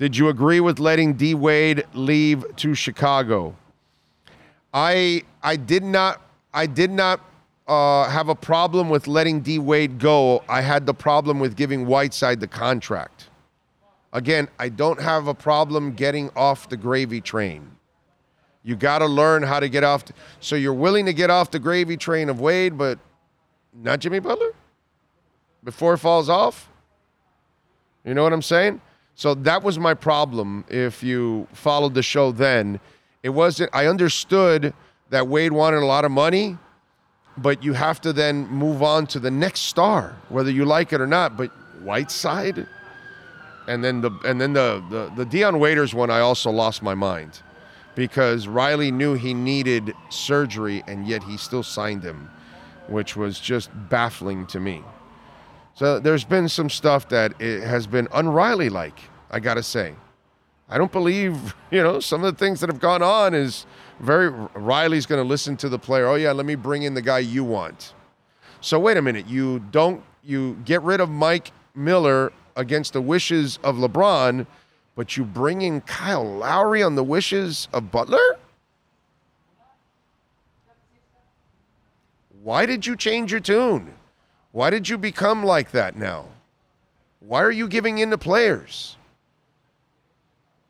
Did 0.00 0.16
you 0.16 0.30
agree 0.30 0.60
with 0.60 0.78
letting 0.78 1.12
D 1.12 1.34
Wade 1.34 1.84
leave 1.92 2.42
to 2.56 2.74
Chicago? 2.74 3.54
I 4.72 5.24
I 5.42 5.56
did 5.56 5.84
not 5.84 6.22
I 6.54 6.64
did 6.64 6.90
not 6.90 7.20
uh, 7.68 8.08
have 8.08 8.30
a 8.30 8.34
problem 8.34 8.88
with 8.88 9.06
letting 9.06 9.42
D 9.42 9.58
Wade 9.58 9.98
go. 9.98 10.42
I 10.48 10.62
had 10.62 10.86
the 10.86 10.94
problem 10.94 11.38
with 11.38 11.54
giving 11.54 11.84
Whiteside 11.84 12.40
the 12.40 12.46
contract. 12.46 13.28
Again, 14.14 14.48
I 14.58 14.70
don't 14.70 14.98
have 14.98 15.26
a 15.26 15.34
problem 15.34 15.92
getting 15.92 16.30
off 16.34 16.70
the 16.70 16.78
gravy 16.78 17.20
train. 17.20 17.70
You 18.62 18.76
got 18.76 19.00
to 19.00 19.06
learn 19.06 19.42
how 19.42 19.60
to 19.60 19.68
get 19.68 19.84
off. 19.84 20.06
The, 20.06 20.14
so 20.40 20.56
you're 20.56 20.72
willing 20.72 21.04
to 21.06 21.12
get 21.12 21.28
off 21.28 21.50
the 21.50 21.58
gravy 21.58 21.98
train 21.98 22.30
of 22.30 22.40
Wade, 22.40 22.78
but 22.78 22.98
not 23.74 24.00
Jimmy 24.00 24.18
Butler 24.18 24.54
before 25.62 25.92
it 25.92 25.98
falls 25.98 26.30
off. 26.30 26.70
You 28.02 28.14
know 28.14 28.22
what 28.22 28.32
I'm 28.32 28.40
saying? 28.40 28.80
So 29.14 29.34
that 29.34 29.62
was 29.62 29.78
my 29.78 29.94
problem. 29.94 30.64
If 30.68 31.02
you 31.02 31.46
followed 31.52 31.94
the 31.94 32.02
show 32.02 32.32
then, 32.32 32.80
it 33.22 33.30
wasn't. 33.30 33.70
I 33.74 33.86
understood 33.86 34.72
that 35.10 35.28
Wade 35.28 35.52
wanted 35.52 35.82
a 35.82 35.86
lot 35.86 36.04
of 36.04 36.10
money, 36.10 36.56
but 37.36 37.62
you 37.62 37.74
have 37.74 38.00
to 38.02 38.12
then 38.12 38.46
move 38.48 38.82
on 38.82 39.06
to 39.08 39.18
the 39.18 39.30
next 39.30 39.60
star, 39.60 40.16
whether 40.28 40.50
you 40.50 40.64
like 40.64 40.92
it 40.92 41.00
or 41.00 41.06
not. 41.06 41.36
But 41.36 41.50
Whiteside, 41.82 42.66
and 43.68 43.84
then 43.84 44.00
the 44.00 44.10
and 44.24 44.40
then 44.40 44.52
the 44.52 44.82
the, 44.90 45.12
the 45.16 45.24
Dion 45.24 45.58
Waiters 45.58 45.92
one, 45.92 46.10
I 46.10 46.20
also 46.20 46.50
lost 46.50 46.82
my 46.82 46.94
mind 46.94 47.42
because 47.94 48.48
Riley 48.48 48.90
knew 48.90 49.14
he 49.14 49.34
needed 49.34 49.92
surgery, 50.08 50.82
and 50.86 51.06
yet 51.06 51.22
he 51.22 51.36
still 51.36 51.62
signed 51.62 52.02
him, 52.02 52.30
which 52.86 53.16
was 53.16 53.38
just 53.38 53.70
baffling 53.90 54.46
to 54.46 54.60
me. 54.60 54.82
So 55.80 55.98
there's 55.98 56.24
been 56.24 56.46
some 56.46 56.68
stuff 56.68 57.08
that 57.08 57.40
has 57.40 57.86
been 57.86 58.06
unRiley 58.08 58.70
like, 58.70 59.00
I 59.30 59.40
got 59.40 59.54
to 59.54 59.62
say. 59.62 59.94
I 60.68 60.76
don't 60.76 60.92
believe, 60.92 61.54
you 61.70 61.82
know, 61.82 62.00
some 62.00 62.22
of 62.22 62.36
the 62.36 62.38
things 62.38 62.60
that 62.60 62.68
have 62.68 62.80
gone 62.80 63.00
on 63.02 63.32
is 63.32 63.64
very 63.98 64.28
Riley's 64.28 65.06
going 65.06 65.22
to 65.22 65.26
listen 65.26 65.56
to 65.56 65.70
the 65.70 65.78
player. 65.78 66.06
Oh 66.06 66.16
yeah, 66.16 66.32
let 66.32 66.44
me 66.44 66.54
bring 66.54 66.82
in 66.82 66.92
the 66.92 67.00
guy 67.00 67.20
you 67.20 67.44
want. 67.44 67.94
So 68.60 68.78
wait 68.78 68.98
a 68.98 69.02
minute. 69.02 69.26
You 69.26 69.60
don't 69.70 70.02
you 70.22 70.58
get 70.66 70.82
rid 70.82 71.00
of 71.00 71.08
Mike 71.08 71.50
Miller 71.74 72.30
against 72.56 72.92
the 72.92 73.00
wishes 73.00 73.58
of 73.64 73.76
LeBron, 73.76 74.46
but 74.96 75.16
you 75.16 75.24
bring 75.24 75.62
in 75.62 75.80
Kyle 75.80 76.30
Lowry 76.30 76.82
on 76.82 76.94
the 76.94 77.04
wishes 77.04 77.68
of 77.72 77.90
Butler? 77.90 78.36
Why 82.42 82.66
did 82.66 82.84
you 82.84 82.96
change 82.96 83.30
your 83.30 83.40
tune? 83.40 83.94
Why 84.52 84.70
did 84.70 84.88
you 84.88 84.98
become 84.98 85.44
like 85.44 85.70
that 85.72 85.96
now? 85.96 86.26
Why 87.20 87.42
are 87.42 87.50
you 87.50 87.68
giving 87.68 87.98
in 87.98 88.10
to 88.10 88.18
players? 88.18 88.96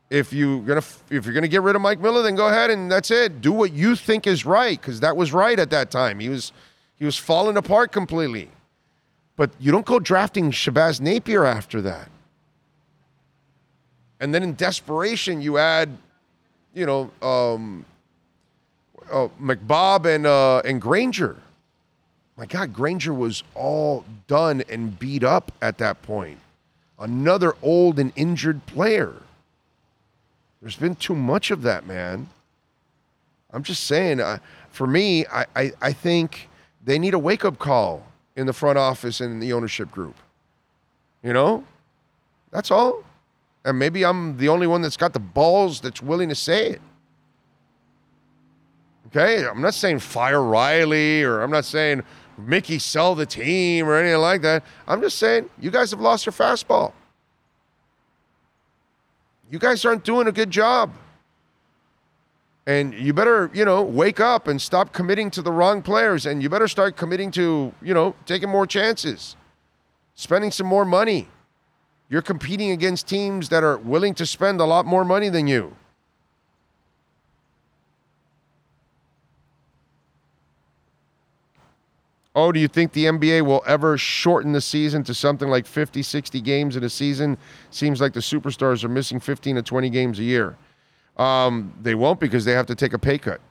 If 0.09 0.33
you're 0.33 0.59
gonna 0.61 0.83
if 1.09 1.25
you're 1.25 1.33
gonna 1.33 1.47
get 1.47 1.61
rid 1.61 1.75
of 1.75 1.81
Mike 1.81 2.01
Miller, 2.01 2.21
then 2.21 2.35
go 2.35 2.47
ahead 2.47 2.69
and 2.69 2.91
that's 2.91 3.11
it. 3.11 3.39
Do 3.39 3.53
what 3.53 3.71
you 3.71 3.95
think 3.95 4.27
is 4.27 4.45
right, 4.45 4.79
because 4.79 4.99
that 4.99 5.15
was 5.15 5.31
right 5.31 5.57
at 5.57 5.69
that 5.69 5.89
time. 5.89 6.19
He 6.19 6.27
was 6.27 6.51
he 6.97 7.05
was 7.05 7.17
falling 7.17 7.57
apart 7.57 7.91
completely. 7.91 8.49
But 9.37 9.51
you 9.59 9.71
don't 9.71 9.85
go 9.85 9.99
drafting 9.99 10.51
Shabazz 10.51 10.99
Napier 10.99 11.45
after 11.45 11.81
that. 11.81 12.09
And 14.19 14.35
then 14.35 14.43
in 14.43 14.53
desperation, 14.53 15.41
you 15.41 15.57
add, 15.57 15.97
you 16.75 16.85
know, 16.85 17.09
um, 17.23 17.85
oh, 19.11 19.31
McBob 19.41 20.05
and 20.05 20.27
uh, 20.27 20.61
and 20.63 20.79
Granger. 20.79 21.37
My 22.41 22.47
God, 22.47 22.73
Granger 22.73 23.13
was 23.13 23.43
all 23.53 24.03
done 24.25 24.63
and 24.67 24.97
beat 24.97 25.23
up 25.23 25.51
at 25.61 25.77
that 25.77 26.01
point. 26.01 26.39
Another 26.97 27.53
old 27.61 27.99
and 27.99 28.11
injured 28.15 28.65
player. 28.65 29.13
There's 30.59 30.75
been 30.75 30.95
too 30.95 31.13
much 31.13 31.51
of 31.51 31.61
that, 31.61 31.85
man. 31.85 32.29
I'm 33.53 33.61
just 33.61 33.83
saying, 33.83 34.21
uh, 34.21 34.39
for 34.71 34.87
me, 34.87 35.23
I, 35.27 35.45
I, 35.55 35.71
I 35.83 35.93
think 35.93 36.49
they 36.83 36.97
need 36.97 37.13
a 37.13 37.19
wake 37.19 37.45
up 37.45 37.59
call 37.59 38.07
in 38.35 38.47
the 38.47 38.53
front 38.53 38.79
office 38.79 39.21
and 39.21 39.33
in 39.33 39.39
the 39.39 39.53
ownership 39.53 39.91
group. 39.91 40.15
You 41.21 41.33
know? 41.33 41.63
That's 42.49 42.71
all. 42.71 43.03
And 43.65 43.77
maybe 43.77 44.03
I'm 44.03 44.37
the 44.37 44.49
only 44.49 44.65
one 44.65 44.81
that's 44.81 44.97
got 44.97 45.13
the 45.13 45.19
balls 45.19 45.79
that's 45.79 46.01
willing 46.01 46.29
to 46.29 46.35
say 46.35 46.71
it. 46.71 46.81
Okay? 49.09 49.45
I'm 49.45 49.61
not 49.61 49.75
saying 49.75 49.99
fire 49.99 50.41
Riley 50.41 51.21
or 51.21 51.41
I'm 51.41 51.51
not 51.51 51.65
saying 51.65 52.01
Micky 52.47 52.79
sell 52.79 53.15
the 53.15 53.25
team 53.25 53.87
or 53.87 53.95
anything 53.95 54.21
like 54.21 54.41
that. 54.41 54.63
I'm 54.87 55.01
just 55.01 55.17
saying 55.17 55.49
you 55.59 55.71
guys 55.71 55.91
have 55.91 56.01
lost 56.01 56.25
your 56.25 56.33
fastball. 56.33 56.93
You 59.49 59.59
guys 59.59 59.83
aren't 59.83 60.03
doing 60.03 60.27
a 60.27 60.31
good 60.31 60.49
job. 60.49 60.93
And 62.65 62.93
you 62.93 63.11
better, 63.11 63.49
you 63.53 63.65
know, 63.65 63.81
wake 63.81 64.19
up 64.19 64.47
and 64.47 64.61
stop 64.61 64.93
committing 64.93 65.31
to 65.31 65.41
the 65.41 65.51
wrong 65.51 65.81
players. 65.81 66.25
And 66.25 66.41
you 66.41 66.49
better 66.49 66.67
start 66.67 66.95
committing 66.95 67.31
to, 67.31 67.73
you 67.81 67.93
know, 67.93 68.15
taking 68.25 68.49
more 68.49 68.67
chances, 68.67 69.35
spending 70.15 70.51
some 70.51 70.67
more 70.67 70.85
money. 70.85 71.27
You're 72.07 72.21
competing 72.21 72.71
against 72.71 73.07
teams 73.07 73.49
that 73.49 73.63
are 73.63 73.77
willing 73.77 74.13
to 74.15 74.25
spend 74.25 74.61
a 74.61 74.65
lot 74.65 74.85
more 74.85 75.03
money 75.03 75.29
than 75.29 75.47
you. 75.47 75.75
Oh, 82.43 82.51
do 82.51 82.59
you 82.59 82.67
think 82.67 82.93
the 82.93 83.05
NBA 83.05 83.45
will 83.45 83.61
ever 83.67 83.99
shorten 83.99 84.51
the 84.51 84.61
season 84.61 85.03
to 85.03 85.13
something 85.13 85.47
like 85.47 85.67
50, 85.67 86.01
60 86.01 86.41
games 86.41 86.75
in 86.75 86.83
a 86.83 86.89
season? 86.89 87.37
Seems 87.69 88.01
like 88.01 88.13
the 88.13 88.19
superstars 88.19 88.83
are 88.83 88.89
missing 88.89 89.19
15 89.19 89.57
to 89.57 89.61
20 89.61 89.91
games 89.91 90.17
a 90.17 90.23
year. 90.23 90.57
Um, 91.17 91.71
they 91.83 91.93
won't 91.93 92.19
because 92.19 92.43
they 92.43 92.53
have 92.53 92.65
to 92.65 92.73
take 92.73 92.93
a 92.93 92.97
pay 92.97 93.19
cut. 93.19 93.41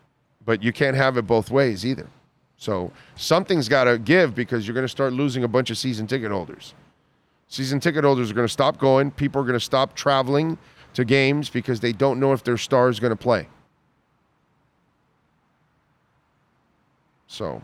But 0.45 0.61
you 0.61 0.73
can't 0.73 0.97
have 0.97 1.17
it 1.17 1.23
both 1.25 1.53
ways 1.53 1.87
either. 1.87 2.09
So 2.57 2.91
something's 3.15 3.69
got 3.69 3.85
to 3.85 3.97
give 3.97 4.35
because 4.35 4.67
you're 4.67 4.75
going 4.75 4.83
to 4.83 4.89
start 4.89 5.13
losing 5.13 5.45
a 5.45 5.49
bunch 5.49 5.71
of 5.71 5.79
season 5.79 6.09
ticket 6.09 6.33
holders. 6.33 6.75
Season 7.47 7.79
ticket 7.79 8.03
holders 8.03 8.29
are 8.33 8.35
going 8.35 8.49
to 8.49 8.53
stop 8.53 8.77
going. 8.79 9.13
People 9.13 9.41
are 9.41 9.45
going 9.45 9.55
to 9.55 9.65
stop 9.65 9.95
traveling 9.95 10.59
to 10.95 11.05
games 11.05 11.49
because 11.49 11.79
they 11.79 11.93
don't 11.93 12.19
know 12.19 12.33
if 12.33 12.43
their 12.43 12.59
star 12.59 12.89
is 12.89 12.99
going 12.99 13.13
to 13.13 13.17
play. 13.17 13.47
So 17.29 17.63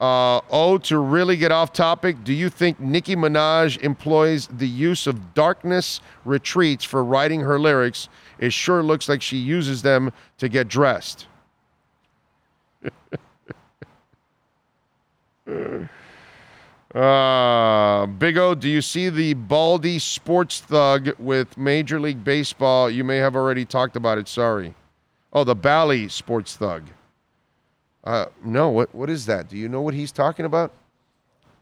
uh, 0.00 0.40
oh, 0.50 0.78
to 0.78 0.98
really 0.98 1.36
get 1.36 1.52
off 1.52 1.74
topic, 1.74 2.24
do 2.24 2.32
you 2.32 2.48
think 2.48 2.80
Nicki 2.80 3.14
Minaj 3.14 3.78
employs 3.82 4.46
the 4.46 4.66
use 4.66 5.06
of 5.06 5.34
darkness 5.34 6.00
retreats 6.24 6.84
for 6.84 7.04
writing 7.04 7.40
her 7.40 7.58
lyrics? 7.58 8.08
It 8.38 8.54
sure 8.54 8.82
looks 8.82 9.10
like 9.10 9.20
she 9.20 9.36
uses 9.36 9.82
them 9.82 10.10
to 10.38 10.48
get 10.48 10.68
dressed. 10.68 11.26
uh, 16.94 18.06
Big 18.06 18.38
O, 18.38 18.54
do 18.54 18.70
you 18.70 18.80
see 18.80 19.10
the 19.10 19.34
Baldy 19.34 19.98
sports 19.98 20.60
thug 20.60 21.10
with 21.18 21.58
Major 21.58 22.00
League 22.00 22.24
Baseball? 22.24 22.88
You 22.88 23.04
may 23.04 23.18
have 23.18 23.36
already 23.36 23.66
talked 23.66 23.96
about 23.96 24.16
it. 24.16 24.28
Sorry. 24.28 24.74
Oh, 25.30 25.44
the 25.44 25.54
Bally 25.54 26.08
sports 26.08 26.56
thug. 26.56 26.84
Uh, 28.04 28.26
no, 28.44 28.70
what 28.70 28.94
what 28.94 29.10
is 29.10 29.26
that? 29.26 29.48
Do 29.48 29.56
you 29.56 29.68
know 29.68 29.82
what 29.82 29.94
he's 29.94 30.12
talking 30.12 30.46
about? 30.46 30.72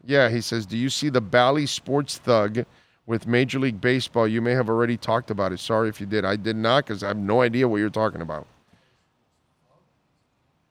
Yeah, 0.05 0.29
he 0.29 0.41
says, 0.41 0.65
"Do 0.65 0.77
you 0.77 0.89
see 0.89 1.09
the 1.09 1.21
Bally 1.21 1.65
Sports 1.65 2.17
Thug 2.17 2.65
with 3.05 3.27
Major 3.27 3.59
League 3.59 3.81
Baseball? 3.81 4.27
You 4.27 4.41
may 4.41 4.51
have 4.51 4.69
already 4.69 4.95
talked 4.95 5.31
about 5.31 5.51
it. 5.51 5.59
Sorry 5.59 5.89
if 5.89 5.99
you 5.99 6.07
did. 6.07 6.23
I 6.23 6.35
did 6.35 6.55
not 6.55 6.85
because 6.85 7.03
I 7.03 7.09
have 7.09 7.17
no 7.17 7.41
idea 7.41 7.67
what 7.67 7.77
you're 7.77 7.89
talking 7.89 8.21
about. 8.21 8.47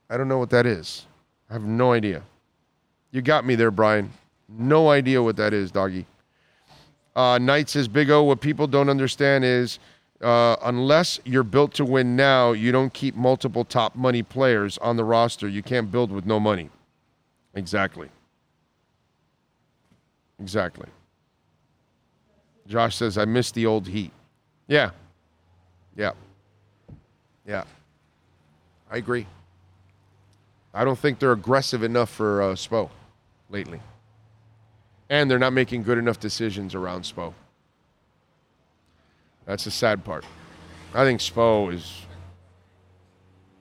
I 0.08 0.16
don't 0.16 0.28
know 0.28 0.38
what 0.38 0.50
that 0.50 0.64
is. 0.64 1.06
I 1.50 1.52
have 1.52 1.64
no 1.64 1.92
idea. 1.92 2.22
You 3.10 3.22
got 3.22 3.44
me 3.44 3.54
there, 3.54 3.70
Brian. 3.70 4.10
No 4.48 4.90
idea 4.90 5.22
what 5.22 5.36
that 5.36 5.52
is, 5.52 5.70
doggy. 5.70 6.06
Uh, 7.14 7.38
Knight 7.38 7.68
says, 7.68 7.88
Big 7.88 8.10
O, 8.10 8.22
what 8.22 8.40
people 8.40 8.66
don't 8.66 8.88
understand 8.88 9.44
is 9.44 9.78
uh, 10.20 10.56
unless 10.62 11.20
you're 11.24 11.44
built 11.44 11.74
to 11.74 11.84
win 11.84 12.16
now, 12.16 12.52
you 12.52 12.72
don't 12.72 12.92
keep 12.92 13.14
multiple 13.14 13.64
top 13.64 13.94
money 13.94 14.22
players 14.22 14.76
on 14.78 14.96
the 14.96 15.04
roster. 15.04 15.48
You 15.48 15.62
can't 15.62 15.90
build 15.90 16.10
with 16.10 16.26
no 16.26 16.40
money. 16.40 16.70
Exactly. 17.54 18.08
Exactly. 20.40 20.88
Josh 22.66 22.96
says, 22.96 23.16
I 23.16 23.24
miss 23.24 23.50
the 23.52 23.66
old 23.66 23.86
heat. 23.88 24.12
Yeah. 24.66 24.90
Yeah. 25.96 26.12
Yeah. 27.46 27.64
I 28.90 28.96
agree. 28.98 29.26
I 30.74 30.84
don't 30.84 30.98
think 30.98 31.18
they're 31.18 31.32
aggressive 31.32 31.82
enough 31.82 32.10
for 32.10 32.42
uh, 32.42 32.46
Spo 32.54 32.90
lately. 33.50 33.80
And 35.08 35.30
they're 35.30 35.38
not 35.38 35.52
making 35.52 35.82
good 35.82 35.96
enough 35.98 36.20
decisions 36.20 36.74
around 36.74 37.02
Spo. 37.02 37.32
That's 39.48 39.64
the 39.64 39.70
sad 39.70 40.04
part. 40.04 40.26
I 40.94 41.04
think 41.04 41.20
Spo 41.20 41.72
is. 41.72 42.02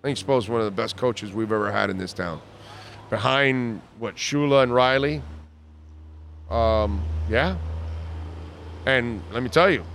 I 0.03 0.07
think 0.07 0.17
Spo 0.17 0.37
is 0.37 0.49
one 0.49 0.59
of 0.59 0.65
the 0.65 0.71
best 0.71 0.97
coaches 0.97 1.31
we've 1.31 1.51
ever 1.51 1.71
had 1.71 1.89
in 1.89 1.97
this 1.97 2.11
town. 2.11 2.41
Behind 3.09 3.81
what 3.97 4.17
Shula 4.17 4.63
and 4.63 4.73
Riley. 4.73 5.21
Um, 6.49 7.01
yeah. 7.29 7.55
And 8.85 9.21
let 9.31 9.41
me 9.43 9.49
tell 9.49 9.69
you, 9.69 9.85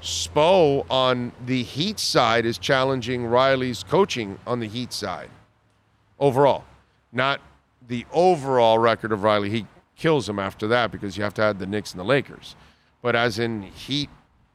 Spo 0.00 0.86
on 0.88 1.32
the 1.44 1.64
Heat 1.64 1.98
side 1.98 2.46
is 2.46 2.56
challenging 2.56 3.26
Riley's 3.26 3.82
coaching 3.82 4.38
on 4.46 4.60
the 4.60 4.68
Heat 4.68 4.92
side. 4.92 5.30
Overall, 6.20 6.64
not 7.10 7.40
the 7.88 8.06
overall 8.12 8.78
record 8.78 9.10
of 9.10 9.24
Riley. 9.24 9.50
He 9.50 9.66
kills 9.96 10.28
him 10.28 10.38
after 10.38 10.68
that 10.68 10.92
because 10.92 11.16
you 11.16 11.24
have 11.24 11.34
to 11.34 11.42
add 11.42 11.58
the 11.58 11.66
Knicks 11.66 11.90
and 11.90 11.98
the 11.98 12.04
Lakers. 12.04 12.54
But 13.02 13.16
as 13.16 13.40
in 13.40 13.62
Heat 13.62 14.08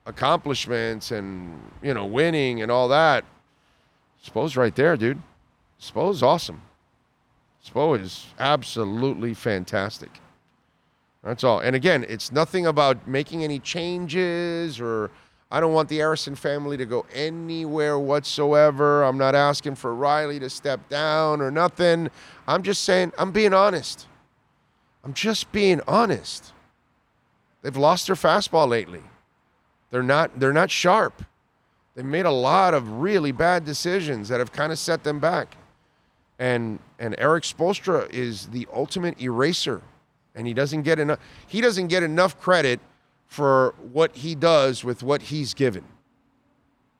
accomplishments 0.08 1.12
and 1.12 1.62
you 1.84 1.93
know 1.93 2.05
winning 2.05 2.62
and 2.64 2.72
all 2.72 2.88
that. 2.88 3.24
Spo's 4.26 4.58
right 4.58 4.76
there, 4.76 4.97
dude. 4.97 5.22
Spo's 5.80 6.24
awesome. 6.24 6.62
Spo 7.64 7.99
is 7.99 8.28
absolutely 8.39 9.34
fantastic. 9.34 10.10
That's 11.24 11.43
all. 11.43 11.60
And 11.60 11.76
again, 11.76 12.05
it's 12.08 12.32
nothing 12.32 12.66
about 12.66 13.08
making 13.08 13.43
any 13.43 13.60
changes 13.60 14.80
or 14.80 15.12
I 15.51 15.60
don't 15.60 15.74
want 15.74 15.89
the 15.89 15.99
Arison 15.99 16.38
family 16.38 16.78
to 16.78 16.86
go 16.86 17.05
anywhere 17.14 17.99
whatsoever. 17.99 19.03
I'm 19.03 19.18
not 19.18 19.36
asking 19.36 19.76
for 19.76 19.93
Riley 19.93 20.39
to 20.39 20.49
step 20.49 20.89
down 20.89 21.41
or 21.41 21.51
nothing. 21.51 22.10
I'm 22.47 22.64
just 22.64 22.84
saying, 22.84 23.14
I'm 23.18 23.32
being 23.32 23.53
honest. 23.53 24.08
I'm 25.03 25.14
just 25.14 25.51
being 25.51 25.80
honest. 25.88 26.51
They've 27.62 27.78
lost 27.78 28.08
their 28.08 28.16
fastball 28.16 28.68
lately. 28.68 29.03
They're 29.89 30.03
not 30.03 30.39
they're 30.39 30.53
not 30.53 30.71
sharp. 30.71 31.23
They 31.95 32.03
made 32.03 32.25
a 32.25 32.31
lot 32.31 32.73
of 32.73 32.89
really 32.89 33.31
bad 33.31 33.65
decisions 33.65 34.29
that 34.29 34.39
have 34.39 34.51
kind 34.51 34.71
of 34.71 34.79
set 34.79 35.03
them 35.03 35.19
back. 35.19 35.57
And 36.39 36.79
and 36.99 37.15
Erik 37.17 37.43
Spoelstra 37.43 38.09
is 38.11 38.47
the 38.47 38.67
ultimate 38.73 39.19
eraser. 39.21 39.81
And 40.35 40.45
he 40.45 40.53
doesn't 40.53 40.83
get 40.83 40.99
enough 40.99 41.19
he 41.47 41.61
doesn't 41.61 41.88
get 41.88 42.03
enough 42.03 42.39
credit 42.39 42.79
for 43.27 43.73
what 43.91 44.15
he 44.17 44.35
does 44.35 44.83
with 44.83 45.03
what 45.03 45.23
he's 45.23 45.53
given. 45.53 45.83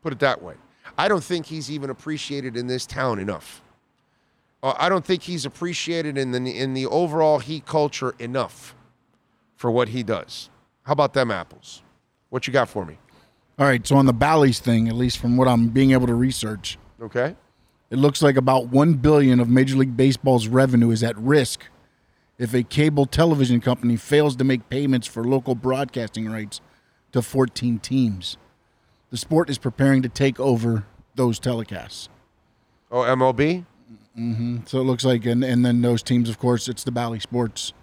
Put 0.02 0.14
it 0.14 0.20
that 0.20 0.42
way. 0.42 0.56
I 0.98 1.08
don't 1.08 1.24
think 1.24 1.46
he's 1.48 1.70
even 1.70 1.90
appreciated 1.90 2.58
in 2.58 2.68
this 2.68 2.86
town 2.86 3.20
enough. 3.20 3.62
uh, 4.64 4.74
I 4.80 4.90
don't 4.90 5.06
think 5.06 5.24
he's 5.24 5.46
appreciated 5.46 6.18
in 6.18 6.32
the 6.32 6.40
in 6.58 6.74
the 6.74 6.86
overall 6.88 7.40
Heat 7.40 7.66
culture 7.66 8.16
enough 8.18 8.74
for 9.56 9.70
what 9.70 9.90
he 9.90 10.02
does. 10.04 10.50
How 10.84 10.94
about 10.94 11.14
them 11.14 11.30
apples? 11.30 11.84
What 12.30 12.48
you 12.48 12.54
got 12.54 12.70
for 12.70 12.86
me? 12.86 12.98
All 13.60 13.66
right, 13.66 13.86
so 13.86 13.96
on 13.98 14.06
the 14.06 14.14
Bally's 14.14 14.60
thing, 14.60 14.88
at 14.88 14.96
least 14.96 15.18
from 15.18 15.38
what 15.38 15.48
I'm 15.48 15.70
being 15.70 15.92
able 15.92 16.08
to 16.08 16.14
research, 16.14 16.78
Okay. 17.02 17.36
it 17.90 17.98
looks 17.98 18.22
like 18.22 18.36
about 18.38 18.68
1 18.68 18.96
billion 18.96 19.40
of 19.40 19.50
Major 19.50 19.78
League 19.78 19.98
Baseball's 19.98 20.48
revenue 20.48 20.92
is 20.92 21.04
at 21.04 21.18
risk 21.18 21.66
if 22.38 22.54
a 22.54 22.62
cable 22.62 23.06
television 23.08 23.60
company 23.62 23.96
fails 23.96 24.36
to 24.36 24.44
make 24.44 24.70
payments 24.70 25.08
for 25.08 25.24
local 25.24 25.56
broadcasting 25.56 26.30
rights 26.30 26.62
to 27.14 27.22
14 27.24 27.80
teams. 27.80 28.38
The 29.10 29.18
sport 29.18 29.50
is 29.50 29.58
preparing 29.58 30.02
to 30.04 30.10
take 30.10 30.40
over 30.40 30.86
those 31.16 31.40
telecasts. 31.40 32.10
Oh, 32.92 33.02
MLB. 33.02 33.66
So 34.66 34.80
it 34.80 34.84
looks 34.84 35.06
like, 35.06 35.26
and, 35.26 35.44
and 35.44 35.64
then 35.66 35.82
those 35.82 36.04
teams, 36.04 36.30
of 36.30 36.38
course, 36.40 36.68
it's 36.68 36.84
the 36.84 36.92
Bally 36.92 37.20
Sports 37.20 37.74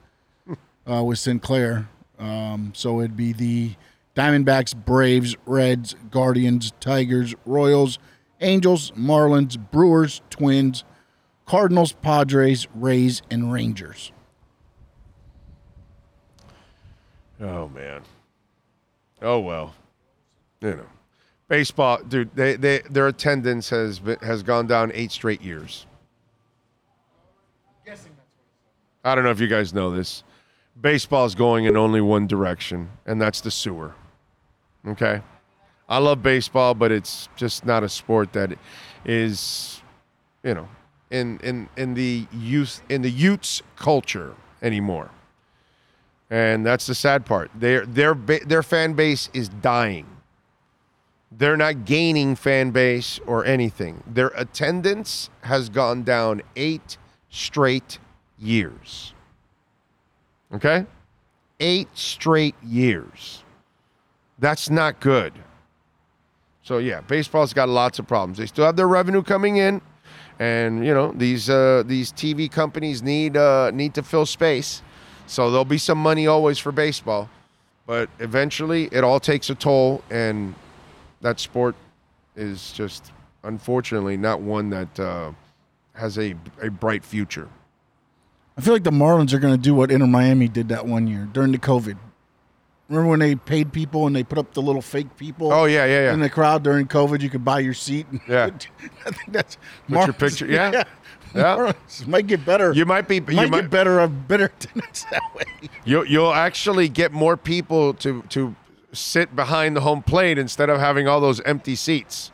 uh, 0.91 1.03
with 1.03 1.19
Sinclair. 1.19 1.89
Um, 2.19 2.73
so 2.75 3.01
it'd 3.01 3.17
be 3.17 3.33
the 3.33 3.75
Diamondbacks, 4.15 4.77
Braves, 4.77 5.37
Reds, 5.45 5.97
Guardians, 6.11 6.73
Tigers, 6.81 7.35
Royals, 7.45 7.99
Angels, 8.41 8.93
Marlins, 8.93 9.59
Brewers, 9.71 10.23
Twins, 10.31 10.85
Cardinals, 11.47 11.93
Padres, 11.93 12.67
Rays, 12.75 13.23
and 13.31 13.53
Rangers. 13.53 14.13
Oh 17.41 17.69
man. 17.69 18.03
Oh 19.21 19.41
well. 19.41 19.75
You 20.61 20.77
know, 20.77 20.87
baseball, 21.49 22.03
dude. 22.03 22.35
They, 22.35 22.57
they 22.57 22.79
their 22.91 23.09
attendance 23.09 23.69
has 23.71 23.99
been, 23.99 24.19
has 24.21 24.43
gone 24.43 24.67
down 24.67 24.93
eight 24.95 25.11
straight 25.11 25.43
years. 25.43 25.87
I 29.05 29.15
don't 29.15 29.25
know 29.25 29.31
if 29.31 29.41
you 29.41 29.49
guys 29.49 29.75
know 29.75 29.91
this. 29.91 30.25
Baseball 30.81 31.27
is 31.27 31.35
going 31.35 31.67
in 31.67 31.77
only 31.77 32.01
one 32.01 32.27
direction, 32.27 32.89
and 33.05 33.21
that's 33.21 33.43
the 33.43 33.51
sewer. 33.51 33.95
Okay. 34.87 35.21
I 35.89 35.99
love 35.99 36.23
baseball, 36.23 36.75
but 36.75 36.91
it's 36.93 37.29
just 37.37 37.67
not 37.67 37.85
a 37.85 37.89
sport 37.89 38.33
that 38.33 38.59
is, 39.05 39.83
you 40.43 40.55
know, 40.55 40.69
in 41.11 41.39
in 41.41 41.69
in 41.77 41.95
the 41.95 42.27
youth 42.33 42.83
in 42.89 43.03
the 43.03 43.11
Utes 43.11 43.63
culture 43.77 44.35
anymore 44.63 45.11
and 46.35 46.67
that's 46.67 46.87
the 46.87 46.97
sad 46.97 47.25
part. 47.25 47.49
Their 47.55 47.87
their 47.87 48.15
their 48.15 48.65
fan 48.65 48.95
base 48.95 49.31
is 49.33 49.49
dying. 49.49 50.05
They're 51.31 51.57
not 51.57 51.85
gaining 51.85 52.35
fan 52.35 52.73
base 52.73 53.21
or 53.25 53.45
anything. 53.45 54.03
Their 54.05 54.33
attendance 54.35 55.31
has 55.43 55.69
gone 55.69 56.03
down 56.03 56.43
eight 56.57 56.99
straight 57.31 58.01
years. 58.37 59.15
Okay, 60.53 60.87
eight 61.61 61.89
straight 61.95 62.57
years. 62.65 63.44
That's 64.39 64.71
not 64.71 65.01
good. 65.01 65.33
So 66.63 66.79
yeah, 66.79 67.03
baseball's 67.03 67.53
got 67.53 67.69
lots 67.69 67.99
of 67.99 68.09
problems. 68.09 68.39
They 68.39 68.47
still 68.47 68.65
have 68.65 68.77
their 68.77 68.89
revenue 68.89 69.23
coming 69.23 69.59
in, 69.59 69.83
and 70.39 70.85
you 70.85 70.95
know 70.95 71.13
these 71.13 71.51
uh, 71.51 71.83
these 71.87 72.11
TV 72.11 72.51
companies 72.51 73.03
need 73.03 73.37
uh, 73.37 73.71
need 73.71 73.95
to 73.95 74.03
fill 74.03 74.27
space. 74.27 74.83
So 75.27 75.51
there'll 75.51 75.65
be 75.65 75.79
some 75.79 75.99
money 75.99 76.27
always 76.27 76.59
for 76.59 76.73
baseball, 76.73 77.29
but 77.87 78.09
eventually 78.19 78.89
it 78.93 79.05
all 79.05 79.21
takes 79.21 79.51
a 79.51 79.55
toll, 79.55 80.03
and 80.11 80.55
that 81.21 81.39
sport 81.39 81.77
is 82.35 82.73
just 82.73 83.13
unfortunately 83.43 84.17
not 84.17 84.41
one 84.41 84.71
that 84.71 84.99
uh, 84.99 85.33
has 85.95 86.19
a 86.19 86.35
a 86.63 86.71
bright 86.71 87.05
future. 87.05 87.49
I 88.57 88.63
feel 88.63 88.73
like 88.73 88.85
the 88.85 88.91
Marlins 88.91 89.35
are 89.35 89.39
going 89.39 89.55
to 89.55 89.61
do 89.61 89.75
what 89.75 89.91
Inter 89.91 90.07
Miami 90.07 90.49
did 90.49 90.69
that 90.69 90.87
one 90.87 91.09
year 91.09 91.29
during 91.31 91.53
the 91.53 91.59
COVID. 91.59 91.99
Remember 92.89 93.09
when 93.11 93.21
they 93.21 93.35
paid 93.35 93.73
people 93.73 94.07
and 94.07 94.15
they 94.15 94.23
put 94.23 94.37
up 94.39 94.53
the 94.53 94.61
little 94.61 94.83
fake 94.83 95.17
people? 95.17 95.53
Oh 95.53 95.65
yeah, 95.65 95.87
yeah, 95.87 96.05
yeah. 96.07 96.13
In 96.13 96.21
the 96.21 96.29
crowd 96.29 96.63
during 96.63 96.87
COVID, 96.87 97.21
you 97.23 97.31
could 97.31 97.45
buy 97.45 97.61
your 97.61 97.73
seat. 97.75 98.07
Yeah. 98.29 98.47
I 99.07 99.11
think 99.11 99.33
that's 99.33 99.57
your 99.89 100.13
picture- 100.13 100.47
yeah. 100.47 100.85
Yeah. 101.35 101.57
Marlins 101.57 102.07
might 102.07 102.27
get 102.29 102.45
better. 102.45 102.73
You 102.73 102.85
might 102.87 103.09
be 103.09 103.17
you 103.17 103.23
might, 103.23 103.51
might 103.51 103.61
get 103.63 103.71
better 103.71 103.99
of 103.99 104.29
better 104.29 104.45
attendance 104.59 105.05
that 105.11 105.23
way. 105.35 105.45
you 105.85 106.05
you'll 106.05 106.33
actually 106.33 106.89
get 106.89 107.11
more 107.11 107.37
people 107.37 107.95
to 107.95 108.23
to 108.29 108.55
sit 108.93 109.35
behind 109.35 109.75
the 109.77 109.81
home 109.81 110.01
plate 110.03 110.39
instead 110.39 110.71
of 110.71 110.79
having 110.79 111.09
all 111.09 111.21
those 111.21 111.41
empty 111.41 111.75
seats. 111.75 112.31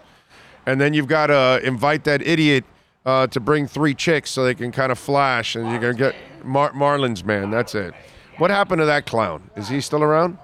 And 0.66 0.78
then 0.78 0.92
you've 0.92 1.08
got 1.08 1.28
to 1.28 1.60
invite 1.64 2.04
that 2.04 2.20
idiot 2.20 2.64
uh, 3.06 3.26
to 3.28 3.40
bring 3.40 3.66
three 3.66 3.94
chicks 3.94 4.30
so 4.30 4.44
they 4.44 4.54
can 4.54 4.70
kind 4.70 4.92
of 4.92 4.98
flash, 4.98 5.56
and 5.56 5.70
you're 5.70 5.80
gonna 5.80 5.94
get 5.94 6.14
Mar- 6.44 6.72
Marlins 6.72 7.24
man. 7.24 7.50
That's 7.50 7.74
it. 7.74 7.94
What 8.40 8.50
happened 8.50 8.78
to 8.78 8.86
that 8.86 9.04
clown? 9.04 9.50
Is 9.54 9.68
he 9.68 9.82
still 9.82 10.02
around? 10.02 10.38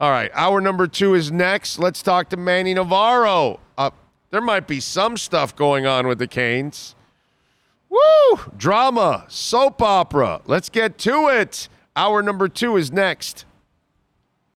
All 0.00 0.12
right, 0.12 0.30
hour 0.34 0.60
number 0.60 0.86
two 0.86 1.16
is 1.16 1.32
next. 1.32 1.80
Let's 1.80 2.00
talk 2.00 2.28
to 2.28 2.36
Manny 2.36 2.74
Navarro. 2.74 3.58
Uh, 3.76 3.90
there 4.30 4.40
might 4.40 4.68
be 4.68 4.78
some 4.78 5.16
stuff 5.16 5.56
going 5.56 5.84
on 5.84 6.06
with 6.06 6.20
the 6.20 6.28
Canes. 6.28 6.94
Woo! 7.88 8.38
Drama, 8.56 9.24
soap 9.26 9.82
opera. 9.82 10.42
Let's 10.46 10.68
get 10.68 10.96
to 10.98 11.26
it. 11.26 11.68
Hour 11.96 12.22
number 12.22 12.46
two 12.46 12.76
is 12.76 12.92
next. 12.92 13.46